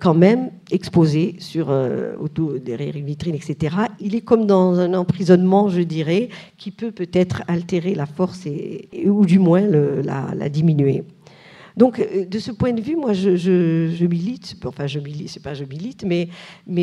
quand 0.00 0.14
même 0.14 0.50
exposé 0.70 1.36
sur, 1.38 1.70
euh, 1.70 2.14
derrière 2.64 2.96
une 2.96 3.06
vitrine, 3.06 3.34
etc. 3.34 3.76
Il 4.00 4.14
est 4.14 4.20
comme 4.20 4.46
dans 4.46 4.78
un 4.78 4.94
emprisonnement, 4.94 5.68
je 5.68 5.82
dirais, 5.82 6.28
qui 6.58 6.70
peut 6.70 6.92
peut-être 6.92 7.42
altérer 7.48 7.94
la 7.94 8.06
force 8.06 8.46
et, 8.46 8.88
ou 9.08 9.24
du 9.24 9.38
moins 9.38 9.62
la, 9.62 10.48
diminuer. 10.48 11.04
Donc, 11.76 12.00
euh, 12.00 12.24
de 12.24 12.38
ce 12.38 12.50
point 12.52 12.72
de 12.72 12.80
vue, 12.80 12.96
moi, 12.96 13.12
je, 13.12 14.06
milite, 14.06 14.56
enfin, 14.64 14.86
je 14.86 14.98
milite, 14.98 15.28
c'est 15.28 15.42
pas 15.42 15.54
je 15.54 15.64
milite, 15.64 16.04
mais, 16.04 16.28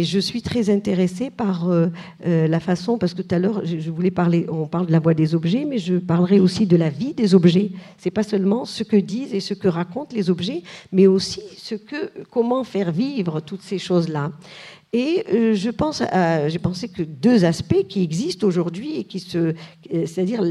je 0.03 0.19
suis 0.19 0.41
très 0.41 0.69
intéressée 0.69 1.31
par 1.31 1.69
euh, 1.69 1.87
euh, 2.25 2.47
la 2.47 2.59
façon, 2.59 2.97
parce 2.97 3.13
que 3.13 3.23
tout 3.23 3.33
à 3.33 3.39
l'heure, 3.39 3.65
je, 3.65 3.89
voulais 3.89 4.11
parler, 4.11 4.45
on 4.49 4.67
parle 4.67 4.85
de 4.87 4.91
la 4.91 4.99
voix 4.99 5.15
des 5.15 5.33
objets, 5.33 5.65
mais 5.65 5.79
je 5.79 5.95
parlerai 5.95 6.39
aussi 6.39 6.67
de 6.67 6.77
la 6.77 6.89
vie 6.89 7.13
des 7.13 7.33
objets. 7.33 7.71
C'est 7.97 8.11
pas 8.11 8.23
seulement 8.23 8.65
ce 8.65 8.83
que 8.83 8.97
disent 8.97 9.33
et 9.33 9.39
ce 9.39 9.55
que 9.55 9.67
racontent 9.67 10.15
les 10.15 10.29
objets, 10.29 10.61
mais 10.91 11.07
aussi 11.07 11.41
ce 11.57 11.75
que, 11.75 12.11
comment 12.29 12.63
faire 12.63 12.91
vivre 12.91 13.39
toutes 13.39 13.63
ces 13.63 13.79
choses-là. 13.79 14.31
Et 14.95 15.25
euh, 15.33 15.55
je 15.55 15.71
pense, 15.71 16.03
j'ai 16.47 16.59
pensé 16.59 16.87
que 16.87 17.01
deux 17.01 17.45
aspects 17.45 17.87
qui 17.89 18.03
existent 18.03 18.45
aujourd'hui 18.45 18.99
et 18.99 19.03
qui 19.05 19.19
se, 19.19 19.37
euh, 19.39 19.53
c'est-à-dire 19.89 20.43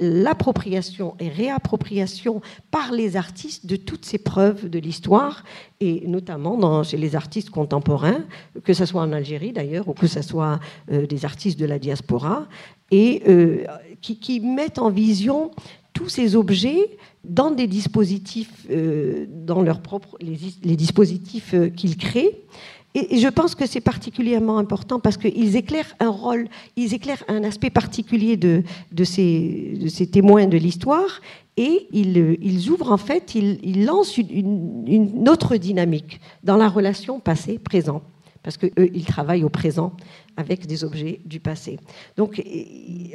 l'appropriation 0.00 1.14
et 1.20 1.28
réappropriation 1.28 2.40
par 2.70 2.90
les 2.92 3.16
artistes 3.16 3.66
de 3.66 3.76
toutes 3.76 4.06
ces 4.06 4.16
preuves 4.16 4.70
de 4.70 4.78
l'histoire 4.78 5.44
et 5.80 6.04
notamment 6.06 6.82
chez 6.82 6.96
les 6.96 7.14
artistes 7.14 7.50
contemporains, 7.50 8.24
que 8.64 8.72
ce 8.72 8.86
soit 8.86 9.02
en 9.02 9.12
Algérie 9.12 9.52
d'ailleurs 9.52 9.86
ou 9.86 9.92
que 9.92 10.06
ce 10.06 10.22
soit 10.22 10.58
euh, 10.90 11.06
des 11.06 11.26
artistes 11.26 11.60
de 11.60 11.66
la 11.66 11.78
diaspora, 11.78 12.48
et 12.90 13.22
qui, 14.02 14.40
mettent 14.40 14.78
en 14.78 14.90
vision 14.90 15.50
tous 15.94 16.10
ces 16.10 16.36
objets 16.36 16.98
dans 17.24 17.50
des 17.50 17.66
dispositifs, 17.66 18.66
dans 18.68 19.62
leurs 19.62 19.80
propres 19.80 20.18
les 20.20 20.76
dispositifs 20.76 21.54
qu'ils 21.74 21.96
créent 21.96 22.42
et 22.94 23.18
je 23.18 23.28
pense 23.28 23.54
que 23.54 23.66
c'est 23.66 23.80
particulièrement 23.80 24.58
important 24.58 25.00
parce 25.00 25.16
qu'ils 25.16 25.56
éclairent 25.56 25.94
un 25.98 26.10
rôle, 26.10 26.48
ils 26.76 26.92
éclairent 26.92 27.24
un 27.28 27.42
aspect 27.42 27.70
particulier 27.70 28.36
de, 28.36 28.62
de, 28.92 29.04
ces, 29.04 30.08
témoins 30.12 30.46
de 30.46 30.58
l'histoire 30.58 31.22
et 31.56 31.86
ils, 31.90 32.36
ils, 32.42 32.70
ouvrent 32.70 32.92
en 32.92 32.98
fait, 32.98 33.34
ils, 33.34 33.58
ils 33.62 33.86
lancent 33.86 34.18
une, 34.18 34.84
une, 34.86 35.28
autre 35.28 35.56
dynamique 35.56 36.20
dans 36.44 36.56
la 36.56 36.68
relation 36.68 37.18
passé-présent 37.18 38.02
parce 38.42 38.58
qu'eux, 38.58 38.90
ils 38.92 39.04
travaillent 39.04 39.44
au 39.44 39.48
présent 39.48 39.92
avec 40.36 40.66
des 40.66 40.84
objets 40.84 41.20
du 41.24 41.40
passé. 41.40 41.78
Donc, 42.16 42.42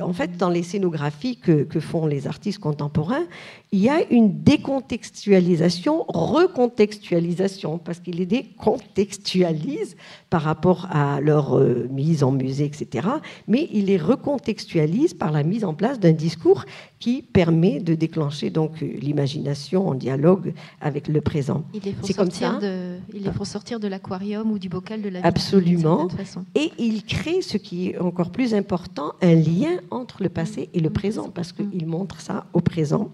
en 0.02 0.14
fait, 0.14 0.38
dans 0.38 0.50
les 0.50 0.64
scénographies 0.64 1.38
que, 1.38 1.64
que, 1.64 1.80
font 1.80 2.06
les 2.06 2.28
artistes 2.28 2.60
contemporains, 2.60 3.26
il 3.72 3.80
y 3.80 3.90
a 3.90 4.02
une 4.12 4.44
décontextualisation, 4.44 6.06
recontextualisation, 6.08 7.78
parce 7.78 8.00
qu'ils 8.00 8.18
les 8.18 8.26
décontextualisent 8.26 9.96
par 10.30 10.42
rapport 10.42 10.88
à 10.92 11.20
leur 11.22 11.58
euh, 11.58 11.88
mise 11.92 12.24
en 12.24 12.32
musée, 12.32 12.66
etc. 12.66 13.08
Mais 13.48 13.68
ils 13.72 13.86
les 13.86 13.98
recontextualisent 13.98 15.14
par 15.14 15.32
la 15.32 15.44
mise 15.44 15.66
en 15.66 15.74
place 15.74 16.00
d'un 16.00 16.12
discours 16.12 16.66
qui 17.00 17.22
permet 17.22 17.80
de 17.80 17.94
déclencher 17.94 18.50
donc 18.50 18.80
l'imagination 18.82 19.88
en 19.88 19.94
dialogue 19.94 20.54
avec 20.82 21.08
le 21.08 21.22
présent. 21.22 21.64
C'est 22.04 22.14
comme 22.14 22.32
ça. 22.32 22.58
De, 22.60 22.98
il 23.14 23.24
les 23.24 23.32
font 23.32 23.44
sortir 23.44 23.80
de 23.80 23.88
l'aquarium 23.88 24.52
ou 24.52 24.60
du 24.60 24.70
bocal 24.70 25.02
de 25.02 25.10
la 25.10 25.22
vie. 25.22 25.28
Absolument. 25.28 26.08
Et 26.56 26.72
ils 26.80 27.04
créent, 27.08 27.42
ce 27.42 27.58
qui 27.58 27.90
est 27.90 27.98
encore 27.98 28.30
plus 28.30 28.54
important, 28.54 29.14
un 29.22 29.34
lien 29.34 29.80
entre 29.90 30.22
le 30.22 30.30
passé 30.30 30.70
et 30.74 30.80
le 30.80 30.92
présent, 30.92 31.30
parce 31.30 31.52
qu'ils 31.52 31.88
montrent 31.88 32.22
ça 32.22 32.46
au 32.54 32.62
présent. 32.62 33.10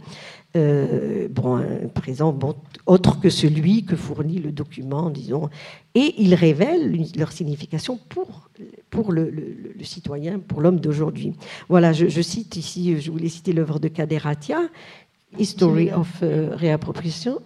Euh, 0.56 1.28
bon, 1.32 1.56
un 1.56 1.88
présent 1.88 2.32
bon, 2.32 2.56
autre 2.86 3.20
que 3.20 3.30
celui 3.30 3.86
que 3.86 3.96
fournit 3.96 4.40
le 4.40 4.52
document, 4.52 5.10
disons, 5.10 5.50
et 5.96 6.14
ils 6.18 6.36
révèlent 6.36 7.08
leur 7.16 7.32
signification 7.32 7.98
pour, 8.10 8.50
pour 8.90 9.12
le, 9.12 9.34
citoyen, 9.82 10.40
pour 10.40 10.62
l'homme 10.62 10.80
d'aujourd'hui. 10.80 11.34
Voilà, 11.70 11.94
je, 11.94 12.08
je, 12.08 12.22
cite 12.22 12.56
ici, 12.56 13.00
je 13.00 13.10
voulais 13.10 13.30
citer 13.30 13.54
l'œuvre 13.54 13.80
de 13.80 13.88
Kaderatia, 13.88 14.60
History 15.40 15.92
of 15.92 16.20
euh, 16.22 16.50
Réappropriation. 16.54 17.40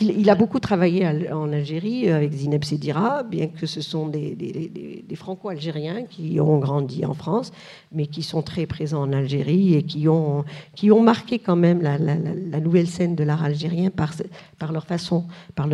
Il, 0.00 0.28
a 0.28 0.34
beaucoup 0.34 0.60
travaillé 0.60 1.06
en 1.30 1.52
Algérie 1.52 2.10
avec 2.10 2.32
Zineb 2.32 2.64
Sedira, 2.64 3.22
bien 3.22 3.46
que 3.48 3.66
ce 3.66 3.80
sont 3.80 4.08
des, 4.08 4.36
franco-algériens 5.14 6.02
qui 6.04 6.38
ont 6.40 6.58
grandi 6.58 7.06
en 7.06 7.14
France, 7.14 7.52
mais 7.92 8.06
qui 8.06 8.22
sont 8.22 8.42
très 8.42 8.66
présents 8.66 9.02
en 9.02 9.12
Algérie 9.12 9.74
et 9.74 9.82
qui 9.82 10.08
ont, 10.08 10.44
qui 10.74 10.90
ont 10.90 11.02
marqué 11.02 11.38
quand 11.38 11.56
même 11.56 11.80
la, 11.80 12.60
nouvelle 12.60 12.86
scène 12.86 13.14
de 13.14 13.24
l'art 13.24 13.42
algérien 13.42 13.90
par, 13.90 14.72
leur 14.72 14.86
façon, 14.86 15.24
par, 15.54 15.68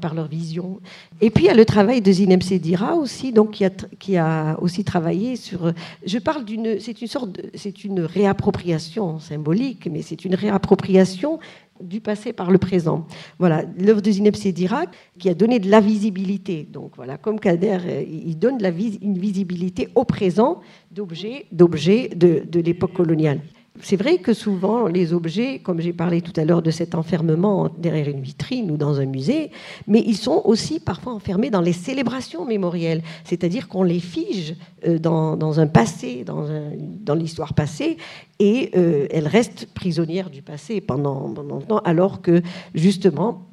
par, 0.00 0.14
leur 0.14 0.26
vision. 0.26 0.80
Et 1.20 1.30
puis 1.30 1.44
il 1.44 1.46
y 1.46 1.50
a 1.50 1.54
le 1.54 1.64
travail 1.64 2.00
de 2.00 2.10
Zineb 2.10 2.42
Sedira 2.42 2.96
aussi, 2.96 3.32
donc, 3.32 3.52
qui, 3.52 3.64
a, 3.64 3.70
qui 3.98 4.16
a 4.16 4.58
aussi 4.60 4.84
travaillé 4.84 5.36
sur... 5.36 5.72
Je 6.04 6.18
parle 6.18 6.44
d'une... 6.44 6.80
C'est 6.80 7.00
une 7.00 7.08
sorte 7.08 7.40
C'est 7.54 7.84
une 7.84 8.00
réappropriation 8.00 9.20
symbolique, 9.20 9.88
mais 9.90 10.02
c'est 10.02 10.24
une 10.24 10.34
réappropriation 10.34 11.38
du 11.82 12.00
passé 12.00 12.32
par 12.32 12.50
le 12.50 12.58
présent. 12.58 13.06
Voilà, 13.38 13.64
l'œuvre 13.78 14.00
de 14.00 14.10
Zineb 14.10 14.34
Sedira 14.36 14.84
qui 15.18 15.28
a 15.28 15.34
donné 15.34 15.58
de 15.58 15.70
la 15.70 15.80
visibilité. 15.80 16.66
Donc 16.70 16.92
voilà, 16.96 17.16
comme 17.16 17.40
Kader, 17.40 17.78
euh, 17.84 18.04
il 18.08 18.38
donne 18.38 18.58
une 19.02 19.18
visibilité 19.18 19.88
au 19.94 20.04
présent 20.04 20.60
d'objets, 20.90 21.46
d'objets 21.52 22.08
de, 22.08 22.42
de 22.46 22.60
l'époque 22.60 22.92
coloniale. 22.92 23.40
C'est 23.82 23.96
vrai 23.96 24.18
que 24.18 24.34
souvent, 24.34 24.86
les 24.86 25.12
objets, 25.12 25.58
comme 25.58 25.80
j'ai 25.80 25.92
parlé 25.92 26.20
tout 26.20 26.38
à 26.38 26.44
l'heure 26.44 26.62
de 26.62 26.70
cet 26.70 26.94
enfermement 26.94 27.70
derrière 27.78 28.08
une 28.08 28.20
vitrine 28.20 28.70
ou 28.70 28.76
dans 28.76 29.00
un 29.00 29.06
musée, 29.06 29.50
mais 29.86 30.02
ils 30.06 30.16
sont 30.16 30.42
aussi 30.44 30.80
parfois 30.80 31.14
enfermés 31.14 31.50
dans 31.50 31.60
les 31.60 31.72
célébrations 31.72 32.44
mémorielles, 32.44 33.02
c'est-à-dire 33.24 33.68
qu'on 33.68 33.82
les 33.82 34.00
fige 34.00 34.54
euh, 34.86 34.98
dans, 34.98 35.60
un 35.60 35.66
passé, 35.66 36.24
dans, 36.24 37.14
l'histoire 37.14 37.54
passée, 37.54 37.96
et 38.38 38.70
euh, 38.76 39.06
elles 39.10 39.28
restent 39.28 39.66
prisonnières 39.66 40.30
du 40.30 40.42
passé 40.42 40.80
pendant, 40.80 41.28
longtemps, 41.28 41.78
alors 41.78 42.22
que 42.22 42.42
justement, 42.74 43.49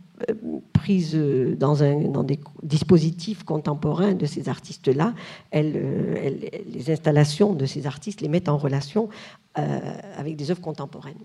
prises 0.74 1.16
dans, 1.16 1.84
un, 1.84 2.02
dans, 2.02 2.24
des 2.24 2.40
dispositifs 2.64 3.44
contemporains 3.44 4.14
de 4.14 4.26
ces 4.26 4.50
artistes-là, 4.50 5.14
les 5.54 6.92
installations 6.92 7.54
de 7.54 7.66
ces 7.66 7.86
artistes 7.86 8.22
les 8.22 8.28
mettent 8.28 8.50
en 8.50 8.58
relation 8.58 9.10
euh, 9.58 9.80
avec 10.18 10.36
des 10.36 10.52
œuvres 10.52 10.62
contemporaines. 10.62 11.18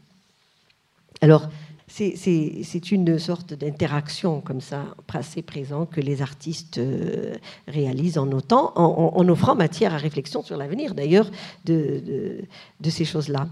Alors, 1.21 1.49
c'est 1.87 2.91
une 2.91 3.19
sorte 3.19 3.53
d'interaction 3.53 4.41
comme 4.41 4.63
ça, 4.63 4.95
passé-présent, 5.07 5.85
que 5.85 6.01
les 6.01 6.23
artistes 6.23 6.79
euh, 6.79 7.35
réalisent 7.69 8.17
en, 8.17 8.33
autant, 8.33 8.73
en, 8.77 9.29
offrant 9.29 9.55
matière 9.55 9.93
à 9.93 9.99
réflexion 9.99 10.43
sur 10.43 10.57
l'avenir, 10.57 10.95
d'ailleurs, 10.95 11.31
de, 11.67 12.47
de, 12.81 12.91
ces 12.91 13.05
choses-là. 13.05 13.49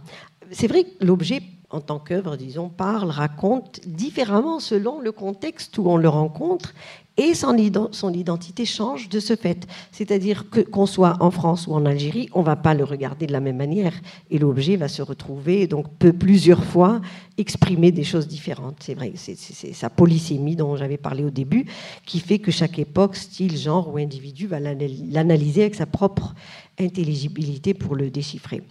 C'est 0.51 0.66
vrai 0.66 0.84
que 0.84 1.05
l'objet 1.05 1.43
en 1.71 1.81
tant 1.81 2.01
qu'œuvre, 2.01 2.37
disons, 2.37 2.68
parle, 2.68 3.11
raconte 3.11 3.81
différemment 3.87 4.59
selon 4.59 5.01
le 5.01 5.12
contexte 5.12 5.79
où 5.79 5.89
on 5.89 5.97
le 5.97 6.09
rencontre 6.09 6.75
et 7.16 7.35
son, 7.35 7.55
identité 7.57 8.64
change 8.64 9.09
de 9.09 9.21
ce 9.21 9.37
fait. 9.37 9.66
C'est-à-dire 9.93 10.49
que 10.49 10.61
qu'on 10.61 10.87
soit 10.87 11.16
en 11.21 11.31
France 11.31 11.66
ou 11.66 11.75
en 11.75 11.85
Algérie, 11.85 12.29
on 12.33 12.41
ne 12.41 12.47
va 12.47 12.57
pas 12.57 12.73
le 12.73 12.83
regarder 12.83 13.27
de 13.27 13.33
la 13.33 13.41
même 13.41 13.59
manière 13.59 13.93
et 14.31 14.39
l'objet 14.39 14.77
va 14.77 14.89
se 14.89 15.03
retrouver, 15.03 15.66
donc 15.66 15.87
peut 15.99 16.14
plusieurs 16.14 16.64
fois 16.64 17.01
exprimer 17.37 17.93
des 17.93 18.05
choses 18.05 18.27
différentes. 18.27 18.77
C'est 18.81 18.95
vrai, 18.95 19.12
c'est 19.16 19.37
sa 19.75 19.91
polysémie 19.91 20.57
dont 20.57 20.77
j'avais 20.77 20.97
parlé 20.97 21.25
au 21.25 21.31
début 21.31 21.66
qui 22.07 22.21
fait 22.21 22.39
que 22.39 22.51
chaque 22.51 22.79
époque, 22.79 23.16
style, 23.16 23.57
genre 23.57 23.93
ou 23.93 23.99
individu 23.99 24.47
va 24.47 24.59
l'analyser 24.59 25.62
avec 25.62 25.75
sa 25.75 25.87
propre 25.87 26.35
intelligibilité 26.79 27.75
pour 27.75 27.97
le 27.97 28.11
déchiffrer. 28.11 28.62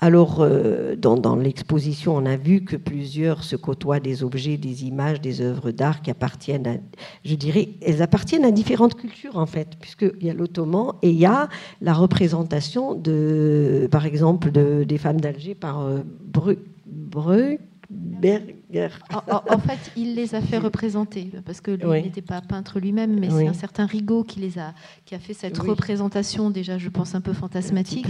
Alors, 0.00 0.42
euh, 0.42 0.94
dans, 0.94 1.34
l'exposition, 1.34 2.14
on 2.16 2.24
a 2.24 2.36
vu 2.36 2.62
que 2.64 2.76
plusieurs 2.76 3.42
se 3.42 3.56
côtoient 3.56 3.98
des 3.98 4.22
objets, 4.22 4.56
des 4.56 4.84
images, 4.84 5.20
des 5.20 5.40
œuvres 5.40 5.72
d'art 5.72 6.02
qui 6.02 6.12
appartiennent 6.12 6.68
à, 6.68 6.74
je 7.24 7.34
dirais, 7.34 7.70
elles 7.82 8.00
appartiennent 8.00 8.44
à 8.44 8.52
différentes 8.52 8.94
cultures 8.94 9.38
en 9.38 9.46
fait, 9.46 9.76
puisqu'il 9.80 10.24
y 10.24 10.30
a 10.30 10.34
l'ottoman 10.34 10.92
et 11.02 11.10
il 11.10 11.18
y 11.18 11.26
a 11.26 11.48
la 11.80 11.94
représentation 11.94 12.94
de, 12.94 13.88
par 13.90 14.06
exemple, 14.06 14.52
de, 14.52 14.84
des 14.84 14.98
femmes 14.98 15.20
d'Alger 15.20 15.56
par 15.56 15.80
euh, 15.80 16.02
en, 19.30 19.58
fait, 19.58 19.78
il 19.96 20.14
les 20.14 20.34
a 20.34 20.40
fait 20.40 20.58
représenter 20.58 21.30
parce 21.46 21.60
que 21.60 21.70
lui 21.70 22.02
n'était 22.02 22.22
pas 22.22 22.40
peintre 22.40 22.80
lui-même, 22.80 23.18
mais 23.18 23.30
c'est 23.30 23.46
un 23.46 23.54
certain 23.54 23.86
Rigaud 23.86 24.24
qui 24.24 24.40
les 24.40 24.58
a, 24.58 24.74
qui 25.04 25.14
a 25.14 25.18
fait 25.18 25.34
cette 25.34 25.58
représentation 25.58 26.50
déjà, 26.50 26.78
je 26.78 26.88
pense, 26.88 27.14
un 27.14 27.20
peu 27.20 27.32
fantasmatique, 27.32 28.06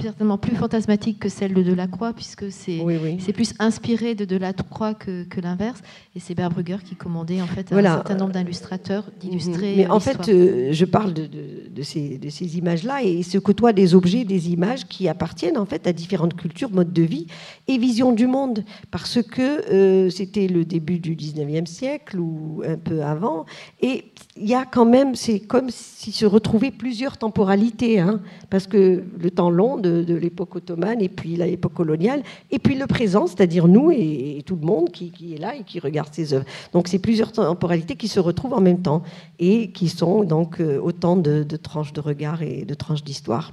certainement 0.00 0.38
plus 0.38 0.56
fantasmatique 0.56 1.18
que 1.18 1.28
celle 1.28 1.54
de 1.54 1.62
Delacroix, 1.62 2.12
puisque 2.12 2.50
c'est 2.50 2.80
c'est 3.18 3.32
plus 3.32 3.54
inspiré 3.58 4.14
de 4.14 4.24
Delacroix 4.24 4.94
que, 4.94 5.24
que 5.24 5.40
l'inverse. 5.40 5.80
Et 6.14 6.20
c'est 6.20 6.34
Berbrugger 6.34 6.78
qui 6.84 6.94
commandait 6.94 7.40
en 7.40 7.46
fait 7.46 7.72
un 7.72 7.82
certain 7.82 8.14
nombre 8.16 8.32
d'illustrateurs 8.32 9.04
d'illustrer. 9.20 9.74
Mais 9.76 9.86
en 9.86 10.00
fait, 10.00 10.28
euh, 10.28 10.72
je 10.72 10.84
parle 10.84 11.14
de, 11.14 11.26
de, 11.26 11.82
ces, 11.82 12.18
de 12.18 12.28
ces 12.28 12.58
images-là 12.58 13.02
et 13.02 13.22
se 13.22 13.38
côtoient 13.38 13.72
des 13.72 13.94
objets, 13.94 14.24
des 14.24 14.50
images 14.50 14.84
qui 14.86 15.08
appartiennent 15.08 15.58
en 15.58 15.64
fait 15.64 15.86
à 15.86 15.92
différentes 15.92 16.34
cultures, 16.34 16.70
modes 16.70 16.92
de 16.92 17.02
vie 17.02 17.26
et 17.68 17.78
visions 17.78 18.12
du 18.12 18.26
monde, 18.26 18.64
parce 18.90 19.22
que 19.22 19.72
euh, 19.72 20.01
c'était 20.10 20.48
le 20.48 20.64
début 20.64 20.98
du 20.98 21.16
19e 21.16 21.66
siècle 21.66 22.18
ou 22.18 22.62
un 22.66 22.76
peu 22.76 23.02
avant. 23.02 23.46
Et 23.80 24.04
il 24.36 24.48
y 24.48 24.54
a 24.54 24.64
quand 24.64 24.84
même, 24.84 25.14
c'est 25.14 25.40
comme 25.40 25.68
s'il 25.70 26.12
se 26.12 26.24
retrouvait 26.24 26.70
plusieurs 26.70 27.18
temporalités, 27.18 28.00
hein, 28.00 28.20
parce 28.48 28.66
que 28.66 29.04
le 29.18 29.30
temps 29.30 29.50
long 29.50 29.76
de, 29.76 30.14
l'époque 30.14 30.56
ottomane 30.56 31.00
et 31.02 31.08
puis 31.08 31.36
l'époque 31.36 31.74
coloniale, 31.74 32.22
et 32.50 32.58
puis 32.58 32.74
le 32.74 32.86
présent, 32.86 33.26
c'est-à-dire 33.26 33.68
nous 33.68 33.90
et, 33.90 34.42
tout 34.46 34.56
le 34.56 34.66
monde 34.66 34.90
qui, 34.90 35.34
est 35.34 35.38
là 35.38 35.54
et 35.54 35.64
qui 35.64 35.78
regarde 35.80 36.08
ces 36.12 36.34
œuvres. 36.34 36.46
Donc 36.72 36.88
c'est 36.88 36.98
plusieurs 36.98 37.32
temporalités 37.32 37.96
qui 37.96 38.08
se 38.08 38.20
retrouvent 38.20 38.54
en 38.54 38.60
même 38.60 38.82
temps 38.82 39.02
et 39.38 39.70
qui 39.70 39.88
sont 39.88 40.24
donc 40.24 40.60
euh, 40.60 40.78
autant 40.80 41.16
de 41.16 41.44
tranches 41.56 41.92
de 41.92 42.00
regard 42.00 42.42
et 42.42 42.64
de 42.64 42.74
tranches 42.74 43.04
d'histoire. 43.04 43.52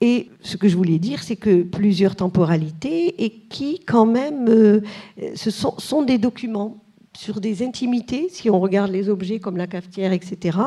Et 0.00 0.30
ce 0.40 0.56
que 0.56 0.68
je 0.68 0.76
voulais 0.76 0.98
dire, 0.98 1.22
c'est 1.22 1.36
que 1.36 1.62
plusieurs 1.62 2.16
temporalités 2.16 3.22
et 3.22 3.30
qui, 3.30 3.80
quand 3.80 4.06
même, 4.06 4.48
euh, 4.48 4.80
sont, 5.34 6.02
des 6.02 6.16
documents 6.16 6.78
sur 7.14 7.40
des 7.40 7.62
intimités, 7.62 8.28
si 8.30 8.48
on 8.48 8.60
regarde 8.60 8.90
les 8.90 9.10
objets 9.10 9.40
comme 9.40 9.58
la 9.58 9.66
cafetière, 9.66 10.12
etc. 10.12 10.58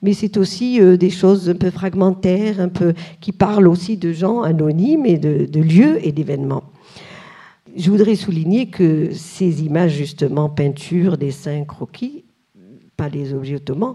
Mais 0.00 0.14
c'est 0.14 0.38
aussi 0.38 0.80
euh, 0.80 0.96
des 0.96 1.10
choses 1.10 1.50
un 1.50 1.54
peu 1.54 1.70
fragmentaires, 1.70 2.60
un 2.60 2.70
peu 2.70 2.94
qui 3.20 3.32
parlent 3.32 3.68
aussi 3.68 3.98
de 3.98 4.12
gens 4.12 4.40
anonymes 4.40 5.04
et 5.04 5.18
de, 5.18 5.60
lieux 5.60 5.98
et 6.02 6.12
d'événements. 6.12 6.64
Je 7.76 7.90
voudrais 7.90 8.16
souligner 8.16 8.70
que 8.70 9.10
ces 9.12 9.64
images, 9.64 9.92
justement, 9.92 10.48
peintures, 10.48 11.18
dessins, 11.18 11.64
croquis, 11.64 12.24
pas 12.96 13.10
des 13.10 13.34
objets 13.34 13.56
ottomans, 13.56 13.94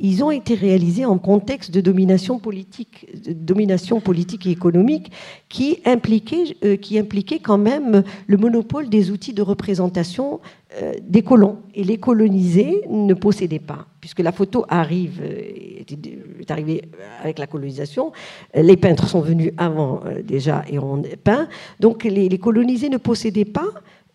ils 0.00 0.22
ont 0.22 0.30
été 0.30 0.54
réalisés 0.54 1.04
en 1.04 1.18
contexte 1.18 1.70
de 1.70 1.80
domination 1.80 2.38
politique, 2.38 3.06
domination 3.28 4.00
politique 4.00 4.46
et 4.46 4.50
économique 4.50 5.10
qui 5.48 5.80
impliquait, 5.84 6.56
euh, 6.64 6.76
qui 6.76 6.98
impliquait 6.98 7.40
quand 7.40 7.58
même 7.58 8.02
le 8.26 8.36
monopole 8.36 8.88
des 8.88 9.10
outils 9.10 9.32
de 9.32 9.42
représentation 9.42 10.40
euh, 10.80 10.92
des 11.02 11.22
colons. 11.22 11.58
Et 11.74 11.84
les 11.84 11.98
colonisés 11.98 12.82
ne 12.88 13.14
possédaient 13.14 13.58
pas, 13.58 13.86
puisque 14.00 14.20
la 14.20 14.32
photo 14.32 14.64
arrive, 14.68 15.20
euh, 15.22 16.40
est 16.40 16.50
arrivée 16.50 16.82
avec 17.22 17.38
la 17.38 17.46
colonisation. 17.46 18.12
Les 18.54 18.76
peintres 18.76 19.08
sont 19.08 19.20
venus 19.20 19.52
avant 19.56 20.02
déjà 20.22 20.64
et 20.68 20.78
ont 20.78 21.02
peint. 21.24 21.48
Donc 21.80 22.04
les 22.04 22.38
colonisés 22.38 22.88
ne 22.88 22.98
possédaient 22.98 23.44
pas 23.44 23.68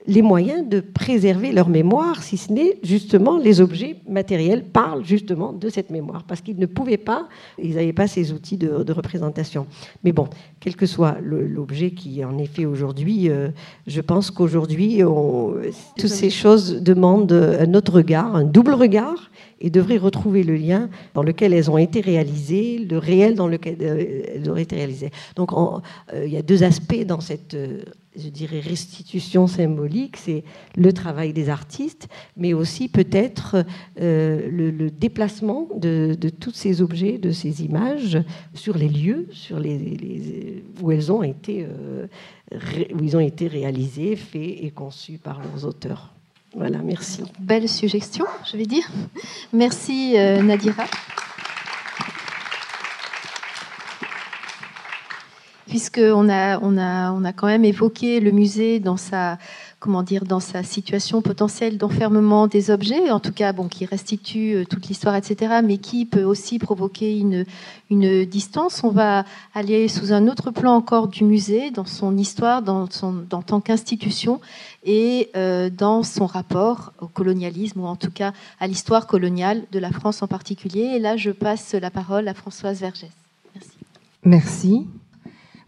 les 0.05 0.21
moyens 0.21 0.67
de 0.67 0.79
préserver 0.79 1.51
leur 1.51 1.69
mémoire, 1.69 2.23
si 2.23 2.37
ce 2.37 2.51
n'est 2.51 2.77
justement 2.83 3.37
les 3.37 3.61
objets 3.61 3.97
matériels 4.07 4.63
parlent 4.63 5.05
justement 5.05 5.53
de 5.53 5.69
cette 5.69 5.89
mémoire, 5.89 6.23
parce 6.23 6.41
qu'ils 6.41 6.57
ne 6.57 6.65
pouvaient 6.65 6.97
pas, 6.97 7.27
ils 7.61 7.75
n'avaient 7.75 7.93
pas 7.93 8.07
ces 8.07 8.31
outils 8.31 8.57
de, 8.57 8.93
représentation. 8.93 9.65
Mais 10.03 10.11
bon, 10.11 10.27
quel 10.59 10.75
que 10.75 10.85
soit 10.85 11.17
l'objet 11.21 11.91
qui 11.91 12.23
en 12.23 12.37
est 12.37 12.45
fait 12.45 12.65
aujourd'hui, 12.65 13.29
euh, 13.29 13.49
je 13.87 14.01
pense 14.01 14.29
qu'aujourd'hui, 14.29 15.01
toutes 15.97 16.09
ces 16.09 16.29
choses 16.29 16.81
demandent 16.81 17.31
un 17.31 17.73
autre 17.73 17.93
regard, 17.93 18.35
un 18.35 18.43
double 18.43 18.73
regard, 18.73 19.31
et 19.63 19.71
devraient 19.71 19.97
retrouver 19.97 20.43
le 20.43 20.55
lien 20.55 20.89
dans 21.15 21.23
lequel 21.23 21.53
elles 21.53 21.71
ont 21.71 21.79
été 21.79 22.01
réalisées, 22.01 22.77
le 22.77 22.99
réel 22.99 23.33
dans 23.33 23.47
lequel 23.47 23.77
euh, 23.81 24.21
elles 24.35 24.49
auraient 24.49 24.61
été 24.61 24.75
réalisées. 24.75 25.09
Donc 25.35 25.51
euh, 25.53 25.79
il 26.25 26.31
y 26.31 26.37
a 26.37 26.43
deux 26.43 26.63
aspects 26.63 27.03
dans 27.05 27.21
cette 27.21 27.57
je 28.15 28.29
dirais, 28.29 28.59
restitution 28.59 29.47
symbolique, 29.47 30.17
c'est 30.17 30.43
le 30.75 30.93
travail 30.93 31.33
des 31.33 31.49
artistes, 31.49 32.07
mais 32.37 32.53
aussi 32.53 32.87
peut-être 32.87 33.65
euh, 33.99 34.49
le, 34.49 34.91
déplacement 34.91 35.67
de, 35.75 36.15
tous 36.39 36.53
ces 36.53 36.81
objets, 36.81 37.17
de 37.17 37.31
ces 37.31 37.63
images 37.63 38.19
sur 38.53 38.77
les 38.77 38.89
lieux 38.89 39.27
sur 39.31 39.59
les, 39.59 40.63
où, 40.81 40.91
elles 40.91 41.11
ont 41.11 41.23
été, 41.23 41.65
euh, 41.67 42.07
où 42.93 43.03
ils 43.03 43.17
ont 43.17 43.21
été 43.21 43.47
réalisés, 43.47 44.15
faits 44.15 44.57
et 44.61 44.71
conçus 44.71 45.17
par 45.17 45.41
leurs 45.41 45.65
auteurs. 45.65 46.12
Voilà, 46.55 46.79
merci. 46.79 47.23
Belle 47.39 47.67
suggestion, 47.67 48.25
je 48.51 48.57
vais 48.57 48.65
dire. 48.65 48.87
Merci 49.53 50.13
euh, 50.17 50.41
Nadira. 50.41 50.85
puisqu'on 55.73 56.29
on 56.29 56.77
a 57.25 57.33
quand 57.33 57.47
même 57.47 57.65
évoqué 57.65 58.19
le 58.19 58.29
musée 58.29 58.79
dans 58.79 58.95
sa, 58.95 59.39
comment 59.83 60.01
dire, 60.01 60.23
dans 60.23 60.39
sa 60.39 60.63
situation 60.63 61.21
potentielle 61.21 61.77
d'enfermement 61.77 62.47
des 62.47 62.71
objets, 62.71 63.11
en 63.11 63.19
tout 63.19 63.33
cas, 63.33 63.51
bon, 63.51 63.67
qui 63.67 63.85
restitue 63.85 64.55
euh, 64.55 64.63
toute 64.63 64.87
l'histoire, 64.87 65.13
etc., 65.13 65.55
mais 65.61 65.77
qui 65.77 66.05
peut 66.05 66.23
aussi 66.23 66.57
provoquer 66.57 67.19
une, 67.19 67.43
une 67.89 68.23
distance. 68.23 68.81
On 68.85 68.91
va 68.91 69.25
aller 69.53 69.89
sous 69.89 70.13
un 70.13 70.29
autre 70.29 70.51
plan 70.51 70.73
encore 70.73 71.09
du 71.09 71.25
musée, 71.25 71.69
dans 71.69 71.83
son 71.83 72.17
histoire, 72.17 72.61
dans 72.61 72.89
son, 72.89 73.25
en 73.33 73.41
tant 73.41 73.59
qu'institution, 73.59 74.39
et 74.85 75.29
euh, 75.35 75.69
dans 75.69 76.01
son 76.01 76.27
rapport 76.27 76.93
au 77.01 77.07
colonialisme, 77.07 77.81
ou 77.81 77.85
en 77.85 77.97
tout 77.97 78.11
cas 78.11 78.31
à 78.61 78.67
l'histoire 78.67 79.05
coloniale 79.05 79.63
de 79.73 79.79
la 79.79 79.91
France 79.91 80.23
en 80.23 80.27
particulier. 80.27 80.93
Et 80.95 80.99
là, 80.99 81.17
je 81.17 81.31
passe 81.31 81.73
la 81.73 81.91
parole 81.91 82.29
à 82.29 82.33
Françoise 82.33 82.79
Vergès. 82.79 83.11
Merci. 83.53 83.77
Merci. 84.23 84.87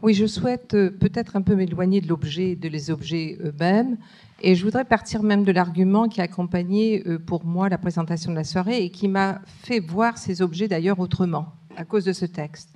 Oui, 0.05 0.13
je 0.13 0.27
souhaite 0.27 0.75
euh, 0.75 0.91
peut-être 0.91 1.35
un 1.35 1.41
peu 1.41 1.55
m'éloigner 1.55 1.99
de 1.99 2.07
l'objet, 2.07 2.55
de 2.55 2.69
les 2.69 2.91
objets 2.91 3.39
eux-mêmes. 3.43 3.97
Et 4.39 4.53
je 4.53 4.63
voudrais 4.63 4.85
partir 4.85 5.23
même 5.23 5.43
de 5.43 5.51
l'argument 5.51 6.07
qui 6.07 6.21
a 6.21 6.25
accompagné 6.25 7.01
euh, 7.07 7.17
pour 7.17 7.43
moi 7.43 7.69
la 7.69 7.79
présentation 7.79 8.29
de 8.29 8.35
la 8.35 8.43
soirée 8.43 8.83
et 8.83 8.91
qui 8.91 9.07
m'a 9.07 9.41
fait 9.63 9.79
voir 9.79 10.19
ces 10.19 10.43
objets 10.43 10.67
d'ailleurs 10.67 10.99
autrement 10.99 11.47
à 11.75 11.85
cause 11.85 12.05
de 12.05 12.13
ce 12.13 12.25
texte. 12.25 12.69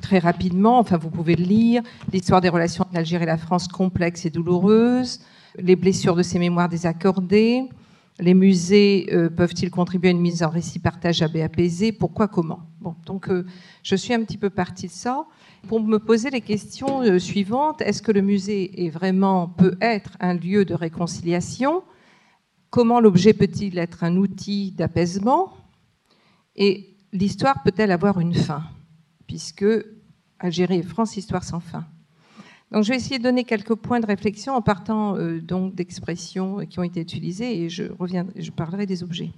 Très 0.00 0.20
rapidement, 0.20 0.78
enfin 0.78 0.96
vous 0.96 1.10
pouvez 1.10 1.36
le 1.36 1.44
lire, 1.44 1.82
l'histoire 2.14 2.40
des 2.40 2.48
relations 2.48 2.84
entre 2.84 2.94
l'Algérie 2.94 3.24
et 3.24 3.26
la 3.26 3.36
France 3.36 3.68
complexe 3.68 4.24
et 4.24 4.30
douloureuse, 4.30 5.20
les 5.58 5.76
blessures 5.76 6.16
de 6.16 6.22
ces 6.22 6.38
mémoires 6.38 6.70
désaccordées, 6.70 7.64
les 8.20 8.32
musées 8.32 9.06
euh, 9.12 9.28
peuvent-ils 9.28 9.70
contribuer 9.70 10.08
à 10.08 10.12
une 10.12 10.20
mise 10.20 10.42
en 10.42 10.48
récit 10.48 10.78
partageable 10.78 11.36
et 11.36 11.42
apaisée 11.42 11.92
Pourquoi 11.92 12.26
Comment? 12.26 12.60
Bon, 12.80 12.94
donc 13.04 13.28
je 13.82 13.96
suis 13.96 14.14
un 14.14 14.24
petit 14.24 14.38
peu 14.38 14.48
partie 14.48 14.86
de 14.86 14.92
ça 14.92 15.26
pour 15.68 15.80
me 15.80 15.98
poser 15.98 16.30
les 16.30 16.40
questions 16.40 17.02
euh, 17.02 17.18
suivantes. 17.18 17.80
Est-ce 17.80 18.02
que 18.02 18.12
le 18.12 18.22
musée 18.22 18.84
est 18.84 18.90
vraiment, 18.90 19.48
peut 19.48 19.76
être 19.80 20.16
un 20.20 20.34
lieu 20.34 20.64
de 20.64 20.74
réconciliation? 20.74 21.82
Comment 22.70 23.00
l'objet 23.00 23.32
peut-il 23.32 23.78
être 23.78 24.04
un 24.04 24.16
outil 24.16 24.72
d'apaisement? 24.72 25.52
Et 26.56 26.96
l'histoire 27.12 27.62
peut-elle 27.62 27.90
avoir 27.90 28.20
une 28.20 28.34
fin? 28.34 28.62
Puisque 29.26 29.66
Algérie 30.38 30.78
et 30.78 30.82
France, 30.82 31.16
histoire 31.16 31.44
sans 31.44 31.60
fin. 31.60 31.84
Donc, 32.72 32.84
je 32.84 32.90
vais 32.90 32.96
essayer 32.96 33.18
de 33.18 33.24
donner 33.24 33.44
quelques 33.44 33.74
points 33.74 34.00
de 34.00 34.06
réflexion 34.06 34.54
en 34.54 34.62
partant 34.62 35.16
euh, 35.16 35.40
donc 35.40 35.74
d'expressions 35.74 36.64
qui 36.66 36.78
ont 36.78 36.84
été 36.84 37.00
utilisées 37.00 37.62
et 37.62 37.68
je, 37.68 37.84
reviendrai, 37.98 38.40
je 38.40 38.50
parlerai 38.50 38.86
des 38.86 39.02
objets. 39.02 39.30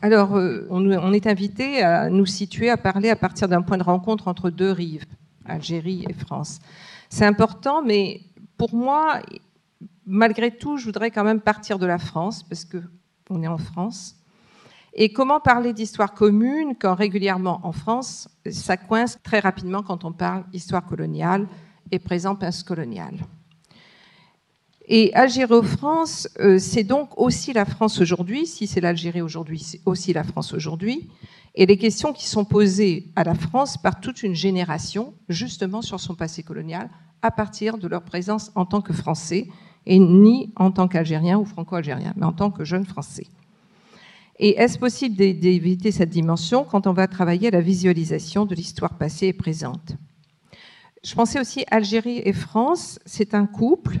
Alors, 0.00 0.36
euh, 0.36 0.66
on, 0.70 1.12
est 1.12 1.26
invité 1.26 1.82
à 1.82 2.08
nous 2.08 2.26
situer, 2.26 2.70
à 2.70 2.76
parler 2.76 3.10
à 3.10 3.16
partir 3.16 3.48
d'un 3.48 3.62
point 3.62 3.78
de 3.78 3.82
rencontre 3.82 4.28
entre 4.28 4.48
deux 4.48 4.70
rives, 4.70 5.04
Algérie 5.44 6.04
et 6.08 6.12
France. 6.12 6.60
C'est 7.08 7.24
important, 7.24 7.82
mais 7.82 8.20
pour 8.56 8.74
moi, 8.74 9.20
malgré 10.06 10.56
tout, 10.56 10.76
je 10.76 10.84
voudrais 10.84 11.10
quand 11.10 11.24
même 11.24 11.40
partir 11.40 11.80
de 11.80 11.86
la 11.86 11.98
France, 11.98 12.44
parce 12.44 12.64
qu'on 12.64 13.42
est 13.42 13.48
en 13.48 13.58
France. 13.58 14.14
Et 14.94 15.12
comment 15.12 15.40
parler 15.40 15.72
d'histoire 15.72 16.14
commune 16.14 16.74
quand 16.78 16.94
régulièrement 16.94 17.60
en 17.64 17.72
France, 17.72 18.28
ça 18.50 18.76
coince 18.76 19.18
très 19.22 19.40
rapidement 19.40 19.82
quand 19.82 20.04
on 20.04 20.12
parle 20.12 20.44
d'histoire 20.50 20.84
coloniale 20.86 21.46
et 21.90 21.98
présent 21.98 22.38
colonial 22.64 23.14
Et 24.90 25.12
Algérie-France, 25.14 26.28
euh, 26.40 26.58
c'est 26.58 26.82
donc 26.82 27.10
aussi 27.18 27.52
la 27.52 27.66
France 27.66 28.00
aujourd'hui. 28.00 28.46
Si 28.46 28.66
c'est 28.66 28.80
l'Algérie 28.80 29.20
aujourd'hui, 29.20 29.58
c'est 29.58 29.80
aussi 29.84 30.14
la 30.14 30.24
France 30.24 30.54
aujourd'hui. 30.54 31.10
Et 31.54 31.66
les 31.66 31.76
questions 31.76 32.14
qui 32.14 32.26
sont 32.26 32.46
posées 32.46 33.08
à 33.14 33.22
la 33.22 33.34
France 33.34 33.76
par 33.76 34.00
toute 34.00 34.22
une 34.22 34.34
génération, 34.34 35.12
justement 35.28 35.82
sur 35.82 36.00
son 36.00 36.14
passé 36.14 36.42
colonial, 36.42 36.88
à 37.20 37.30
partir 37.30 37.76
de 37.76 37.86
leur 37.86 38.02
présence 38.02 38.50
en 38.54 38.64
tant 38.64 38.80
que 38.80 38.94
Français, 38.94 39.48
et 39.84 39.98
ni 39.98 40.52
en 40.56 40.70
tant 40.70 40.88
qu'Algérien 40.88 41.38
ou 41.38 41.44
Franco-Algérien, 41.44 42.14
mais 42.16 42.24
en 42.24 42.32
tant 42.32 42.50
que 42.50 42.64
jeune 42.64 42.86
Français. 42.86 43.26
Et 44.38 44.56
est-ce 44.56 44.78
possible 44.78 45.16
d'éviter 45.16 45.90
cette 45.90 46.10
dimension 46.10 46.64
quand 46.64 46.86
on 46.86 46.92
va 46.94 47.08
travailler 47.08 47.48
à 47.48 47.50
la 47.50 47.60
visualisation 47.60 48.46
de 48.46 48.54
l'histoire 48.54 48.96
passée 48.96 49.26
et 49.26 49.32
présente? 49.34 49.96
Je 51.04 51.14
pensais 51.14 51.40
aussi 51.40 51.64
Algérie 51.70 52.22
et 52.24 52.32
France, 52.32 52.98
c'est 53.04 53.34
un 53.34 53.46
couple, 53.46 53.98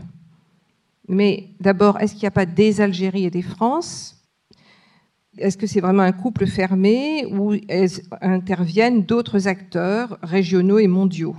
mais 1.08 1.50
d'abord, 1.60 1.98
est-ce 2.00 2.12
qu'il 2.12 2.22
n'y 2.22 2.28
a 2.28 2.32
pas 2.32 2.46
des 2.46 2.80
Algéries 2.80 3.24
et 3.24 3.30
des 3.30 3.42
France? 3.42 4.16
Est-ce 5.38 5.56
que 5.56 5.66
c'est 5.66 5.80
vraiment 5.80 6.02
un 6.02 6.12
couple 6.12 6.46
fermé 6.46 7.24
ou 7.26 7.54
interviennent 8.20 9.04
d'autres 9.04 9.46
acteurs 9.46 10.18
régionaux 10.22 10.78
et 10.78 10.88
mondiaux? 10.88 11.36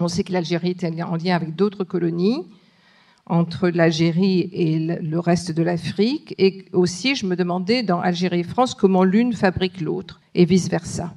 On 0.00 0.08
sait 0.08 0.24
que 0.24 0.32
l'Algérie 0.32 0.70
est 0.70 1.02
en 1.02 1.16
lien 1.16 1.36
avec 1.36 1.54
d'autres 1.54 1.84
colonies, 1.84 2.46
entre 3.26 3.68
l'Algérie 3.68 4.50
et 4.52 4.78
le 4.78 5.18
reste 5.18 5.52
de 5.52 5.62
l'Afrique. 5.62 6.34
Et 6.38 6.66
aussi, 6.72 7.14
je 7.14 7.26
me 7.26 7.36
demandais 7.36 7.82
dans 7.82 8.00
Algérie 8.00 8.40
et 8.40 8.44
France 8.44 8.74
comment 8.74 9.04
l'une 9.04 9.32
fabrique 9.32 9.80
l'autre 9.80 10.20
et 10.34 10.44
vice-versa. 10.44 11.14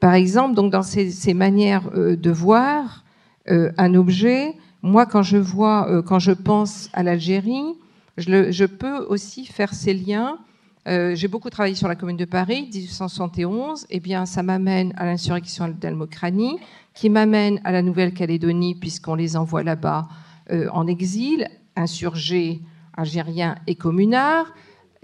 Par 0.00 0.14
exemple, 0.14 0.54
donc 0.54 0.72
dans 0.72 0.82
ces, 0.82 1.34
manières 1.34 1.90
euh, 1.94 2.16
de 2.16 2.30
voir 2.30 3.04
euh, 3.50 3.70
un 3.76 3.94
objet, 3.94 4.54
moi, 4.82 5.06
quand 5.06 5.22
je 5.22 5.36
vois, 5.36 5.88
euh, 5.88 6.02
quand 6.02 6.18
je 6.18 6.32
pense 6.32 6.88
à 6.92 7.02
l'Algérie, 7.02 7.74
je, 8.16 8.64
peux 8.64 8.98
aussi 9.06 9.44
faire 9.44 9.74
ces 9.74 9.94
liens. 9.94 10.38
Euh, 10.86 11.14
j'ai 11.14 11.28
beaucoup 11.28 11.50
travaillé 11.50 11.74
sur 11.74 11.88
la 11.88 11.96
Commune 11.96 12.16
de 12.16 12.24
Paris, 12.24 12.68
1871. 12.72 13.86
Eh 13.90 14.00
bien, 14.00 14.26
ça 14.26 14.42
m'amène 14.42 14.92
à 14.96 15.04
l'insurrection 15.06 15.68
d'Almocranie, 15.68 16.58
qui 16.94 17.10
m'amène 17.10 17.60
à 17.64 17.72
la 17.72 17.82
Nouvelle-Calédonie, 17.82 18.74
puisqu'on 18.74 19.14
les 19.14 19.36
envoie 19.36 19.62
là-bas 19.62 20.08
euh, 20.50 20.68
en 20.72 20.86
exil, 20.86 21.48
insurgés 21.76 22.60
algériens 22.96 23.56
et 23.66 23.76
communards, 23.76 24.52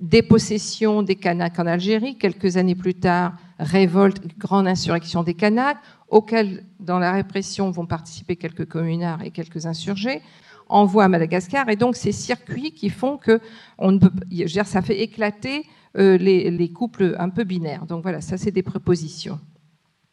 dépossession 0.00 1.02
des 1.02 1.14
Kanaks 1.14 1.58
en 1.58 1.66
Algérie, 1.66 2.18
quelques 2.18 2.56
années 2.56 2.74
plus 2.74 2.94
tard, 2.94 3.34
révolte, 3.58 4.20
grande 4.38 4.66
insurrection 4.66 5.22
des 5.22 5.34
Kanaks, 5.34 5.78
auxquelles, 6.14 6.64
dans 6.78 7.00
la 7.00 7.10
répression, 7.10 7.72
vont 7.72 7.86
participer 7.86 8.36
quelques 8.36 8.66
communards 8.66 9.22
et 9.22 9.32
quelques 9.32 9.66
insurgés 9.66 10.22
envoie 10.68 11.04
à 11.04 11.08
Madagascar. 11.08 11.68
Et 11.68 11.76
donc, 11.76 11.96
ces 11.96 12.12
circuits 12.12 12.70
qui 12.72 12.88
font 12.88 13.18
que 13.18 13.40
on 13.78 13.90
ne 13.90 13.98
peut, 13.98 14.12
dire, 14.26 14.66
ça 14.66 14.80
fait 14.80 15.02
éclater 15.02 15.66
euh, 15.98 16.16
les, 16.16 16.72
couples 16.72 17.16
un 17.18 17.30
peu 17.30 17.42
binaires. 17.42 17.84
Donc 17.86 18.04
voilà, 18.04 18.20
ça, 18.20 18.36
c'est 18.38 18.52
des 18.52 18.62
prépositions. 18.62 19.40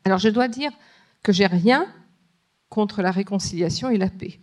Alors, 0.04 0.18
je 0.18 0.30
dois 0.30 0.47
dire 0.47 0.72
que 1.22 1.32
j'ai 1.32 1.45
rien 1.45 1.86
contre 2.68 3.04
la 3.04 3.12
réconciliation 3.12 3.91
et 3.91 3.97
la 3.97 4.10
paix. 4.10 4.39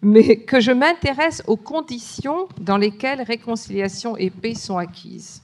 Mais 0.00 0.38
que 0.38 0.60
je 0.60 0.72
m'intéresse 0.72 1.42
aux 1.46 1.58
conditions 1.58 2.48
dans 2.58 2.78
lesquelles 2.78 3.20
réconciliation 3.20 4.16
et 4.16 4.30
paix 4.30 4.54
sont 4.54 4.78
acquises. 4.78 5.43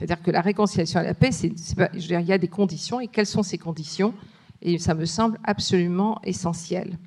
C'est-à-dire 0.00 0.22
que 0.22 0.30
la 0.30 0.40
réconciliation 0.40 1.00
et 1.00 1.04
la 1.04 1.12
paix, 1.12 1.30
c'est, 1.30 1.52
il 1.92 2.10
y 2.10 2.32
a 2.32 2.38
des 2.38 2.48
conditions, 2.48 3.00
et 3.00 3.06
quelles 3.06 3.26
sont 3.26 3.42
ces 3.42 3.58
conditions? 3.58 4.14
Et 4.62 4.78
ça 4.78 4.94
me 4.94 5.04
semble 5.04 5.38
absolument 5.44 6.18
essentiel. 6.24 6.98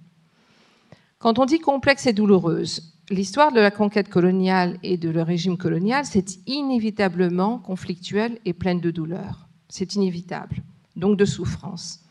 Quand 1.17 1.39
on 1.39 1.45
dit 1.45 1.57
complexe 1.57 2.05
et 2.05 2.13
douloureuse, 2.13 2.93
l'histoire 3.09 3.51
de 3.51 3.59
la 3.59 3.71
conquête 3.71 4.09
coloniale 4.09 4.77
et 4.83 4.97
de 4.97 5.09
le 5.09 5.23
régime 5.23 5.57
colonial, 5.57 6.05
c'est 6.05 6.37
inévitablement 6.45 7.57
conflictuel 7.57 8.37
et 8.45 8.53
pleine 8.53 8.79
de 8.79 8.91
douleur. 8.91 9.47
C'est 9.69 9.95
inévitable, 9.95 10.57
donc 10.95 11.17
de 11.17 11.25
souffrance. 11.25 12.01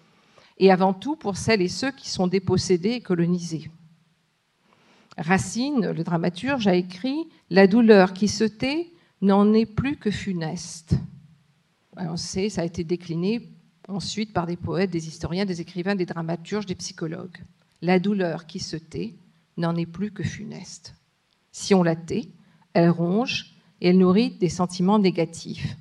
Et 0.59 0.73
avant 0.73 0.95
tout 0.95 1.15
pour 1.15 1.37
celles 1.37 1.63
et 1.63 1.69
ceux 1.69 1.93
qui 1.93 2.11
sont 2.11 2.27
dépossédés 2.27 2.95
et 2.95 3.01
colonisés. 3.01 3.71
Racine, 5.17 5.93
le 5.93 6.03
dramaturge, 6.03 6.67
a 6.67 6.75
écrit 6.75 7.29
La 7.51 7.69
douleur 7.69 8.15
qui 8.15 8.27
se 8.27 8.43
tait 8.43 8.89
n'en 9.23 9.53
est 9.55 9.67
plus 9.67 9.97
que 9.97 10.11
funeste. 10.11 10.95
on 11.97 12.17
sait, 12.17 12.49
ça 12.49 12.61
a 12.61 12.65
été 12.65 12.85
décliné 12.85 13.49
ensuite 13.89 14.33
par 14.33 14.47
des 14.47 14.57
poètes, 14.57 14.91
des 14.91 15.09
historiens, 15.09 15.47
des 15.47 15.61
écrivains, 15.61 15.95
des 15.95 16.07
dramaturges, 16.07 16.67
des 16.67 16.75
psychologues 16.75 17.43
la 17.83 17.99
douleur 17.99 18.47
qui 18.47 18.61
se 18.61 18.77
tait 18.77 19.15
n'en 19.59 19.77
est 19.77 19.87
plus 19.87 20.13
que 20.13 20.23
funeste. 20.23 20.95
Si 21.51 21.75
on 21.75 21.83
la 21.83 21.97
tait, 21.97 22.29
elle 22.73 22.91
ronge 22.91 23.55
et 23.81 23.89
elle 23.89 23.99
nourrit 23.99 24.31
des 24.31 24.49
sentiments 24.49 25.01
négatifs. 25.01 25.77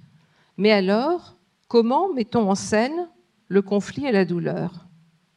Mais 0.58 0.72
alors, 0.72 1.38
comment 1.68 2.12
mettons 2.14 2.50
en 2.50 2.56
scène 2.56 3.08
le 3.48 3.62
conflit 3.62 4.06
et 4.06 4.12
la 4.12 4.26
douleur? 4.26 4.88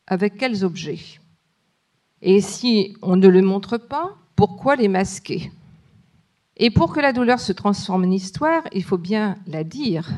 Avec 0.07 0.37
quels 0.37 0.65
objets? 0.65 1.21
Et 2.23 2.41
si 2.41 2.97
on 3.03 3.17
ne 3.17 3.29
le 3.29 3.43
montre 3.43 3.77
pas, 3.77 4.17
pourquoi 4.35 4.77
les 4.77 4.89
masquer? 4.89 5.53
Et 6.57 6.71
pour 6.71 6.93
que 6.93 7.01
la 7.01 7.13
douleur 7.13 7.41
se 7.41 7.53
transforme 7.53 8.05
en 8.05 8.11
histoire, 8.11 8.63
il 8.73 8.85
faut 8.85 8.99
bien 8.99 9.37
la 9.47 9.65
dire, 9.65 10.09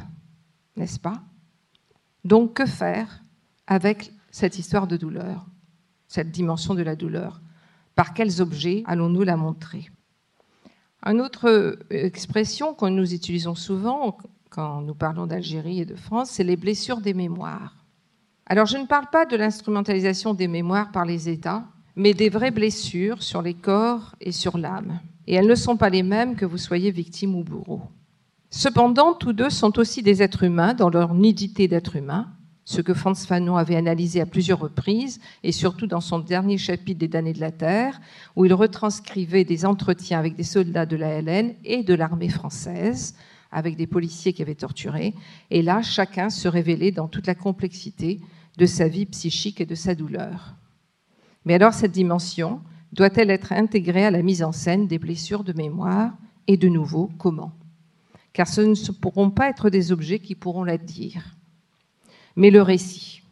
n'est-ce 0.76 1.00
pas? 1.00 1.22
Donc 2.24 2.54
que 2.54 2.66
faire 2.66 3.22
avec 3.66 4.12
cette 4.30 4.58
histoire 4.58 4.86
de 4.86 4.96
douleur 4.96 5.46
cette 6.08 6.30
dimension 6.30 6.74
de 6.74 6.82
la 6.82 6.96
douleur? 6.96 7.40
Par 7.94 8.14
quels 8.14 8.40
objets 8.40 8.82
allons-nous 8.86 9.22
la 9.22 9.36
montrer? 9.36 9.90
Une 11.04 11.20
autre 11.20 11.48
euh, 11.48 11.76
expression 11.90 12.74
que 12.74 12.86
nous 12.86 13.14
utilisons 13.14 13.54
souvent 13.54 14.18
quand 14.50 14.80
nous 14.80 14.94
parlons 14.94 15.26
d'Algérie 15.26 15.80
et 15.80 15.84
de 15.84 15.96
France, 15.96 16.30
c'est 16.30 16.44
les 16.44 16.56
blessures 16.56 17.00
des 17.00 17.14
mémoires. 17.14 17.74
Alors 18.46 18.66
je 18.66 18.78
ne 18.78 18.86
parle 18.86 19.08
pas 19.10 19.26
de 19.26 19.36
l'instrumentalisation 19.36 20.34
des 20.34 20.48
mémoires 20.48 20.92
par 20.92 21.04
les 21.04 21.28
États, 21.28 21.64
mais 21.96 22.14
des 22.14 22.28
vraies 22.28 22.50
blessures 22.50 23.22
sur 23.22 23.42
les 23.42 23.54
corps 23.54 24.14
et 24.20 24.32
sur 24.32 24.56
l'âme. 24.56 25.00
Et 25.26 25.34
elles 25.34 25.46
ne 25.46 25.54
sont 25.54 25.76
pas 25.76 25.90
les 25.90 26.02
mêmes 26.02 26.36
que 26.36 26.44
vous 26.44 26.58
soyez 26.58 26.90
victime 26.90 27.34
ou 27.34 27.42
bourreau. 27.44 27.82
Cependant, 28.50 29.12
tous 29.12 29.32
deux 29.32 29.50
sont 29.50 29.78
aussi 29.78 30.02
des 30.02 30.22
êtres 30.22 30.44
humains 30.44 30.74
dans 30.74 30.88
leur 30.88 31.14
nudité 31.14 31.68
d'être 31.68 31.96
humain, 31.96 32.28
ce 32.64 32.80
que 32.80 32.94
Franz 32.94 33.26
Fanon 33.26 33.56
avait 33.56 33.76
analysé 33.76 34.20
à 34.20 34.26
plusieurs 34.26 34.60
reprises, 34.60 35.20
et 35.42 35.52
surtout 35.52 35.86
dans 35.86 36.00
son 36.00 36.18
dernier 36.18 36.58
chapitre 36.58 36.98
des 36.98 37.08
damnés 37.08 37.32
de 37.32 37.40
la 37.40 37.52
Terre, 37.52 38.00
où 38.34 38.44
il 38.44 38.54
retranscrivait 38.54 39.44
des 39.44 39.64
entretiens 39.64 40.18
avec 40.18 40.36
des 40.36 40.42
soldats 40.42 40.86
de 40.86 40.96
la 40.96 41.20
LN 41.20 41.54
et 41.64 41.82
de 41.82 41.94
l'armée 41.94 42.28
française, 42.28 43.14
avec 43.52 43.76
des 43.76 43.86
policiers 43.86 44.32
qui 44.32 44.42
avaient 44.42 44.54
torturé. 44.54 45.14
Et 45.50 45.62
là, 45.62 45.82
chacun 45.82 46.30
se 46.30 46.48
révélait 46.48 46.92
dans 46.92 47.08
toute 47.08 47.26
la 47.26 47.34
complexité 47.34 48.20
de 48.58 48.66
sa 48.66 48.88
vie 48.88 49.06
psychique 49.06 49.60
et 49.60 49.66
de 49.66 49.74
sa 49.74 49.94
douleur. 49.94 50.54
Mais 51.44 51.54
alors, 51.54 51.72
cette 51.72 51.92
dimension 51.92 52.60
doit-elle 52.96 53.30
être 53.30 53.52
intégrée 53.52 54.06
à 54.06 54.10
la 54.10 54.22
mise 54.22 54.42
en 54.42 54.52
scène 54.52 54.86
des 54.86 54.98
blessures 54.98 55.44
de 55.44 55.52
mémoire 55.52 56.12
Et 56.46 56.56
de 56.56 56.68
nouveau, 56.68 57.10
comment? 57.18 57.52
Car 58.32 58.48
ce 58.48 58.60
ne 58.60 58.92
pourront 58.92 59.30
pas 59.30 59.48
être 59.48 59.70
des 59.70 59.92
objets 59.92 60.18
qui 60.18 60.34
pourront 60.34 60.64
la 60.64 60.78
dire 60.78 61.36
mais 62.36 62.50
le 62.50 62.62
récit. 62.62 63.22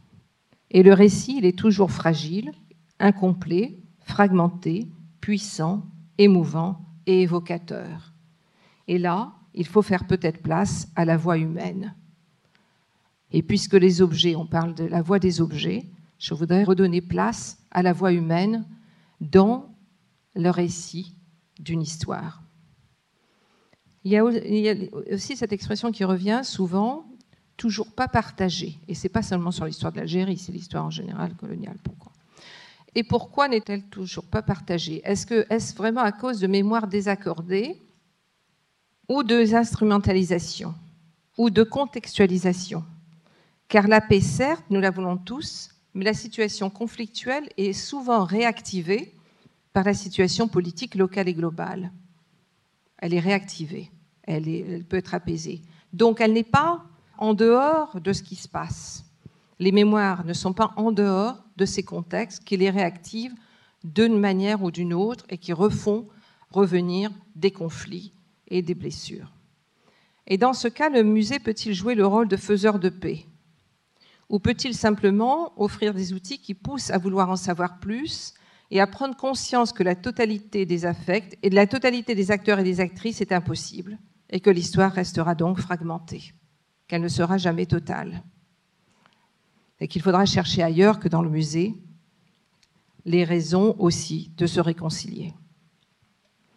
Et 0.71 0.83
le 0.83 0.93
récit, 0.93 1.37
il 1.39 1.45
est 1.45 1.59
toujours 1.59 1.93
fragile, 1.93 2.53
incomplet, 2.99 3.77
fragmenté, 4.01 4.89
puissant, 5.21 5.85
émouvant 6.19 6.81
et 7.07 7.23
évocateur. 7.23 8.13
Et 8.89 8.99
là, 8.99 9.33
il 9.55 9.67
faut 9.67 9.83
faire 9.83 10.07
peut-être 10.07 10.43
place 10.43 10.89
à 10.97 11.05
la 11.05 11.17
voix 11.17 11.39
humaine. 11.39 11.95
Et 13.31 13.43
puisque 13.43 13.75
les 13.75 14.03
objets, 14.03 14.37
on 14.37 14.47
parle 14.47 14.75
de 14.75 14.85
la 14.85 15.03
voix 15.03 15.19
des 15.19 15.41
objets, 15.41 15.85
je 16.19 16.35
voudrais 16.35 16.65
redonner 16.65 17.01
place 17.01 17.59
à 17.71 17.83
la 17.83 17.93
voix 17.93 18.13
humaine 18.13 18.65
dans 19.25 19.75
le 20.35 20.51
récit 20.51 21.17
d'une 21.59 21.83
histoire. 21.83 22.43
Il 24.05 24.13
y, 24.13 24.19
a, 24.19 24.25
aussi 25.15 25.37
cette 25.37 25.53
expression 25.53 25.91
qui 25.91 26.05
revient 26.05 26.43
souvent 26.45 27.07
toujours 27.57 27.91
pas 27.91 28.09
partagée. 28.09 28.79
Et 28.87 28.95
c'est 28.95 29.09
pas 29.09 29.23
seulement 29.23 29.51
sur 29.51 29.65
l'histoire 29.65 29.93
de 29.93 29.99
l'Algérie, 29.99 30.37
c'est 30.37 30.53
l'histoire 30.53 30.85
en 30.85 30.91
général 30.91 31.35
coloniale. 31.37 31.79
Pourquoi 31.83 32.13
Et 32.95 33.03
pourquoi 33.03 33.49
n'est-elle 33.49 33.85
toujours 33.85 34.27
pas 34.27 34.43
partagée? 34.43 35.01
Est-ce 35.05 35.47
est-ce 35.51 35.75
vraiment 35.75 36.03
à 36.03 36.13
cause 36.13 36.39
de 36.39 36.47
mémoires 36.47 36.87
désaccordées 36.87 37.81
ou 39.09 39.23
de 39.23 39.55
instrumentalisation 39.55 40.75
ou 41.39 41.49
de 41.49 41.63
contextualisation? 41.63 42.85
Car 43.69 43.89
la 43.89 44.03
paix, 44.03 44.21
certes, 44.21 44.65
nous 44.69 44.81
la 44.81 44.91
voulons 44.91 45.17
tous, 45.17 45.71
mais 45.95 46.05
la 46.05 46.13
situation 46.13 46.69
conflictuelle 46.69 47.49
est 47.57 47.73
souvent 47.73 48.25
réactivée 48.25 49.14
par 49.75 49.85
la 49.85 49.93
situation 49.93 50.49
politique 50.49 50.95
locale 50.95 51.29
et 51.29 51.35
globale. 51.35 51.93
Elle 52.97 53.13
est 53.13 53.21
réactivée, 53.21 53.91
elle, 54.23 54.49
elle 54.49 54.85
peut 54.85 54.97
être 54.97 55.15
apaisée. 55.15 55.61
Donc 55.93 56.23
elle 56.23 56.33
n'est 56.33 56.43
pas 56.43 56.85
en 57.19 57.35
dehors 57.35 58.01
de 58.01 58.13
ce 58.13 58.23
qui 58.23 58.37
se 58.37 58.49
passe. 58.49 59.05
Les 59.59 59.73
mémoires 59.73 60.25
ne 60.25 60.33
sont 60.33 60.53
pas 60.53 60.73
en 60.77 60.93
dehors 60.93 61.45
de 61.57 61.67
ces 61.67 61.83
contextes 61.83 62.45
qui 62.45 62.57
les 62.57 62.71
réactivent 62.71 63.35
d'une 63.83 64.19
manière 64.19 64.63
ou 64.63 64.71
d'une 64.71 64.95
autre 64.95 65.27
et 65.29 65.39
qui 65.39 65.53
refont 65.53 66.09
revenir 66.51 67.11
des 67.35 67.51
conflits 67.51 68.13
et 68.49 68.63
des 68.63 68.75
blessures. 68.75 69.33
Et 70.27 70.39
dans 70.39 70.55
ce 70.55 70.69
cas, 70.69 70.89
le 70.89 71.03
musée 71.03 71.41
peut-il 71.41 71.75
jouer 71.75 71.97
le 71.97 72.07
rôle 72.07 72.29
de 72.29 72.37
faiseur 72.37 72.79
de 72.79 72.89
paix? 72.89 73.27
Ou 74.31 74.39
peut-il 74.39 74.75
simplement 74.75 75.53
offrir 75.61 75.93
des 75.95 76.13
outils 76.13 76.39
qui 76.39 76.55
poussent 76.55 76.91
à 76.91 76.99
vouloir 76.99 77.29
en 77.29 77.37
savoir 77.37 77.81
plus 77.81 78.35
et 78.71 78.81
à 78.81 78.87
prendre 78.87 79.17
conscience 79.17 79.73
que 79.73 79.83
la 79.83 79.95
totalité 79.95 80.67
des 80.67 80.87
affects 80.87 81.39
et 81.43 81.51
de 81.51 81.55
la 81.55 81.67
totalité 81.67 82.15
des 82.15 82.31
acteurs 82.31 82.59
et 82.59 82.65
des 82.65 82.81
actrices 82.81 83.21
est 83.21 83.33
impossible 83.33 83.99
et 84.31 84.41
que 84.41 84.51
l'histoire 84.51 84.93
restera 84.93 85.35
donc 85.35 85.61
fragmentée, 85.61 86.33
qu'elle 86.89 87.03
ne 87.03 87.09
sera 87.09 87.39
jamais 87.39 87.67
totale 87.67 88.23
et 89.81 89.89
qu'il 89.89 90.03
faudra 90.03 90.25
chercher 90.25 90.63
ailleurs 90.63 90.99
que 90.99 91.09
dans 91.09 91.23
le 91.23 91.31
musée 91.31 91.75
les 93.05 93.25
raisons 93.25 93.77
aussi 93.79 94.33
de 94.37 94.47
se 94.47 94.61
réconcilier. 94.61 95.35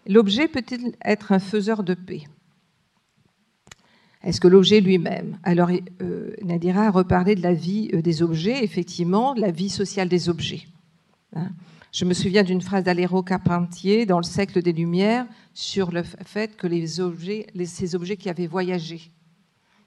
L'objet 0.07 0.47
peut-il 0.47 0.95
être 1.03 1.33
un 1.33 1.39
faiseur 1.39 1.83
de 1.83 1.93
paix? 1.93 2.23
Est-ce 4.23 4.39
que 4.39 4.47
l'objet 4.47 4.79
lui-même? 4.79 5.37
Alors, 5.43 5.69
euh, 6.01 6.33
Nadira 6.41 6.87
a 6.87 6.91
reparlé 6.91 7.35
de 7.35 7.41
la 7.41 7.53
vie 7.53 7.89
euh, 7.93 8.01
des 8.01 8.23
objets, 8.23 8.63
effectivement, 8.63 9.33
la 9.33 9.51
vie 9.51 9.69
sociale 9.69 10.09
des 10.09 10.29
objets. 10.29 10.67
Hein. 11.35 11.49
Je 11.97 12.05
me 12.05 12.13
souviens 12.13 12.43
d'une 12.43 12.61
phrase 12.61 12.83
d'Aléro 12.83 13.23
Carpentier 13.23 14.05
dans 14.05 14.19
le 14.19 14.23
siècle 14.23 14.61
des 14.61 14.71
Lumières 14.71 15.25
sur 15.55 15.89
le 15.89 16.03
fait 16.03 16.55
que 16.55 16.67
ces 16.85 17.95
objets 17.95 18.17
qui 18.17 18.29
avaient 18.29 18.45
voyagé, 18.45 19.11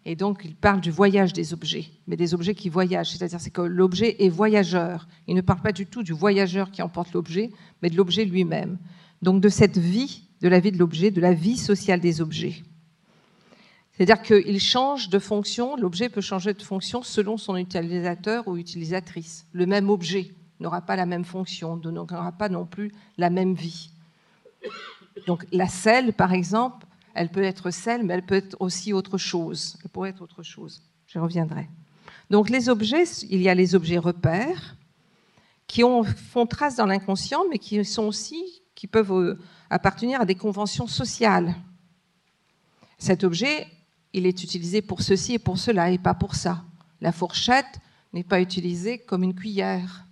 et 0.04 0.16
donc, 0.16 0.40
il 0.44 0.56
parle 0.56 0.80
du 0.80 0.90
voyage 0.90 1.32
des 1.32 1.52
objets, 1.52 1.86
mais 2.08 2.16
des 2.16 2.34
objets 2.34 2.56
qui 2.56 2.68
voyagent. 2.68 3.12
C'est-à-dire 3.12 3.40
c'est 3.40 3.52
que 3.52 3.60
l'objet 3.60 4.16
est 4.24 4.28
voyageur. 4.28 5.06
Il 5.28 5.36
ne 5.36 5.40
parle 5.40 5.60
pas 5.60 5.70
du 5.70 5.86
tout 5.86 6.02
du 6.02 6.12
voyageur 6.12 6.72
qui 6.72 6.82
emporte 6.82 7.12
l'objet, 7.12 7.50
mais 7.80 7.90
de 7.90 7.96
l'objet 7.96 8.24
lui-même. 8.24 8.78
Donc, 9.22 9.40
de 9.40 9.48
cette 9.48 9.78
vie, 9.78 10.24
de 10.40 10.48
la 10.48 10.58
vie 10.58 10.72
de 10.72 10.78
l'objet, 10.78 11.12
de 11.12 11.20
la 11.20 11.32
vie 11.32 11.56
sociale 11.56 12.00
des 12.00 12.20
objets. 12.20 12.64
C'est-à-dire 13.92 14.20
qu'il 14.20 14.58
change 14.58 15.10
de 15.10 15.20
fonction, 15.20 15.76
l'objet 15.76 16.08
peut 16.08 16.20
changer 16.20 16.54
de 16.54 16.62
fonction 16.62 17.04
selon 17.04 17.36
son 17.36 17.54
utilisateur 17.54 18.48
ou 18.48 18.56
utilisatrice. 18.56 19.46
Le 19.52 19.66
même 19.66 19.90
objet 19.90 20.32
n'aura 20.60 20.82
pas 20.82 20.96
la 20.96 21.06
même 21.06 21.24
fonction, 21.24 21.76
n'aura 21.76 22.32
pas 22.32 22.48
non 22.48 22.66
plus 22.66 22.92
la 23.16 23.30
même 23.30 23.54
vie. 23.54 23.90
Donc 25.26 25.46
la 25.52 25.66
selle, 25.66 26.12
par 26.12 26.32
exemple, 26.32 26.86
elle 27.14 27.30
peut 27.30 27.42
être 27.42 27.70
celle, 27.70 28.04
mais 28.04 28.14
elle 28.14 28.24
peut 28.24 28.36
être 28.36 28.56
aussi 28.60 28.92
autre 28.92 29.18
chose. 29.18 29.76
Elle 29.82 29.90
pourrait 29.90 30.10
être 30.10 30.22
autre 30.22 30.42
chose. 30.42 30.82
Je 31.06 31.18
reviendrai. 31.18 31.68
Donc 32.30 32.48
les 32.48 32.68
objets, 32.68 33.04
il 33.28 33.42
y 33.42 33.48
a 33.48 33.54
les 33.54 33.74
objets 33.74 33.98
repères 33.98 34.76
qui 35.66 35.82
ont, 35.82 36.04
font 36.04 36.46
trace 36.46 36.76
dans 36.76 36.86
l'inconscient, 36.86 37.42
mais 37.50 37.58
qui 37.58 37.84
sont 37.84 38.04
aussi 38.04 38.62
qui 38.74 38.86
peuvent 38.86 39.12
euh, 39.12 39.38
appartenir 39.68 40.22
à 40.22 40.24
des 40.24 40.34
conventions 40.34 40.86
sociales. 40.86 41.54
Cet 42.98 43.24
objet, 43.24 43.66
il 44.12 44.26
est 44.26 44.42
utilisé 44.42 44.80
pour 44.80 45.02
ceci 45.02 45.34
et 45.34 45.38
pour 45.38 45.58
cela, 45.58 45.90
et 45.90 45.98
pas 45.98 46.14
pour 46.14 46.34
ça. 46.34 46.64
La 47.00 47.12
fourchette 47.12 47.78
n'est 48.12 48.24
pas 48.24 48.40
utilisée 48.40 48.98
comme 48.98 49.22
une 49.22 49.34
cuillère. 49.34 50.06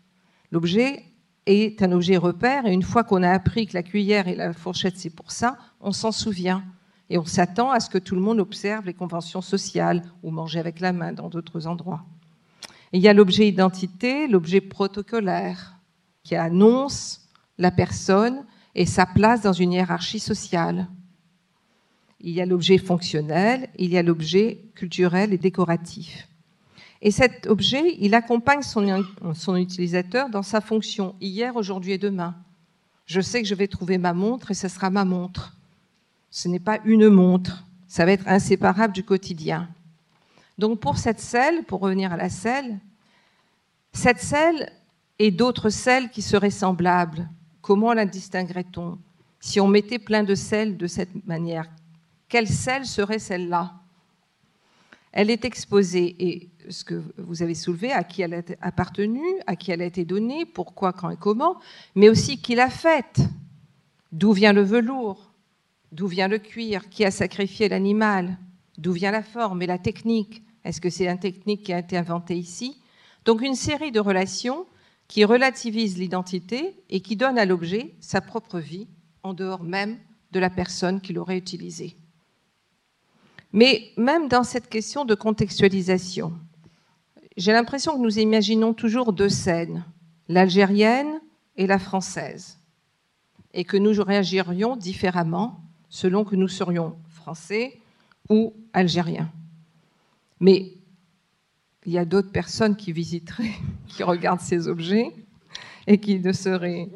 L'objet 0.51 1.05
est 1.47 1.83
un 1.83 1.93
objet 1.93 2.17
repère, 2.17 2.67
et 2.67 2.73
une 2.73 2.83
fois 2.83 3.05
qu'on 3.05 3.23
a 3.23 3.31
appris 3.31 3.67
que 3.67 3.75
la 3.75 3.83
cuillère 3.83 4.29
et 4.29 4.35
la 4.35 4.53
fourchette, 4.53 4.99
c'est 4.99 5.11
pour 5.11 5.31
ça, 5.31 5.57
on 5.81 5.93
s'en 5.93 6.13
souvient. 6.13 6.63
Et 7.11 7.17
on 7.17 7.25
s'attend 7.25 7.71
à 7.71 7.81
ce 7.81 7.89
que 7.89 7.99
tout 7.99 8.15
le 8.15 8.21
monde 8.21 8.39
observe 8.39 8.85
les 8.85 8.93
conventions 8.93 9.41
sociales 9.41 10.03
ou 10.23 10.31
manger 10.31 10.59
avec 10.59 10.81
la 10.81 10.93
main 10.93 11.13
dans 11.13 11.29
d'autres 11.29 11.67
endroits. 11.67 12.05
il 12.93 13.01
y 13.01 13.09
a 13.09 13.13
l'objet 13.13 13.49
identité, 13.49 14.29
l'objet 14.29 14.61
protocolaire, 14.61 15.79
qui 16.23 16.37
annonce 16.37 17.29
la 17.57 17.71
personne 17.71 18.45
et 18.75 18.87
sa 18.87 19.07
place 19.07 19.43
dans 19.43 19.53
une 19.53 19.73
hiérarchie 19.73 20.21
sociale. 20.21 20.89
Il 22.21 22.33
y 22.33 22.41
a 22.41 22.47
l'objet 22.47 22.79
fonctionnel, 22.79 23.69
il 23.79 23.91
y 23.91 23.99
a 23.99 24.03
l'objet 24.03 24.71
culturel 24.75 25.33
et 25.33 25.39
décoratif. 25.39 26.28
Et 27.01 27.11
cet 27.11 27.47
objet, 27.47 27.97
il 28.01 28.15
accompagne 28.15 28.63
son, 28.63 29.57
utilisateur 29.57 30.31
dans 30.31 30.43
sa 30.43 30.61
fonction 30.61 31.15
hier, 31.21 31.55
aujourd'hui 31.57 31.93
et 31.93 31.99
demain. 31.99 32.35
Je 33.07 33.21
sais 33.21 33.41
que 33.41 33.49
je 33.49 33.55
vais 33.55 33.69
trouver 33.69 33.99
ma 33.99 34.13
montre 34.13 34.51
et 34.51 34.55
ce 34.55 34.69
sera 34.69 34.91
ma 34.91 35.05
montre. 35.05 35.57
Ce 36.31 36.49
n'est 36.49 36.59
pas 36.59 36.79
une 36.85 37.09
montre, 37.09 37.65
ça 37.87 38.05
va 38.05 38.13
être 38.13 38.27
inséparable 38.29 38.93
du 38.93 39.05
quotidien. 39.05 39.69
Donc 40.59 40.81
pour 40.81 40.99
cette 40.99 41.21
selle, 41.21 41.65
pour 41.65 41.81
revenir 41.81 42.13
à 42.13 42.17
la 42.17 42.29
selle, 42.29 42.79
cette 43.93 44.21
selle 44.21 44.71
et 45.19 45.31
d'autres 45.31 45.71
selles 45.71 46.11
qui 46.11 46.21
seraient 46.21 46.51
semblables, 46.51 47.29
comment 47.63 47.95
la 47.95 48.05
distinguerait-on? 48.05 48.99
Si 49.41 49.61
on 49.61 49.69
mettait 49.69 50.01
plein 50.01 50.25
de 50.25 50.35
sels 50.35 50.77
de 50.77 50.87
cette 50.89 51.27
manière, 51.27 51.71
quelle 52.29 52.49
selle 52.49 52.85
serait 52.85 53.21
celle-là? 53.21 53.73
Elle 55.13 55.31
est 55.31 55.45
exposée, 55.45 56.17
et 56.19 56.51
ce 56.69 56.85
que 56.85 57.03
vous 57.17 57.43
avez 57.43 57.55
soulevé, 57.55 57.93
à 57.93 58.05
qui 58.05 58.23
elle 58.23 58.35
a 58.35 58.43
appartenu, 58.61 59.23
à 59.47 59.57
qui 59.57 59.71
elle 59.71 59.83
a 59.83 59.87
été 59.87 60.05
donnée, 60.05 60.45
pourquoi, 60.45 60.93
quand 60.93 61.11
et 61.11 61.17
comment, 61.17 61.59
mais 61.95 62.09
aussi 62.09 62.41
qui 62.41 62.55
l'a 62.55 62.71
faite, 62.71 63.21
d'où 64.13 64.33
vient 64.33 64.53
le 64.53 64.63
velours, 64.63 65.29
D'où 65.93 66.07
vient 66.07 66.29
le 66.29 66.39
cuir? 66.39 66.89
Qui 66.91 67.05
a 67.05 67.11
sacrifié 67.11 67.69
l'animal? 67.69 68.37
D'où 68.77 68.93
vient 68.93 69.11
la 69.11 69.23
forme 69.23 69.63
et 69.63 69.67
la 69.67 69.79
technique? 69.79 70.43
Est-ce 70.65 70.81
que 70.81 70.91
c'est 70.91 71.09
une 71.09 71.19
technique 71.19 71.63
qui 71.65 71.73
a 71.73 71.79
été 71.79 71.97
inventée 71.97 72.37
ici? 72.37 72.81
Donc 73.25 73.41
une 73.43 73.55
série 73.55 73.93
de 73.93 74.01
relations 74.01 74.67
qui 75.07 75.25
relativisent 75.25 75.97
l'identité 75.97 76.77
et 76.91 77.01
qui 77.01 77.17
donnent 77.17 77.39
à 77.39 77.47
l'objet 77.47 77.95
sa 78.01 78.21
propre 78.21 78.59
vie 78.59 78.87
en 79.23 79.33
dehors 79.33 79.63
même 79.63 79.99
de 80.33 80.41
la 80.41 80.51
personne 80.51 81.01
qui 81.01 81.15
l'aurait 81.15 81.39
utilisé. 81.39 81.97
Mais 83.53 83.93
même 83.97 84.29
dans 84.29 84.45
cette 84.45 84.69
question 84.69 85.05
de 85.05 85.15
contextualisation, 85.15 86.33
j'ai 87.37 87.53
l'impression 87.53 87.97
que 87.97 88.03
nous 88.03 88.19
imaginons 88.19 88.75
toujours 88.75 89.13
deux 89.13 89.29
scènes, 89.29 89.85
l'algérienne 90.29 91.21
et 91.57 91.67
la 91.67 91.79
française, 91.79 92.59
et 93.55 93.65
que 93.65 93.77
nous 93.77 94.03
réagirions 94.03 94.77
différemment 94.77 95.61
selon 95.89 96.25
que 96.25 96.37
nous 96.37 96.49
serions 96.49 96.97
français 97.11 97.79
ou 98.29 98.55
algériens. 98.73 99.31
Mais 100.41 100.75
il 101.87 101.93
y 101.93 101.99
a 101.99 102.05
d'autres 102.05 102.31
personnes 102.31 102.77
qui 102.77 102.93
visiteraient, 102.93 103.55
qui 103.87 104.03
regardent 104.03 104.41
ces 104.41 104.69
objets 104.69 105.13
et 105.87 105.99
qui 105.99 106.21
ne 106.21 106.33
seraient 106.33 106.89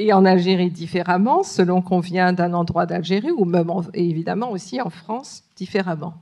et 0.00 0.14
en 0.14 0.24
Algérie 0.24 0.70
différemment, 0.70 1.42
selon 1.42 1.82
qu'on 1.82 2.00
vient 2.00 2.32
d'un 2.32 2.54
endroit 2.54 2.86
d'Algérie, 2.86 3.30
ou 3.30 3.44
même 3.44 3.70
évidemment 3.92 4.50
aussi 4.50 4.80
en 4.80 4.88
France 4.88 5.42
différemment. 5.56 6.14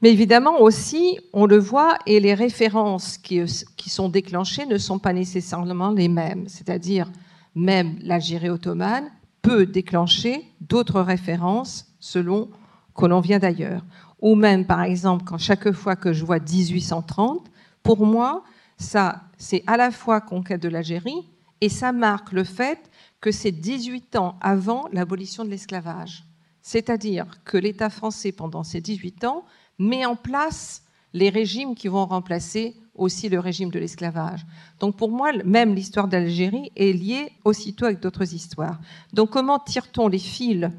Mais 0.00 0.12
évidemment 0.12 0.60
aussi, 0.60 1.18
on 1.32 1.46
le 1.46 1.58
voit, 1.58 1.98
et 2.06 2.20
les 2.20 2.34
références 2.34 3.18
qui, 3.18 3.42
qui 3.76 3.90
sont 3.90 4.08
déclenchées 4.08 4.66
ne 4.66 4.78
sont 4.78 5.00
pas 5.00 5.12
nécessairement 5.12 5.90
les 5.90 6.06
mêmes. 6.06 6.46
C'est-à-dire, 6.46 7.10
même 7.56 7.98
l'Algérie 8.02 8.50
ottomane 8.50 9.10
peut 9.42 9.66
déclencher 9.66 10.44
d'autres 10.60 11.00
références 11.00 11.86
selon 11.98 12.48
que 12.94 13.06
l'on 13.06 13.20
vient 13.20 13.40
d'ailleurs. 13.40 13.84
Ou 14.20 14.36
même, 14.36 14.64
par 14.64 14.82
exemple, 14.82 15.24
quand 15.24 15.38
chaque 15.38 15.72
fois 15.72 15.96
que 15.96 16.12
je 16.12 16.24
vois 16.24 16.38
1830, 16.38 17.50
pour 17.82 18.06
moi, 18.06 18.44
ça, 18.76 19.22
c'est 19.36 19.64
à 19.66 19.76
la 19.76 19.90
fois 19.90 20.20
conquête 20.20 20.62
de 20.62 20.68
l'Algérie 20.68 21.26
et 21.60 21.68
ça 21.68 21.92
marque 21.92 22.32
le 22.32 22.44
fait 22.44 22.90
que 23.20 23.32
c'est 23.32 23.52
18 23.52 24.16
ans 24.16 24.36
avant 24.40 24.88
l'abolition 24.92 25.44
de 25.44 25.50
l'esclavage. 25.50 26.24
C'est-à-dire 26.62 27.26
que 27.44 27.56
l'État 27.56 27.90
français, 27.90 28.32
pendant 28.32 28.62
ces 28.62 28.80
18 28.80 29.24
ans, 29.24 29.44
met 29.78 30.04
en 30.04 30.16
place 30.16 30.82
les 31.14 31.30
régimes 31.30 31.74
qui 31.74 31.88
vont 31.88 32.06
remplacer 32.06 32.76
aussi 32.94 33.28
le 33.28 33.40
régime 33.40 33.70
de 33.70 33.78
l'esclavage. 33.78 34.44
Donc 34.80 34.96
pour 34.96 35.10
moi, 35.10 35.32
même 35.44 35.74
l'histoire 35.74 36.08
d'Algérie 36.08 36.70
est 36.76 36.92
liée 36.92 37.32
aussitôt 37.44 37.86
avec 37.86 38.00
d'autres 38.00 38.34
histoires. 38.34 38.78
Donc 39.12 39.30
comment 39.30 39.58
tire-t-on 39.58 40.08
les 40.08 40.18
fils 40.18 40.70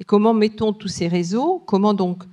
et 0.00 0.04
comment 0.04 0.34
mettons 0.34 0.72
tous 0.72 0.88
ces 0.88 1.08
réseaux? 1.08 1.62
Comment 1.66 1.94
donc 1.94 2.24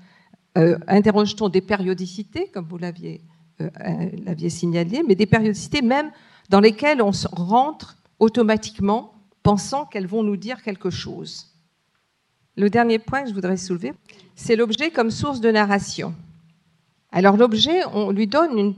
euh, 0.58 0.78
interroge-t-on 0.88 1.50
des 1.50 1.62
périodicités, 1.62 2.48
comme 2.54 2.66
vous 2.66 2.78
l'aviez 2.78 3.22
euh, 3.62 3.70
euh, 3.86 4.50
signalé, 4.50 5.04
mais 5.06 5.16
des 5.16 5.26
périodicités 5.26 5.82
même 5.82 6.12
dans 6.50 6.60
lesquelles 6.60 7.02
on 7.02 7.12
rentre 7.32 7.98
automatiquement 8.20 9.14
pensant 9.44 9.86
qu'elles 9.86 10.08
vont 10.08 10.24
nous 10.24 10.38
dire 10.38 10.62
quelque 10.64 10.90
chose. 10.90 11.48
Le 12.58 12.70
dernier 12.70 13.00
point 13.00 13.24
que 13.24 13.30
je 13.30 13.34
voudrais 13.34 13.58
soulever, 13.58 13.94
c'est 14.36 14.56
l'objet 14.56 14.92
comme 14.92 15.12
source 15.12 15.42
de 15.42 15.52
narration. 15.52 16.16
Alors 17.12 17.38
l'objet, 17.38 17.86
on 17.94 18.12
lui 18.12 18.28
donne 18.28 18.76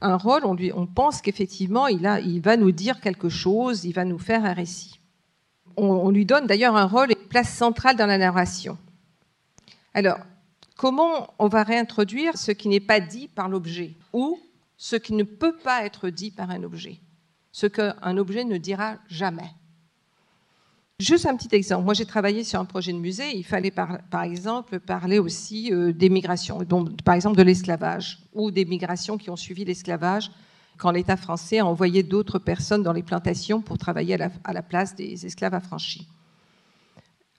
un 0.00 0.16
rôle, 0.16 0.44
on, 0.44 0.56
on 0.74 0.86
pense 0.86 1.22
qu'effectivement, 1.22 1.86
il, 1.86 2.08
il 2.24 2.40
va 2.40 2.56
nous 2.56 2.72
dire 2.72 3.00
quelque 3.00 3.28
chose, 3.28 3.84
il 3.84 3.92
va 3.92 4.04
nous 4.04 4.18
faire 4.18 4.44
un 4.44 4.52
récit. 4.52 5.00
On, 5.76 6.10
lui 6.10 6.26
donne 6.26 6.46
d'ailleurs 6.46 6.76
un 6.76 6.86
rôle 6.86 7.12
et 7.12 7.18
une 7.18 7.28
place 7.28 7.54
centrale 7.54 7.96
dans 7.96 8.06
la 8.06 8.18
narration. 8.18 8.76
Alors, 9.94 10.18
comment 10.76 11.32
on 11.38 11.46
va 11.46 11.62
réintroduire 11.62 12.36
ce 12.36 12.50
qui 12.50 12.68
n'est 12.68 12.80
pas 12.80 12.98
dit 12.98 13.28
par 13.28 13.48
l'objet 13.48 13.94
ou 14.12 14.40
ce 14.76 14.96
qui 14.96 15.12
ne 15.12 15.22
peut 15.22 15.56
pas 15.56 15.84
être 15.84 16.08
dit 16.08 16.32
par 16.32 16.50
un 16.50 16.64
objet, 16.64 16.98
ce 17.58 17.66
qu'un 17.66 18.16
objet 18.18 18.44
ne 18.44 18.56
dira 18.56 18.98
jamais 19.08 19.50
Juste 21.00 21.26
un 21.26 21.36
petit 21.36 21.54
exemple. 21.56 21.84
Moi, 21.84 21.94
j'ai 21.94 22.06
travaillé 22.06 22.44
sur 22.44 22.60
un 22.60 22.64
projet 22.64 22.92
de 22.92 22.98
musée. 22.98 23.36
Il 23.36 23.44
fallait, 23.44 23.72
par, 23.72 24.22
exemple, 24.22 24.78
parler 24.78 25.18
aussi 25.18 25.72
euh, 25.72 25.92
des 25.92 26.08
migrations, 26.08 26.58
par 27.04 27.14
exemple 27.14 27.36
de 27.36 27.42
l'esclavage, 27.42 28.20
ou 28.32 28.52
des 28.52 28.64
migrations 28.64 29.16
qui 29.16 29.30
ont 29.30 29.36
suivi 29.36 29.64
l'esclavage, 29.64 30.30
quand 30.76 30.92
l'État 30.92 31.16
français 31.16 31.58
a 31.58 31.66
envoyé 31.66 32.04
d'autres 32.04 32.38
personnes 32.38 32.84
dans 32.84 32.92
les 32.92 33.02
plantations 33.02 33.60
pour 33.60 33.76
travailler 33.76 34.16
à 34.44 34.52
la 34.52 34.62
place 34.62 34.94
des 34.94 35.26
esclaves 35.26 35.54
affranchis. 35.54 36.06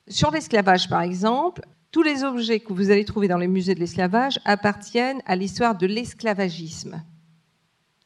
Sur 0.07 0.31
l'esclavage, 0.31 0.89
par 0.89 1.01
exemple, 1.01 1.61
tous 1.91 2.01
les 2.01 2.23
objets 2.23 2.59
que 2.59 2.73
vous 2.73 2.91
allez 2.91 3.05
trouver 3.05 3.29
dans 3.29 3.37
les 3.37 3.47
musées 3.47 3.75
de 3.75 3.79
l'esclavage 3.79 4.39
appartiennent 4.43 5.21
à 5.25 5.37
l'histoire 5.37 5.77
de 5.77 5.87
l'esclavagisme. 5.87 7.01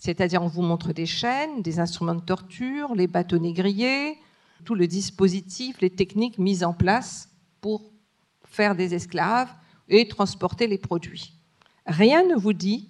C'est-à-dire, 0.06 0.44
on 0.44 0.48
vous 0.48 0.64
montre 0.64 0.92
des 0.92 1.06
chaînes, 1.06 1.62
des 1.62 1.80
instruments 1.80 2.16
de 2.16 2.20
torture, 2.20 2.94
les 2.94 3.08
bateaux 3.08 3.38
négriers, 3.38 4.18
tout 4.66 4.76
le 4.76 4.86
dispositif, 4.86 5.80
les 5.80 5.90
techniques 5.90 6.38
mises 6.38 6.66
en 6.66 6.74
place 6.74 7.30
pour 7.62 7.90
faire 8.44 8.76
des 8.76 8.96
esclaves 8.96 9.48
et 9.88 10.06
transporter 10.10 10.68
les 10.68 10.78
produits. 10.78 11.38
Rien 11.86 12.28
ne 12.28 12.36
vous 12.36 12.52
dit 12.52 12.90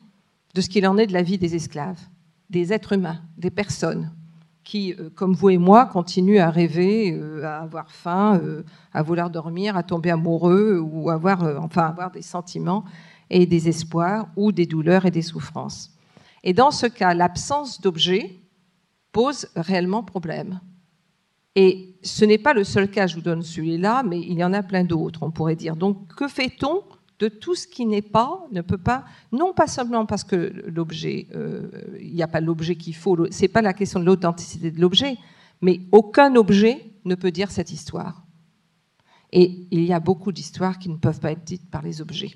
de 0.55 0.61
ce 0.61 0.69
qu'il 0.69 0.87
en 0.87 0.97
est 0.97 1.05
de 1.05 1.13
la 1.13 1.21
vie 1.21 1.37
des 1.37 1.53
esclaves, 1.53 2.01
des 2.49 2.73
êtres 2.73 2.93
humains, 2.93 3.21
des 3.37 3.51
personnes 3.51 4.11
qui, 4.63 4.95
euh, 4.95 5.11
comme 5.13 5.35
vous 5.35 5.51
et 5.51 5.59
moi, 5.59 5.85
continuent 5.85 6.39
à 6.39 6.49
rêver, 6.49 7.13
euh, 7.13 7.45
à 7.45 7.59
avoir 7.59 7.91
faim, 7.91 8.39
euh, 8.43 8.63
à 8.91 9.03
vouloir 9.03 9.29
dormir, 9.29 9.77
à 9.77 9.83
tomber 9.83 10.09
amoureux 10.09 10.79
ou 10.79 11.11
avoir, 11.11 11.43
enfin, 11.63 11.83
avoir 11.83 12.09
des 12.09 12.23
sentiments 12.23 12.83
et 13.29 13.45
des 13.45 13.69
espoirs 13.69 14.29
ou 14.35 14.51
des 14.51 14.65
douleurs 14.65 15.05
et 15.05 15.11
des 15.11 15.21
souffrances. 15.21 15.93
Et 16.43 16.53
dans 16.53 16.71
ce 16.71 16.87
cas, 16.87 17.13
l'absence 17.13 17.79
d'objet 17.81 18.35
pose 19.11 19.47
réellement 19.55 20.03
problème. 20.03 20.59
Et 21.55 21.95
ce 22.01 22.25
n'est 22.25 22.39
pas 22.39 22.53
le 22.53 22.63
seul 22.63 22.89
cas, 22.89 23.07
je 23.07 23.15
vous 23.15 23.21
donne 23.21 23.43
celui-là, 23.43 24.03
mais 24.03 24.19
il 24.19 24.33
y 24.33 24.43
en 24.43 24.53
a 24.53 24.63
plein 24.63 24.83
d'autres, 24.83 25.23
on 25.23 25.31
pourrait 25.31 25.55
dire. 25.55 25.75
Donc, 25.75 26.13
que 26.15 26.27
fait-on 26.27 26.83
de 27.19 27.27
tout 27.27 27.55
ce 27.55 27.67
qui 27.67 27.85
n'est 27.85 28.01
pas, 28.01 28.43
ne 28.51 28.61
peut 28.61 28.77
pas, 28.77 29.05
non 29.31 29.53
pas 29.53 29.67
seulement 29.67 30.05
parce 30.05 30.23
que 30.23 30.51
l'objet, 30.67 31.27
euh, 31.35 31.69
il 32.01 32.13
n'y 32.13 32.23
a 32.23 32.27
pas 32.27 32.41
l'objet 32.41 32.75
qu'il 32.75 32.95
faut, 32.95 33.27
c'est 33.31 33.47
pas 33.47 33.61
la 33.61 33.73
question 33.73 33.99
de 33.99 34.05
l'authenticité 34.05 34.71
de 34.71 34.81
l'objet, 34.81 35.17
mais 35.61 35.81
aucun 35.91 36.35
objet 36.35 36.91
ne 37.05 37.15
peut 37.15 37.31
dire 37.31 37.51
cette 37.51 37.71
histoire. 37.71 38.23
Et 39.31 39.67
il 39.71 39.83
y 39.83 39.93
a 39.93 39.99
beaucoup 39.99 40.31
d'histoires 40.31 40.77
qui 40.79 40.89
ne 40.89 40.97
peuvent 40.97 41.19
pas 41.19 41.31
être 41.31 41.43
dites 41.43 41.69
par 41.69 41.81
les 41.81 42.01
objets. 42.01 42.33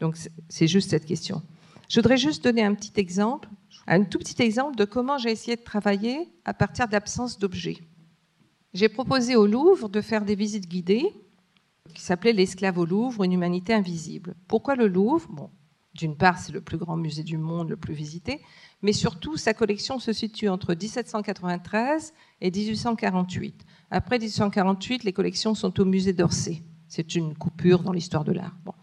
Donc 0.00 0.16
c'est 0.48 0.68
juste 0.68 0.90
cette 0.90 1.04
question. 1.04 1.42
Je 1.88 2.00
voudrais 2.00 2.18
juste 2.18 2.44
donner 2.44 2.62
un 2.62 2.74
petit 2.74 2.92
exemple, 3.00 3.48
un 3.86 4.04
tout 4.04 4.18
petit 4.18 4.42
exemple 4.42 4.76
de 4.76 4.84
comment 4.84 5.16
j'ai 5.16 5.30
essayé 5.30 5.56
de 5.56 5.62
travailler 5.62 6.28
à 6.44 6.52
partir 6.52 6.86
de 6.86 6.92
l'absence 6.92 7.38
d'objets. 7.38 7.78
J'ai 8.74 8.90
proposé 8.90 9.36
au 9.36 9.46
Louvre 9.46 9.88
de 9.88 10.02
faire 10.02 10.24
des 10.24 10.34
visites 10.34 10.68
guidées 10.68 11.14
qui 11.94 12.02
s'appelaient 12.02 12.34
L'esclave 12.34 12.76
au 12.76 12.84
Louvre, 12.84 13.24
une 13.24 13.32
humanité 13.32 13.72
invisible. 13.72 14.34
Pourquoi 14.46 14.76
le 14.76 14.86
Louvre? 14.86 15.26
Bon, 15.30 15.48
D'une 15.94 16.16
part, 16.16 16.38
c'est 16.38 16.52
le 16.52 16.60
plus 16.60 16.76
grand 16.76 16.98
musée 16.98 17.22
du 17.22 17.38
monde, 17.38 17.70
le 17.70 17.78
plus 17.78 17.94
visité, 17.94 18.42
mais 18.82 18.92
surtout, 18.92 19.38
sa 19.38 19.54
collection 19.54 19.98
se 19.98 20.12
situe 20.12 20.50
entre 20.50 20.74
1793 20.74 22.12
et 22.42 22.50
1848. 22.50 23.64
Après 23.90 24.18
1848, 24.18 25.04
les 25.04 25.14
collections 25.14 25.54
sont 25.54 25.80
au 25.80 25.86
musée 25.86 26.12
d'Orsay. 26.12 26.62
C'est 26.86 27.14
une 27.14 27.34
coupure 27.34 27.82
dans 27.82 27.92
l'histoire 27.92 28.24
de 28.24 28.32
l'art. 28.32 28.56
Bon. 28.66 28.74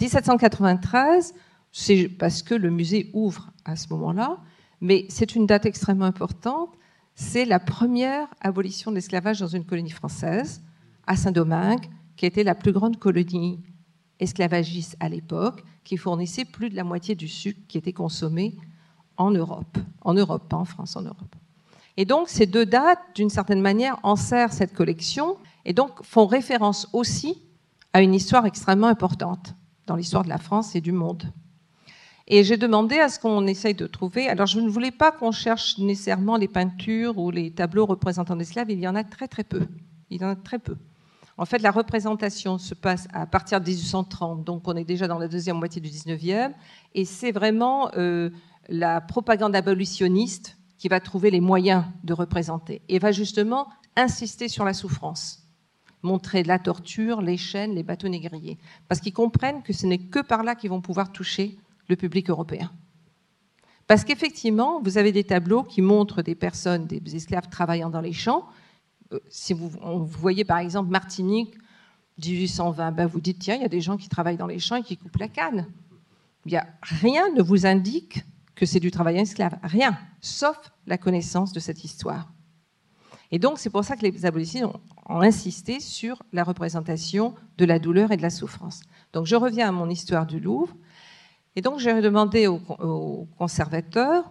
1793, 0.00 1.34
c'est 1.72 2.08
parce 2.08 2.42
que 2.42 2.54
le 2.54 2.70
musée 2.70 3.10
ouvre 3.12 3.50
à 3.64 3.76
ce 3.76 3.88
moment-là, 3.90 4.38
mais 4.80 5.06
c'est 5.08 5.34
une 5.34 5.46
date 5.46 5.66
extrêmement 5.66 6.04
importante 6.04 6.78
c'est 7.20 7.44
la 7.44 7.58
première 7.58 8.28
abolition 8.40 8.92
de 8.92 8.94
l'esclavage 8.94 9.40
dans 9.40 9.48
une 9.48 9.64
colonie 9.64 9.90
française, 9.90 10.62
à 11.04 11.16
Saint-Domingue, 11.16 11.84
qui 12.16 12.26
était 12.26 12.44
la 12.44 12.54
plus 12.54 12.70
grande 12.70 12.96
colonie 13.00 13.58
esclavagiste 14.20 14.96
à 15.00 15.08
l'époque, 15.08 15.64
qui 15.82 15.96
fournissait 15.96 16.44
plus 16.44 16.70
de 16.70 16.76
la 16.76 16.84
moitié 16.84 17.16
du 17.16 17.26
sucre 17.26 17.58
qui 17.66 17.76
était 17.76 17.92
consommé 17.92 18.56
en 19.16 19.32
Europe. 19.32 19.78
En 20.02 20.14
Europe, 20.14 20.48
pas 20.48 20.58
en 20.58 20.64
France, 20.64 20.94
en 20.94 21.02
Europe. 21.02 21.34
Et 21.96 22.04
donc, 22.04 22.28
ces 22.28 22.46
deux 22.46 22.66
dates, 22.66 23.00
d'une 23.16 23.30
certaine 23.30 23.62
manière, 23.62 23.98
enserrent 24.04 24.52
cette 24.52 24.72
collection 24.72 25.38
et 25.64 25.72
donc 25.72 26.04
font 26.04 26.26
référence 26.26 26.86
aussi 26.92 27.42
à 27.92 28.00
une 28.00 28.14
histoire 28.14 28.46
extrêmement 28.46 28.86
importante 28.86 29.56
dans 29.88 29.96
l'histoire 29.96 30.22
de 30.22 30.28
la 30.28 30.38
France 30.38 30.76
et 30.76 30.80
du 30.80 30.92
monde. 30.92 31.24
Et 32.30 32.44
j'ai 32.44 32.58
demandé 32.58 32.98
à 32.98 33.08
ce 33.08 33.18
qu'on 33.18 33.46
essaye 33.46 33.74
de 33.74 33.86
trouver. 33.86 34.28
Alors, 34.28 34.46
je 34.46 34.60
ne 34.60 34.68
voulais 34.68 34.90
pas 34.90 35.10
qu'on 35.10 35.32
cherche 35.32 35.78
nécessairement 35.78 36.36
les 36.36 36.46
peintures 36.46 37.16
ou 37.16 37.30
les 37.30 37.50
tableaux 37.50 37.86
représentant 37.86 38.36
des 38.36 38.42
esclaves. 38.42 38.70
Il 38.70 38.78
y 38.78 38.86
en 38.86 38.94
a 38.94 39.02
très, 39.02 39.28
très 39.28 39.44
peu. 39.44 39.66
Il 40.10 40.20
y 40.20 40.24
en 40.24 40.28
a 40.28 40.36
très 40.36 40.58
peu. 40.58 40.76
En 41.38 41.46
fait, 41.46 41.62
la 41.62 41.70
représentation 41.70 42.58
se 42.58 42.74
passe 42.74 43.08
à 43.14 43.24
partir 43.24 43.60
de 43.60 43.66
1830, 43.66 44.44
donc 44.44 44.66
on 44.66 44.74
est 44.74 44.84
déjà 44.84 45.06
dans 45.06 45.18
la 45.18 45.28
deuxième 45.28 45.56
moitié 45.56 45.80
du 45.80 45.88
19e, 45.88 46.52
et 46.94 47.04
c'est 47.04 47.30
vraiment 47.30 47.90
euh, 47.96 48.30
la 48.68 49.00
propagande 49.00 49.54
abolitionniste 49.54 50.58
qui 50.78 50.88
va 50.88 50.98
trouver 50.98 51.30
les 51.30 51.40
moyens 51.40 51.84
de 52.02 52.12
représenter, 52.12 52.82
et 52.88 52.98
va 52.98 53.12
justement 53.12 53.68
insister 53.94 54.48
sur 54.48 54.64
la 54.64 54.74
souffrance, 54.74 55.44
montrer 56.02 56.42
la 56.42 56.58
torture, 56.58 57.22
les 57.22 57.36
chaînes, 57.36 57.76
les 57.76 57.84
bateaux 57.84 58.08
négriers, 58.08 58.58
parce 58.88 59.00
qu'ils 59.00 59.12
comprennent 59.12 59.62
que 59.62 59.72
ce 59.72 59.86
n'est 59.86 59.98
que 59.98 60.18
par 60.18 60.42
là 60.42 60.56
qu'ils 60.56 60.70
vont 60.70 60.80
pouvoir 60.80 61.12
toucher 61.12 61.56
le 61.88 61.96
public 61.96 62.30
européen. 62.30 62.70
Parce 63.86 64.04
qu'effectivement, 64.04 64.80
vous 64.82 64.98
avez 64.98 65.12
des 65.12 65.24
tableaux 65.24 65.62
qui 65.62 65.80
montrent 65.80 66.22
des 66.22 66.34
personnes, 66.34 66.86
des 66.86 67.16
esclaves 67.16 67.48
travaillant 67.48 67.88
dans 67.88 68.02
les 68.02 68.12
champs. 68.12 68.46
Euh, 69.12 69.18
si 69.30 69.54
vous, 69.54 69.70
voyez 70.04 70.44
par 70.44 70.58
exemple 70.58 70.90
Martinique, 70.90 71.54
1820, 72.22 72.92
ben 72.92 73.06
vous 73.06 73.20
dites, 73.20 73.38
tiens, 73.38 73.54
il 73.54 73.62
y 73.62 73.64
a 73.64 73.68
des 73.68 73.80
gens 73.80 73.96
qui 73.96 74.08
travaillent 74.08 74.36
dans 74.36 74.46
les 74.46 74.58
champs 74.58 74.76
et 74.76 74.82
qui 74.82 74.96
coupent 74.96 75.16
la 75.16 75.28
canne. 75.28 75.66
Y 76.46 76.56
a, 76.56 76.66
rien 76.82 77.30
ne 77.34 77.42
vous 77.42 77.66
indique 77.66 78.24
que 78.54 78.66
c'est 78.66 78.80
du 78.80 78.90
travail 78.90 79.18
esclave. 79.18 79.56
Rien, 79.62 79.98
sauf 80.20 80.58
la 80.86 80.98
connaissance 80.98 81.52
de 81.52 81.60
cette 81.60 81.84
histoire. 81.84 82.32
Et 83.30 83.38
donc, 83.38 83.58
c'est 83.58 83.70
pour 83.70 83.84
ça 83.84 83.96
que 83.96 84.02
les 84.02 84.26
abolitionnistes 84.26 84.74
ont, 85.06 85.20
insisté 85.20 85.80
sur 85.80 86.22
la 86.32 86.44
représentation 86.44 87.34
de 87.56 87.64
la 87.64 87.78
douleur 87.78 88.12
et 88.12 88.16
de 88.16 88.22
la 88.22 88.30
souffrance. 88.30 88.82
Donc, 89.12 89.26
je 89.26 89.36
reviens 89.36 89.68
à 89.68 89.72
mon 89.72 89.88
histoire 89.88 90.26
du 90.26 90.40
Louvre. 90.40 90.74
Et 91.58 91.60
donc 91.60 91.80
j'ai 91.80 92.00
demandé 92.00 92.46
aux, 92.46 93.26
conservateurs 93.36 94.30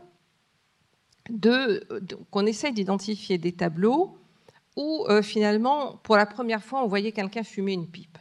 qu'on 2.31 2.45
essaye 2.45 2.71
d'identifier 2.71 3.37
des 3.37 3.51
tableaux 3.51 4.17
où 4.77 5.05
euh, 5.09 5.21
finalement, 5.21 5.97
pour 6.03 6.15
la 6.15 6.25
première 6.25 6.63
fois, 6.63 6.81
on 6.85 6.87
voyait 6.87 7.11
quelqu'un 7.11 7.43
fumer 7.43 7.73
une 7.73 7.85
pipe. 7.85 8.17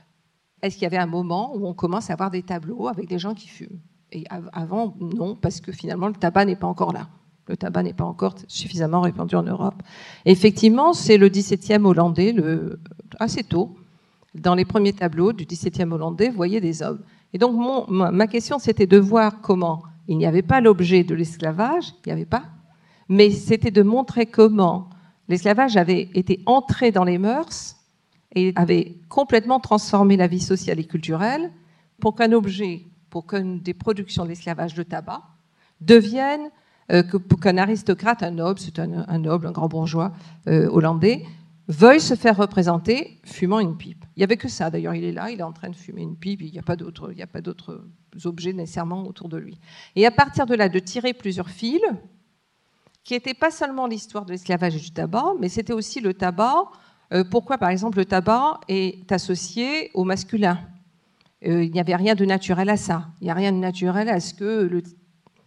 Est-ce 0.61 0.75
qu'il 0.75 0.83
y 0.83 0.87
avait 0.87 0.97
un 0.97 1.07
moment 1.07 1.55
où 1.55 1.69
on 1.69 1.73
commence 1.73 2.11
à 2.11 2.15
avoir 2.15 2.33
des 2.33 2.43
tableaux 2.43 2.89
avec 2.89 3.09
des 3.09 3.21
gens 3.21 3.35
qui 3.35 3.47
fument? 3.47 3.79
Et 4.11 4.25
avant, 4.53 4.97
non, 4.99 5.37
parce 5.37 5.61
que 5.61 5.71
finalement, 5.71 6.09
le 6.09 6.15
tabac 6.15 6.45
n'est 6.45 6.57
pas 6.57 6.67
encore 6.67 6.93
là. 6.93 7.09
Le 7.47 7.57
tabac 7.57 7.85
n'est 7.85 7.93
pas 7.93 8.07
encore 8.07 8.35
suffisamment 8.49 9.03
répandu 9.03 9.37
en 9.37 9.45
Europe. 9.45 9.85
effectivement, 10.25 10.95
c'est 10.95 11.17
le 11.17 11.29
17e 11.29 11.85
hollandais, 11.85 12.35
assez 13.21 13.45
tôt, 13.45 13.77
dans 14.35 14.57
les 14.57 14.65
premiers 14.65 14.95
tableaux 14.95 15.33
du 15.33 15.45
17e 15.45 15.93
hollandais, 15.93 16.29
vous 16.29 16.37
voyez 16.37 16.61
des 16.61 16.83
hommes. 16.83 17.05
Et 17.37 17.39
donc, 17.39 17.91
ma 17.91 18.27
question, 18.29 18.59
c'était 18.59 18.87
de 18.87 18.97
voir 18.97 19.43
comment. 19.43 19.83
Il 20.09 20.17
n'y 20.17 20.25
avait 20.25 20.41
pas 20.41 20.63
l'objet 20.63 21.05
de 21.05 21.15
l'esclavage, 21.15 21.93
il 22.07 22.09
n'y 22.09 22.13
avait 22.13 22.25
pas, 22.25 22.45
mais 23.11 23.31
c'était 23.31 23.71
de 23.71 23.83
montrer 23.83 24.25
comment. 24.25 24.89
L'esclavage 25.29 25.77
avait 25.77 26.09
été 26.15 26.41
entré 26.47 26.93
dans 26.93 27.05
les 27.05 27.19
mœurs 27.19 27.77
et 28.35 28.55
avait 28.57 28.95
complètement 29.11 29.61
transformé 29.61 30.17
la 30.17 30.29
vie 30.29 30.41
sociale 30.41 30.81
et 30.81 30.85
culturelle 30.85 31.53
pour 32.01 32.15
qu'un 32.15 32.33
objet, 32.33 32.87
pour 33.11 33.27
qu'une 33.27 33.61
des 33.61 33.75
productions 33.75 34.25
de 34.25 34.31
l'esclavage, 34.31 34.73
de 34.73 34.83
tabac, 34.83 35.21
devienne, 35.83 36.49
euh, 36.91 37.03
pour 37.03 37.39
qu'un 37.39 37.59
aristocrate, 37.59 38.23
un 38.23 38.31
noble, 38.31 38.61
c'est 38.61 38.79
un, 38.79 39.19
noble, 39.19 39.47
un 39.49 39.53
grand 39.53 39.69
bourgeois 39.69 40.15
euh, 40.49 40.71
hollandais, 40.71 41.27
veuille 41.69 42.01
se 42.01 42.15
faire 42.15 42.37
représenter 42.37 43.21
fumant 43.25 43.61
une 43.61 43.77
pipe. 43.77 44.05
Il 44.17 44.21
n'y 44.21 44.25
avait 44.25 44.37
que 44.37 44.49
ça, 44.49 44.71
d'ailleurs, 44.71 44.95
il 44.95 45.05
est 45.05 45.13
là, 45.13 45.31
il 45.31 45.41
est 45.41 45.45
en 45.45 45.53
train 45.53 45.69
de 45.69 45.77
fumer 45.77 46.03
une 46.03 46.17
pipe, 46.17 46.43
il 46.43 46.53
n'y 46.53 46.59
a 46.59 46.63
pas 46.63 46.77
d'autres, 46.77 47.15
objets 48.25 48.53
nécessairement 48.53 49.07
autour 49.07 49.29
de 49.29 49.37
lui. 49.37 49.59
Et 49.95 50.07
à 50.07 50.11
partir 50.11 50.47
de 50.47 50.55
là, 50.55 50.69
de 50.69 50.79
tirer 50.79 51.13
plusieurs 51.13 51.51
fils, 51.51 51.83
qui 53.05 53.15
n'étaient 53.15 53.35
pas 53.35 53.51
seulement 53.51 53.87
l'histoire 53.87 54.25
de 54.25 54.33
l'esclavage 54.33 54.75
et 54.75 54.81
du 54.81 54.91
tabac, 54.91 55.35
mais 55.39 55.49
c'était 55.49 55.73
aussi 55.73 56.01
le 56.01 56.13
tabac. 56.13 56.65
Euh, 57.13 57.23
pourquoi, 57.23 57.57
par 57.57 57.71
exemple, 57.71 57.99
le 57.99 58.05
tabac 58.05 58.61
est 58.67 59.13
associé 59.13 59.93
au 59.95 60.03
masculin 60.03 60.59
euh, 61.47 61.63
Il 61.63 61.71
n'y 61.71 61.79
avait 61.79 61.95
rien 61.95 62.17
de 62.17 62.25
naturel 62.25 62.69
à 62.69 62.77
ça. 62.77 63.07
Il 63.21 63.25
n'y 63.25 63.31
a 63.31 63.35
rien 63.35 63.53
de 63.53 63.59
naturel 63.59 64.09
à 64.09 64.19
ce 64.19 64.35
que 64.35 64.83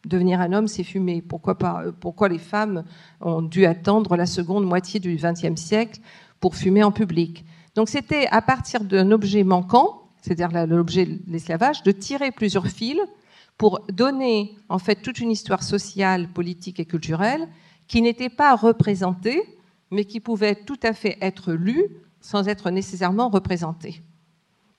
Devenir 0.06 0.40
un 0.40 0.54
homme, 0.54 0.68
c'est 0.68 0.84
fumer. 0.84 1.22
Pourquoi, 1.22 1.58
pas, 1.58 1.84
pourquoi 2.00 2.30
les 2.30 2.40
femmes 2.40 2.84
ont 3.22 3.42
dû 3.42 3.66
attendre 3.66 4.16
la 4.16 4.26
seconde 4.26 4.66
moitié 4.66 5.00
du 5.00 5.16
XXe 5.16 5.60
siècle 5.60 6.00
pour 6.40 6.56
fumer 6.56 6.84
en 6.84 6.92
public? 6.92 7.46
Donc 7.76 7.90
c'était 7.90 8.28
à 8.28 8.42
partir 8.42 8.84
d'un 8.84 9.12
objet 9.12 9.44
manquant, 9.44 10.10
c'est-à-dire 10.22 10.68
l'objet 10.68 11.06
de 11.06 11.20
l'esclavage, 11.28 11.84
de 11.84 11.92
tirer 11.92 12.32
plusieurs 12.32 12.68
fils 12.68 13.00
pour 13.58 13.82
donner 13.92 14.56
en 14.70 14.80
fait 14.80 14.96
toute 14.96 15.20
une 15.20 15.32
histoire 15.32 15.64
sociale, 15.64 16.30
politique 16.30 16.80
et 16.80 16.86
culturelle 16.86 17.48
qui 17.88 18.02
n'était 18.02 18.30
pas 18.30 18.56
représentée, 18.56 19.42
mais 19.92 20.06
qui 20.06 20.20
pouvait 20.20 20.56
tout 20.56 20.80
à 20.84 20.94
fait 20.94 21.18
être 21.22 21.52
lue 21.52 21.84
sans 22.22 22.48
être 22.48 22.70
nécessairement 22.70 23.30
représentée. 23.30 24.02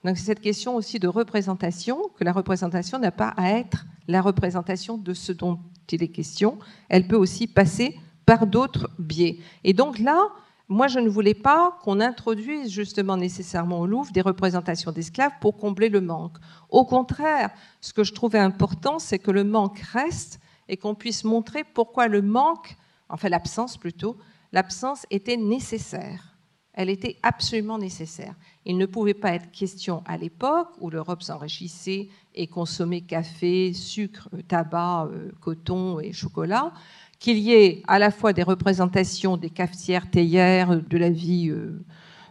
Donc 0.05 0.17
c'est 0.17 0.25
cette 0.25 0.41
question 0.41 0.77
aussi 0.77 0.99
de 0.99 1.09
représentation, 1.09 1.99
que 2.17 2.25
la 2.25 2.33
représentation 2.33 2.99
n'a 2.99 3.11
pas 3.11 3.35
à 3.37 3.51
être 3.51 3.85
la 4.09 4.23
représentation 4.23 4.99
de 4.99 5.15
ce 5.15 5.33
dont 5.33 5.59
il 5.93 6.03
est 6.03 6.09
question, 6.09 6.59
elle 6.89 7.07
peut 7.07 7.17
aussi 7.17 7.47
passer 7.47 7.99
par 8.27 8.47
d'autres 8.47 8.91
biais. 8.99 9.39
Et 9.65 9.73
donc 9.73 9.99
là, 9.99 10.29
moi, 10.69 10.87
je 10.87 11.01
ne 11.01 11.09
voulais 11.09 11.35
pas 11.35 11.77
qu'on 11.83 11.99
introduise 11.99 12.71
justement 12.71 13.17
nécessairement 13.17 13.81
au 13.81 13.87
Louvre 13.87 14.13
des 14.13 14.21
représentations 14.21 14.93
d'esclaves 14.93 15.33
pour 15.41 15.57
combler 15.57 15.89
le 15.89 16.01
manque. 16.01 16.37
Au 16.69 16.85
contraire, 16.85 17.51
ce 17.81 17.93
que 17.93 18.05
je 18.05 18.15
trouvais 18.15 18.39
important, 18.39 19.01
c'est 19.01 19.19
que 19.19 19.33
le 19.33 19.43
manque 19.43 19.81
reste 19.81 20.39
et 20.69 20.77
qu'on 20.77 20.95
puisse 20.95 21.25
montrer 21.25 21.65
pourquoi 21.65 22.07
le 22.07 22.23
manque, 22.23 22.77
enfin 23.09 23.29
l'absence 23.29 23.77
plutôt, 23.77 24.17
l'absence 24.53 25.07
était 25.11 25.37
nécessaire. 25.37 26.30
Elle 26.81 26.89
était 26.89 27.17
absolument 27.23 27.77
nécessaire. 27.77 28.33
Il 28.65 28.79
ne 28.79 28.87
pouvait 28.87 29.13
pas 29.13 29.35
être 29.35 29.51
question 29.51 30.03
à 30.07 30.17
l'époque 30.17 30.69
où 30.81 30.89
l'Europe 30.89 31.23
s'enrichissait 31.23 32.09
et 32.35 32.47
consommait 32.47 33.03
café, 33.03 33.75
sucre, 33.75 34.31
tabac, 34.49 35.11
euh, 35.13 35.31
coton 35.43 36.01
et 36.01 36.13
chocolat, 36.13 36.73
qu'il 37.19 37.37
y 37.37 37.53
ait 37.53 37.83
à 37.87 37.99
la 37.99 38.11
fois 38.11 38.33
des 38.33 38.43
représentations 38.43 39.37
des 39.37 39.51
cafetières, 39.51 40.11
théières, 40.11 40.81
de 40.81 40.97
la 40.97 41.11
vie 41.11 41.51
euh, 41.51 41.85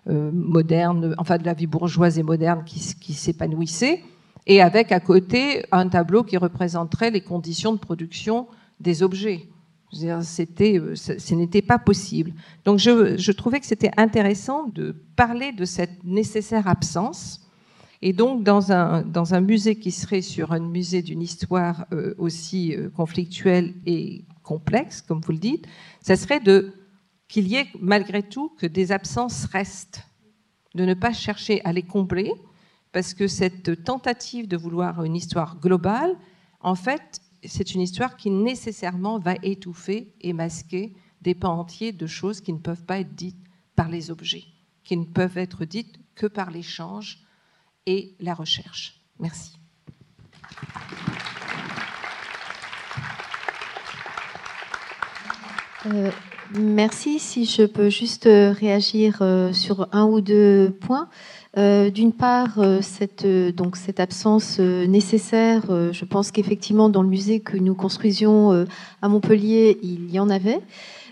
euh, 0.07 0.31
moderne, 0.33 1.13
enfin 1.19 1.37
de 1.37 1.45
la 1.45 1.53
vie 1.53 1.67
bourgeoise 1.67 2.17
et 2.17 2.23
moderne 2.23 2.63
qui, 2.65 2.95
qui 2.99 3.13
s'épanouissait, 3.13 4.03
et 4.47 4.63
avec 4.63 4.91
à 4.91 4.99
côté 4.99 5.63
un 5.71 5.87
tableau 5.89 6.23
qui 6.23 6.37
représenterait 6.37 7.11
les 7.11 7.21
conditions 7.21 7.73
de 7.73 7.77
production 7.77 8.47
des 8.79 9.03
objets. 9.03 9.47
C'était, 9.91 10.79
euh, 10.79 10.95
ce 10.95 11.33
n'était 11.33 11.61
pas 11.61 11.79
possible. 11.79 12.33
Donc 12.65 12.79
je, 12.79 13.31
trouvais 13.31 13.59
que 13.59 13.65
c'était 13.65 13.91
intéressant 13.97 14.67
de 14.67 14.95
parler 15.15 15.51
de 15.51 15.65
cette 15.65 16.03
nécessaire 16.03 16.67
absence. 16.67 17.41
Et 18.01 18.13
donc 18.13 18.43
dans 18.43 18.71
un, 18.71 19.01
dans 19.01 19.33
un 19.33 19.41
musée 19.41 19.75
qui 19.75 19.91
serait 19.91 20.21
sur 20.21 20.51
un 20.53 20.59
musée 20.59 21.01
d'une 21.01 21.21
histoire 21.21 21.85
aussi 22.17 22.73
conflictuelle 22.95 23.73
et 23.85 24.23
complexe, 24.43 25.01
comme 25.01 25.19
vous 25.19 25.33
le 25.33 25.37
dites, 25.37 25.67
ça 26.01 26.15
serait 26.15 26.39
de 26.39 26.73
qu'il 27.29 27.47
y 27.47 27.55
ait 27.55 27.67
malgré 27.79 28.23
tout 28.23 28.49
que 28.57 28.65
des 28.65 28.91
absences 28.91 29.45
restent, 29.45 30.03
de 30.75 30.83
ne 30.83 30.95
pas 30.95 31.13
chercher 31.13 31.63
à 31.63 31.71
les 31.71 31.83
combler, 31.83 32.31
parce 32.91 33.13
que 33.13 33.27
cette 33.27 33.83
tentative 33.83 34.47
de 34.47 34.57
vouloir 34.57 35.03
une 35.03 35.15
histoire 35.15 35.59
globale, 35.59 36.15
en 36.59 36.75
fait, 36.75 37.21
c'est 37.43 37.73
une 37.73 37.81
histoire 37.81 38.17
qui 38.17 38.29
nécessairement 38.29 39.19
va 39.19 39.35
étouffer 39.43 40.13
et 40.21 40.33
masquer 40.33 40.93
des 41.21 41.35
pans 41.35 41.59
entiers 41.59 41.91
de 41.91 42.07
choses 42.07 42.41
qui 42.41 42.53
ne 42.53 42.59
peuvent 42.59 42.85
pas 42.85 42.99
être 42.99 43.15
dites 43.15 43.37
par 43.75 43.89
les 43.89 44.11
objets, 44.11 44.45
qui 44.83 44.97
ne 44.97 45.05
peuvent 45.05 45.37
être 45.37 45.65
dites 45.65 45.99
que 46.15 46.27
par 46.27 46.51
l'échange 46.51 47.25
et 47.85 48.15
la 48.19 48.33
recherche. 48.33 49.01
Merci. 49.19 49.57
Euh, 55.85 56.11
merci. 56.53 57.19
Si 57.19 57.45
je 57.45 57.63
peux 57.63 57.89
juste 57.89 58.25
euh, 58.25 58.51
réagir 58.51 59.19
euh, 59.21 59.53
sur 59.53 59.87
un 59.91 60.05
ou 60.05 60.21
deux 60.21 60.75
points. 60.81 61.09
D'une 61.57 62.13
part, 62.13 62.59
cette, 62.81 63.27
donc, 63.27 63.75
cette 63.75 63.99
absence 63.99 64.59
nécessaire, 64.59 65.63
je 65.91 66.05
pense 66.05 66.31
qu'effectivement, 66.31 66.87
dans 66.87 67.01
le 67.01 67.09
musée 67.09 67.41
que 67.41 67.57
nous 67.57 67.73
construisions 67.73 68.65
à 69.01 69.09
Montpellier, 69.09 69.77
il 69.81 70.09
y 70.09 70.19
en 70.19 70.29
avait. 70.29 70.61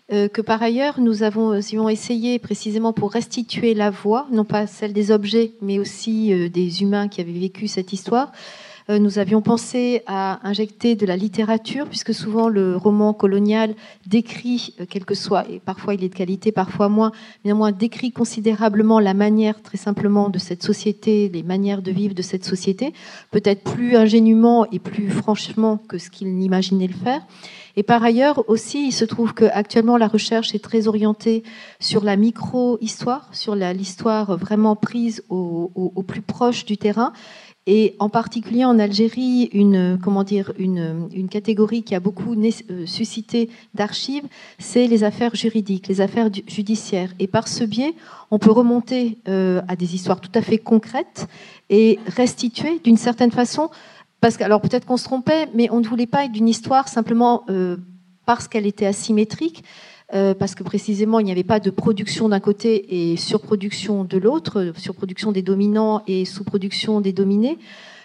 que 0.10 0.42
par 0.42 0.62
ailleurs, 0.64 1.02
nous 1.02 1.24
avons, 1.24 1.60
essayé 1.90 2.40
précisément 2.40 2.94
pour 2.94 3.12
restituer 3.12 3.74
la 3.74 3.90
voix, 3.90 4.28
non 4.32 4.46
pas 4.46 4.68
celle 4.68 4.94
des 4.94 5.12
objets, 5.12 5.52
mais 5.62 5.80
aussi 5.80 6.50
des 6.50 6.82
humains 6.82 7.10
qui 7.10 7.20
avaient 7.20 7.32
vécu 7.34 7.68
cette 7.68 7.92
histoire, 7.92 8.32
euh, 8.32 8.67
nous 8.90 9.20
avions 9.20 9.42
pensé 9.42 10.02
à 10.08 10.40
injecter 10.48 10.96
de 10.96 11.06
la 11.06 11.18
littérature, 11.18 11.88
puisque 11.88 12.14
souvent 12.14 12.48
le 12.48 12.78
roman 12.78 13.14
colonial 13.14 13.76
décrit, 14.06 14.74
euh, 14.80 14.86
quel 14.90 15.04
que 15.04 15.14
soit, 15.14 15.50
et 15.50 15.60
parfois 15.60 15.94
il 15.94 16.04
est 16.04 16.10
de 16.10 16.16
qualité, 16.16 16.54
parfois 16.54 16.88
moins, 16.88 17.12
néanmoins 17.44 17.74
décrit 17.74 18.12
considérablement 18.12 19.00
la 19.00 19.14
manière, 19.14 19.62
très 19.62 19.78
simplement, 19.78 20.30
de 20.30 20.40
cette 20.40 20.64
société, 20.64 21.30
les 21.30 21.44
manières 21.44 21.82
de 21.82 21.92
vivre 21.92 22.14
de 22.14 22.22
cette 22.22 22.46
société, 22.46 22.94
peut-être 23.32 23.64
plus 23.64 23.98
ingénument 23.98 24.66
et 24.72 24.80
plus 24.80 25.10
franchement 25.10 25.78
que 25.90 25.98
ce 25.98 26.10
qu'il 26.10 26.36
n'imaginait 26.36 26.88
le 26.88 26.94
faire. 26.94 27.22
Et 27.78 27.84
par 27.84 28.04
ailleurs 28.04 28.44
aussi, 28.50 28.88
il 28.88 28.92
se 28.92 29.06
trouve 29.06 29.36
qu'actuellement 29.36 29.98
la 29.98 30.08
recherche 30.08 30.56
est 30.56 30.64
très 30.64 30.88
orientée 30.88 31.44
sur 31.80 32.04
la 32.04 32.16
micro-histoire, 32.16 33.30
sur 33.34 33.54
l'histoire 33.54 34.36
vraiment 34.36 34.76
prise 34.76 35.24
au, 35.30 35.72
au, 35.76 36.02
plus 36.02 36.24
proche 36.24 36.66
du 36.66 36.78
terrain 36.78 37.14
et 37.70 37.96
en 38.00 38.08
particulier 38.08 38.64
en 38.64 38.80
Algérie, 38.80 39.50
une, 39.52 40.00
comment 40.02 40.24
dire, 40.24 40.54
une, 40.58 41.10
une 41.14 41.28
catégorie 41.28 41.84
qui 41.84 41.96
a 41.96 42.00
beaucoup 42.00 42.34
euh, 42.34 42.86
suscité 42.86 43.50
d'archives, 43.76 44.24
c'est 44.58 44.88
les 44.88 45.04
affaires 45.04 45.36
juridiques, 45.36 45.90
les 45.90 46.00
affaires 46.00 46.30
judiciaires. 46.48 47.14
Et 47.20 47.28
par 47.28 47.50
ce 47.50 47.66
biais, 47.66 47.94
on 48.32 48.40
peut 48.40 48.52
remonter 48.52 49.18
euh, 49.28 49.62
à 49.68 49.76
des 49.76 49.96
histoires 49.96 50.22
tout 50.22 50.32
à 50.34 50.42
fait 50.42 50.58
concrètes 50.58 51.28
et 51.70 52.00
restituer 52.08 52.80
d'une 52.86 52.96
certaine 52.96 53.32
façon, 53.32 53.70
parce 54.22 54.38
que, 54.38 54.46
alors 54.46 54.62
peut-être 54.62 54.86
qu'on 54.86 54.96
se 54.96 55.04
trompait, 55.04 55.50
mais 55.54 55.70
on 55.70 55.82
ne 55.82 55.88
voulait 55.88 56.08
pas 56.08 56.24
être 56.24 56.32
d'une 56.32 56.48
histoire 56.48 56.88
simplement 56.88 57.44
euh, 57.50 57.76
parce 58.26 58.48
qu'elle 58.48 58.66
était 58.66 58.86
asymétrique, 58.86 59.66
euh, 60.14 60.34
parce 60.34 60.56
que 60.56 60.64
précisément 60.64 61.20
il 61.20 61.26
n'y 61.26 61.32
avait 61.32 61.44
pas 61.44 61.60
de 61.60 61.70
production 61.70 62.30
d'un 62.30 62.40
côté 62.40 63.12
et 63.12 63.18
surproduction 63.18 64.04
de 64.04 64.18
l'autre, 64.18 64.72
surproduction 64.78 65.32
des 65.32 65.42
dominants 65.42 66.02
et 66.08 66.26
sous-production 66.26 67.02
des 67.02 67.14
dominés. 67.14 67.58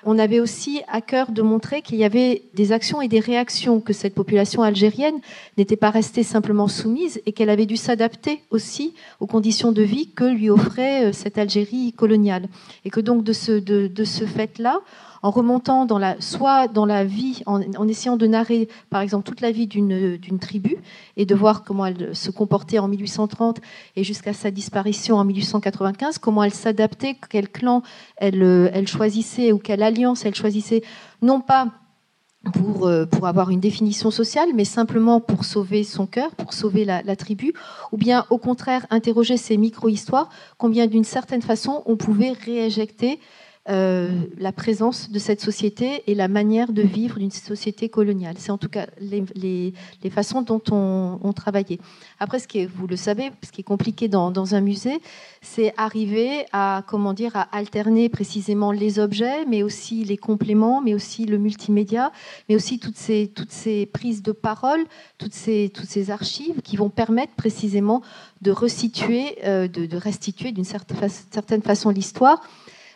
On 0.04 0.18
avait 0.18 0.40
aussi 0.40 0.82
à 0.88 1.00
cœur 1.00 1.30
de 1.30 1.42
montrer 1.42 1.80
qu'il 1.80 1.96
y 1.96 2.04
avait 2.04 2.42
des 2.54 2.72
actions 2.72 3.00
et 3.00 3.06
des 3.06 3.20
réactions, 3.20 3.80
que 3.80 3.92
cette 3.92 4.14
population 4.14 4.62
algérienne 4.62 5.20
n'était 5.56 5.76
pas 5.76 5.90
restée 5.90 6.24
simplement 6.24 6.66
soumise 6.66 7.20
et 7.24 7.32
qu'elle 7.32 7.50
avait 7.50 7.66
dû 7.66 7.76
s'adapter 7.76 8.40
aussi 8.50 8.94
aux 9.20 9.28
conditions 9.28 9.70
de 9.70 9.82
vie 9.82 10.08
que 10.08 10.24
lui 10.24 10.50
offrait 10.50 11.06
euh, 11.06 11.12
cette 11.12 11.38
Algérie 11.38 11.92
coloniale. 11.92 12.48
Et 12.84 12.90
que 12.90 13.00
donc 13.00 13.22
de 13.22 13.32
ce, 13.32 13.52
de, 13.52 13.86
de 13.86 14.04
ce 14.04 14.24
fait-là, 14.24 14.80
en 15.22 15.30
remontant 15.30 15.86
dans 15.86 15.98
la, 15.98 16.20
soit 16.20 16.68
dans 16.68 16.84
la 16.84 17.04
vie, 17.04 17.42
en, 17.46 17.88
essayant 17.88 18.16
de 18.16 18.26
narrer, 18.26 18.68
par 18.90 19.00
exemple, 19.00 19.24
toute 19.24 19.40
la 19.40 19.52
vie 19.52 19.66
d'une 19.66 20.38
tribu 20.40 20.76
et 21.16 21.26
de 21.26 21.34
voir 21.34 21.62
comment 21.62 21.86
elle 21.86 22.14
se 22.14 22.30
comportait 22.30 22.80
en 22.80 22.88
1830 22.88 23.60
et 23.96 24.04
jusqu'à 24.04 24.32
sa 24.32 24.50
disparition 24.50 25.16
en 25.16 25.24
1895, 25.24 26.18
comment 26.18 26.42
elle 26.42 26.52
s'adaptait, 26.52 27.16
quel 27.30 27.48
clan 27.48 27.82
elle, 28.16 28.42
elle 28.72 28.88
choisissait 28.88 29.52
ou 29.52 29.58
quelle 29.58 29.82
alliance 29.82 30.24
elle 30.24 30.34
choisissait, 30.34 30.82
non 31.22 31.40
pas 31.40 31.68
pour, 32.52 32.88
euh, 32.88 33.06
pour 33.06 33.28
avoir 33.28 33.50
une 33.50 33.60
définition 33.60 34.10
sociale, 34.10 34.48
mais 34.54 34.64
simplement 34.64 35.20
pour 35.20 35.44
sauver 35.44 35.84
son 35.84 36.06
cœur, 36.06 36.34
pour 36.34 36.52
sauver 36.52 36.84
la, 36.84 37.02
la 37.02 37.14
tribu, 37.14 37.52
ou 37.92 37.96
bien 37.96 38.26
au 38.30 38.38
contraire 38.38 38.84
interroger 38.90 39.36
ces 39.36 39.56
micro-histoires, 39.56 40.28
combien 40.58 40.88
d'une 40.88 41.04
certaine 41.04 41.42
façon 41.42 41.84
on 41.86 41.96
pouvait 41.96 42.32
rééjecter 42.32 43.20
euh, 43.68 44.10
la 44.38 44.50
présence 44.50 45.08
de 45.12 45.20
cette 45.20 45.40
société 45.40 46.02
et 46.08 46.16
la 46.16 46.26
manière 46.26 46.72
de 46.72 46.82
vivre 46.82 47.20
d'une 47.20 47.30
société 47.30 47.88
coloniale. 47.88 48.34
C'est 48.36 48.50
en 48.50 48.58
tout 48.58 48.68
cas 48.68 48.86
les, 48.98 49.72
façons 50.10 50.42
dont 50.42 50.60
on, 50.72 51.32
travaillait. 51.32 51.78
Après, 52.18 52.40
ce 52.40 52.48
qui 52.48 52.58
est, 52.58 52.66
vous 52.66 52.88
le 52.88 52.96
savez, 52.96 53.30
ce 53.44 53.52
qui 53.52 53.60
est 53.60 53.64
compliqué 53.64 54.08
dans, 54.08 54.54
un 54.56 54.60
musée, 54.60 55.00
c'est 55.42 55.72
arriver 55.76 56.44
à, 56.52 56.82
comment 56.88 57.12
dire, 57.12 57.36
à 57.36 57.42
alterner 57.56 58.08
précisément 58.08 58.72
les 58.72 58.98
objets, 58.98 59.44
mais 59.46 59.62
aussi 59.62 60.02
les 60.02 60.16
compléments, 60.16 60.80
mais 60.80 60.94
aussi 60.94 61.24
le 61.24 61.38
multimédia, 61.38 62.10
mais 62.48 62.56
aussi 62.56 62.80
toutes 62.80 62.98
ces, 62.98 63.28
toutes 63.28 63.52
ces 63.52 63.86
prises 63.86 64.24
de 64.24 64.32
parole, 64.32 64.84
toutes 65.18 65.34
ces, 65.34 65.70
toutes 65.72 65.88
ces 65.88 66.10
archives 66.10 66.62
qui 66.62 66.76
vont 66.76 66.90
permettre 66.90 67.34
précisément 67.34 68.02
de 68.40 68.50
resituer, 68.50 69.38
euh, 69.44 69.68
de, 69.68 69.86
de 69.86 69.96
restituer 69.96 70.50
d'une 70.50 70.64
certaine 70.64 71.62
façon 71.62 71.90
l'histoire 71.90 72.42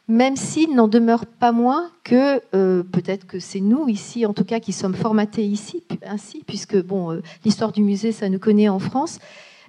même 0.09 0.37
s'il 0.37 0.75
n'en 0.75 0.89
demeure 0.89 1.27
pas 1.27 1.53
moins 1.53 1.91
que 2.05 2.41
euh, 2.55 2.83
peut-être 2.85 3.27
que 3.27 3.41
c'est 3.41 3.61
nous 3.61 3.89
ici, 3.89 4.25
en 4.25 4.33
tout 4.33 4.45
cas, 4.45 4.61
qui 4.61 4.73
sommes 4.73 4.95
formatés 4.95 5.45
ici 5.45 5.83
ainsi, 6.07 6.43
puisque 6.47 6.77
euh, 6.77 7.23
l'histoire 7.45 7.73
du 7.73 7.83
musée, 7.83 8.13
ça 8.13 8.29
nous 8.29 8.39
connaît 8.39 8.69
en 8.69 8.79
France. 8.79 9.19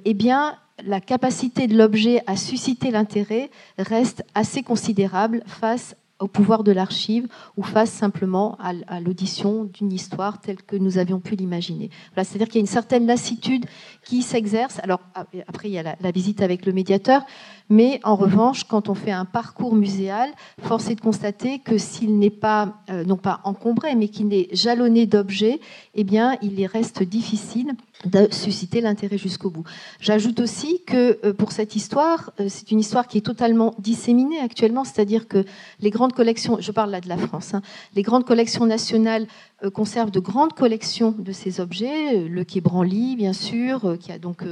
Eh 0.05 0.13
bien, 0.13 0.55
la 0.85 1.01
capacité 1.01 1.67
de 1.67 1.75
l'objet 1.75 2.21
à 2.27 2.35
susciter 2.35 2.91
l'intérêt 2.91 3.49
reste 3.79 4.23
assez 4.35 4.61
considérable 4.61 5.41
face 5.47 5.95
au 6.19 6.27
pouvoir 6.27 6.63
de 6.63 6.71
l'archive 6.71 7.27
ou 7.57 7.63
face 7.63 7.91
simplement 7.91 8.57
à, 8.59 8.99
l'audition 8.99 9.65
d'une 9.65 9.91
histoire 9.91 10.39
telle 10.39 10.61
que 10.63 10.75
nous 10.75 10.97
avions 10.97 11.19
pu 11.19 11.35
l'imaginer. 11.35 11.89
Voilà, 12.13 12.23
C'est-à-dire 12.23 12.47
qu'il 12.47 12.55
y 12.55 12.59
a 12.59 12.61
une 12.61 12.67
certaine 12.67 13.05
lassitude 13.05 13.65
qui 14.03 14.21
s'exerce. 14.21 14.79
Alors 14.83 15.01
après, 15.47 15.69
il 15.69 15.73
y 15.73 15.79
a 15.79 15.83
la, 15.83 16.11
visite 16.11 16.41
avec 16.41 16.65
le 16.65 16.73
médiateur, 16.73 17.23
mais 17.69 17.99
en 18.03 18.15
revanche, 18.15 18.63
quand 18.63 18.89
on 18.89 18.95
fait 18.95 19.11
un 19.11 19.25
parcours 19.25 19.75
muséal, 19.75 20.29
force 20.61 20.89
est 20.89 20.95
de 20.95 21.01
constater 21.01 21.59
que 21.59 21.77
s'il 21.77 22.17
n'est 22.17 22.29
pas, 22.29 22.81
euh, 22.89 23.03
non 23.03 23.17
pas 23.17 23.41
encombré, 23.43 23.95
mais 23.95 24.07
qu'il 24.07 24.27
n'est 24.27 24.47
jalonné 24.53 25.05
d'objets, 25.05 25.59
eh 25.93 26.03
bien, 26.03 26.37
il 26.41 26.65
reste 26.65 27.03
difficile 27.03 27.73
de 28.05 28.27
susciter 28.31 28.81
l'intérêt 28.81 29.17
jusqu'au 29.17 29.49
bout. 29.49 29.63
J'ajoute 29.99 30.39
aussi 30.39 30.83
que 30.85 31.19
euh, 31.25 31.33
pour 31.33 31.51
cette 31.51 31.75
histoire, 31.75 32.31
euh, 32.39 32.47
c'est 32.47 32.71
une 32.71 32.79
histoire 32.79 33.07
qui 33.07 33.17
est 33.17 33.21
totalement 33.21 33.73
disséminée 33.79 34.39
actuellement, 34.39 34.83
c'est-à-dire 34.83 35.27
que 35.27 35.43
les 35.79 35.89
grandes 35.89 36.13
collections, 36.13 36.57
je 36.59 36.71
parle 36.71 36.91
là 36.91 37.01
de 37.01 37.09
la 37.09 37.17
France, 37.17 37.53
hein, 37.53 37.61
les 37.95 38.03
grandes 38.03 38.25
collections 38.25 38.65
nationales 38.65 39.27
euh, 39.63 39.69
conservent 39.69 40.11
de 40.11 40.19
grandes 40.19 40.53
collections 40.53 41.15
de 41.17 41.31
ces 41.31 41.59
objets. 41.59 42.27
Le 42.27 42.43
Quai 42.43 42.61
Branly, 42.61 43.15
bien 43.15 43.33
sûr, 43.33 43.97
qui 43.99 44.11
a 44.11 44.19
donc 44.19 44.43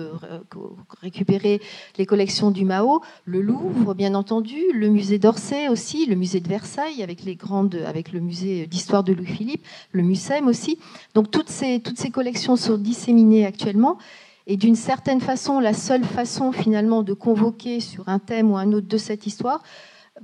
récupéré 1.02 1.62
les 1.98 2.06
collections 2.06 2.52
du 2.52 2.66
Mao, 2.66 3.02
le 3.26 3.42
Louvre, 3.42 3.94
bien 3.94 4.16
entendu, 4.16 4.62
le 4.74 4.90
musée 4.90 5.20
d'Orsay 5.20 5.70
aussi, 5.70 6.06
le 6.06 6.16
musée 6.16 6.40
de 6.40 6.48
Versailles 6.48 7.04
avec 7.04 7.24
les 7.24 7.36
grandes, 7.36 7.76
avec 7.86 8.12
le 8.12 8.20
musée 8.20 8.68
d'histoire 8.68 9.04
de 9.04 9.14
Louis-Philippe, 9.14 9.66
le 9.92 10.04
Mucem 10.04 10.48
aussi. 10.48 10.80
Donc 11.14 11.32
toutes 11.32 11.50
ces 11.50 11.80
toutes 11.80 12.00
ces 12.00 12.12
collections 12.12 12.56
sont 12.56 12.78
disséminées 12.78 13.46
actuellement. 13.46 13.98
Et 14.48 14.58
d'une 14.58 14.76
certaine 14.76 15.22
façon, 15.22 15.60
la 15.60 15.74
seule 15.74 16.04
façon 16.04 16.52
finalement 16.52 17.02
de 17.02 17.14
convoquer 17.14 17.80
sur 17.80 18.08
un 18.10 18.20
thème 18.20 18.52
ou 18.52 18.58
un 18.58 18.72
autre 18.74 18.88
de 18.88 18.98
cette 18.98 19.26
histoire, 19.26 19.64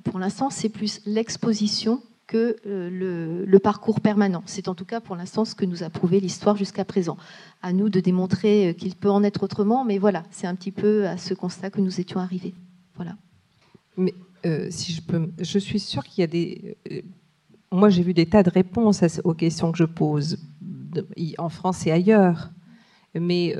pour 0.04 0.20
l'instant, 0.20 0.50
c'est 0.50 0.70
plus 0.70 1.02
l'exposition 1.06 2.02
que 2.32 2.56
euh, 2.66 3.46
le, 3.46 3.60
parcours 3.60 4.00
permanent. 4.00 4.42
C'est 4.46 4.70
en 4.70 4.74
tout 4.74 4.86
cas 4.86 5.02
pour 5.02 5.18
l'instant 5.18 5.44
ce 5.44 5.54
que 5.54 5.66
nous 5.66 5.84
a 5.84 5.90
prouvé 5.90 6.22
l'histoire 6.22 6.56
jusqu'à 6.56 6.86
présent. 6.86 7.18
À 7.62 7.74
nous 7.74 7.90
de 7.90 8.00
démontrer 8.00 8.70
euh, 8.70 8.74
qu'il 8.74 8.96
peut 8.96 9.10
en 9.10 9.22
être 9.22 9.44
autrement, 9.44 9.84
mais 9.84 9.98
voilà, 9.98 10.24
c'est 10.32 10.48
un 10.48 10.56
petit 10.56 10.72
peu 10.72 11.06
à 11.08 11.18
ce 11.18 11.34
constat 11.34 11.70
que 11.72 11.82
nous 11.82 12.00
étions 12.00 12.22
arrivés. 12.22 12.54
Voilà. 12.96 13.18
Mais 13.98 14.16
euh, 14.46 14.68
si 14.70 14.94
je 14.94 15.02
peux, 15.02 15.30
je 15.40 15.60
suis 15.60 15.82
sûre 15.82 16.06
qu'il 16.06 16.22
y 16.22 16.24
a 16.24 16.28
des. 16.28 16.78
moi, 17.70 17.90
j'ai 17.90 18.02
vu 18.02 18.14
des 18.14 18.26
tas 18.26 18.44
de 18.44 18.50
réponses 18.50 19.04
aux 19.26 19.34
questions 19.34 19.74
que 19.74 19.78
je 19.78 19.84
pose 19.84 20.38
en 21.38 21.50
France 21.50 21.86
et 21.86 21.92
ailleurs. 21.92 22.50
Mais 23.14 23.58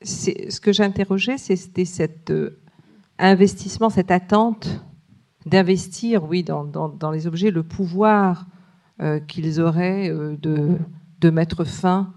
ce 0.00 0.60
que 0.60 0.72
j'interrogeais, 0.72 1.38
c'était 1.38 1.84
cet 1.84 2.32
investissement, 3.18 3.90
cette 3.90 4.12
attente 4.12 4.68
d'investir, 5.46 6.24
oui, 6.24 6.42
dans, 6.42 6.64
dans, 6.64 7.10
les 7.10 7.26
objets, 7.26 7.50
le 7.50 7.62
pouvoir 7.62 8.46
euh, 9.00 9.20
qu'ils 9.20 9.60
auraient 9.60 10.08
de, 10.10 10.78
de 11.20 11.30
mettre 11.30 11.64
fin 11.64 12.12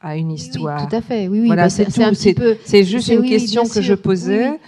à 0.00 0.16
une 0.16 0.30
histoire. 0.30 0.80
Oui, 0.80 0.88
tout 0.88 0.96
à 0.96 1.00
fait. 1.02 1.28
Oui, 1.28 1.40
oui. 1.40 1.46
Voilà, 1.46 1.68
bah, 1.68 2.14
c'est 2.64 2.84
juste 2.84 3.08
une 3.08 3.24
question 3.24 3.64
que 3.64 3.82
je 3.82 3.94
posais 3.94 4.58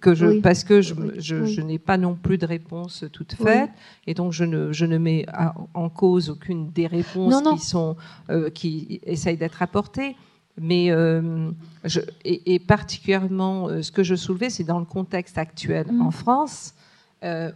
que 0.00 0.14
je, 0.14 0.40
parce 0.40 0.64
que 0.64 0.80
je, 0.80 0.94
je, 1.18 1.60
n'ai 1.60 1.78
pas 1.78 1.96
non 1.96 2.14
plus 2.14 2.38
de 2.38 2.46
réponse 2.46 3.04
toute 3.12 3.34
faite, 3.34 3.70
et 4.06 4.14
donc 4.14 4.32
je 4.32 4.44
ne, 4.44 4.72
je 4.72 4.86
ne 4.86 4.98
mets 4.98 5.26
en 5.74 5.88
cause 5.88 6.30
aucune 6.30 6.70
des 6.70 6.86
réponses 6.86 7.42
qui 7.54 7.66
sont 7.66 7.96
euh, 8.30 8.50
qui 8.50 9.00
essayent 9.04 9.36
d'être 9.36 9.62
apportées. 9.62 10.16
Mais 10.58 10.90
euh, 10.90 11.50
je, 11.84 12.00
et, 12.24 12.58
particulièrement, 12.58 13.68
euh, 13.68 13.82
ce 13.82 13.92
que 13.92 14.02
je 14.02 14.14
soulevais, 14.14 14.48
c'est 14.48 14.64
dans 14.64 14.78
le 14.78 14.86
contexte 14.86 15.36
actuel 15.36 15.86
mm. 15.92 16.00
en 16.00 16.10
France, 16.10 16.74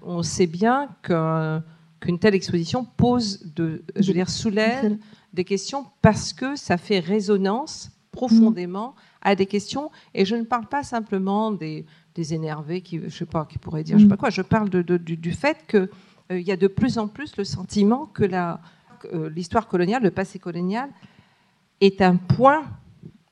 on 0.03 0.23
sait 0.23 0.47
bien 0.47 0.89
qu'une 1.03 2.18
telle 2.18 2.35
exposition 2.35 2.85
pose, 2.85 3.53
de, 3.55 3.83
je 3.97 4.09
veux 4.09 4.14
dire, 4.14 4.31
soulève 4.31 4.97
des 5.33 5.45
questions 5.45 5.87
parce 6.03 6.33
que 6.33 6.57
ça 6.57 6.77
fait 6.77 6.99
résonance 6.99 7.91
profondément 8.12 8.95
à 9.23 9.35
des 9.35 9.47
questions. 9.47 9.91
Et 10.14 10.25
je 10.25 10.37
ne 10.37 10.43
parle 10.43 10.66
pas 10.66 10.83
simplement 10.83 11.51
des, 11.51 11.85
des 12.14 12.35
énervés 12.35 12.81
qui, 12.81 13.01
je 13.03 13.09
sais 13.09 13.27
pas, 13.27 13.47
qui 13.47 13.59
pourraient 13.59 13.85
dire, 13.85 13.99
je 13.99 14.05
sais 14.05 14.09
pas 14.09 14.14
mm. 14.14 14.18
quoi. 14.18 14.31
Je 14.31 14.43
parle 14.43 14.71
de, 14.71 14.97
du, 14.97 15.33
fait 15.33 15.66
qu'il 15.68 15.89
euh, 16.33 16.41
y 16.41 16.53
a 16.53 16.57
de 16.57 16.66
plus 16.66 16.99
en 16.99 17.09
plus 17.09 17.37
le 17.37 17.45
sentiment 17.45 18.07
que 18.07 18.25
euh, 18.25 19.31
l'histoire 19.31 19.68
coloniale, 19.68 20.03
le 20.03 20.11
passé 20.11 20.39
colonial, 20.39 20.91
est 21.81 22.03
un 22.03 22.16
point 22.16 22.64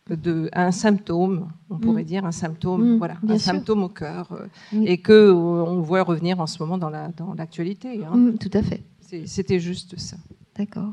de, 0.08 0.48
un 0.52 0.70
symptôme, 0.70 1.48
on 1.70 1.76
mm. 1.76 1.80
pourrait 1.80 2.04
dire 2.04 2.24
un 2.24 2.32
symptôme, 2.32 2.94
mm. 2.94 2.98
voilà, 2.98 3.16
un 3.28 3.38
symptôme 3.38 3.82
au 3.82 3.88
cœur, 3.88 4.28
euh, 4.32 4.46
et 4.84 4.98
que 4.98 5.30
on 5.32 5.80
voit 5.80 6.02
revenir 6.02 6.40
en 6.40 6.46
ce 6.46 6.62
moment 6.62 6.78
dans 6.78 6.90
l'actualité. 6.90 7.98
La, 7.98 8.10
dans 8.10 8.36
tout 8.36 8.50
à 8.52 8.62
fait. 8.62 8.82
C'était 9.24 9.60
juste 9.60 9.98
ça. 9.98 10.16
D'accord. 10.56 10.92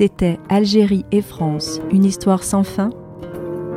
C'était 0.00 0.38
Algérie 0.48 1.04
et 1.12 1.20
France, 1.20 1.78
une 1.90 2.06
histoire 2.06 2.42
sans 2.42 2.62
fin. 2.62 2.88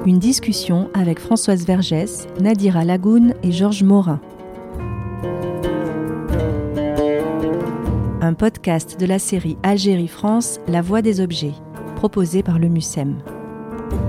Une 0.06 0.20
discussion 0.20 0.90
avec 0.94 1.18
Françoise 1.18 1.66
Vergès, 1.66 2.28
Nadira 2.42 2.84
Lagoun 2.84 3.36
et 3.42 3.54
Georges 3.54 3.84
Morin. 3.84 4.20
Un 8.20 8.34
podcast 8.34 9.00
de 9.00 9.06
la 9.06 9.18
série 9.18 9.58
Algérie-France, 9.64 10.60
La 10.68 10.82
Voix 10.82 11.02
des 11.02 11.22
objets, 11.22 11.54
proposé 11.96 12.44
par 12.44 12.60
le 12.60 12.68
MUSEM. 12.68 13.16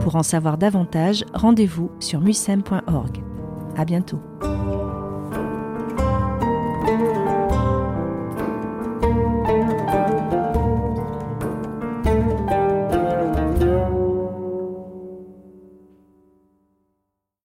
Pour 0.02 0.16
en 0.16 0.24
savoir 0.24 0.58
davantage, 0.58 1.24
rendez-vous 1.32 1.92
sur 2.00 2.20
musem.org. 2.20 3.22
À 3.76 3.84
bientôt. 3.84 4.18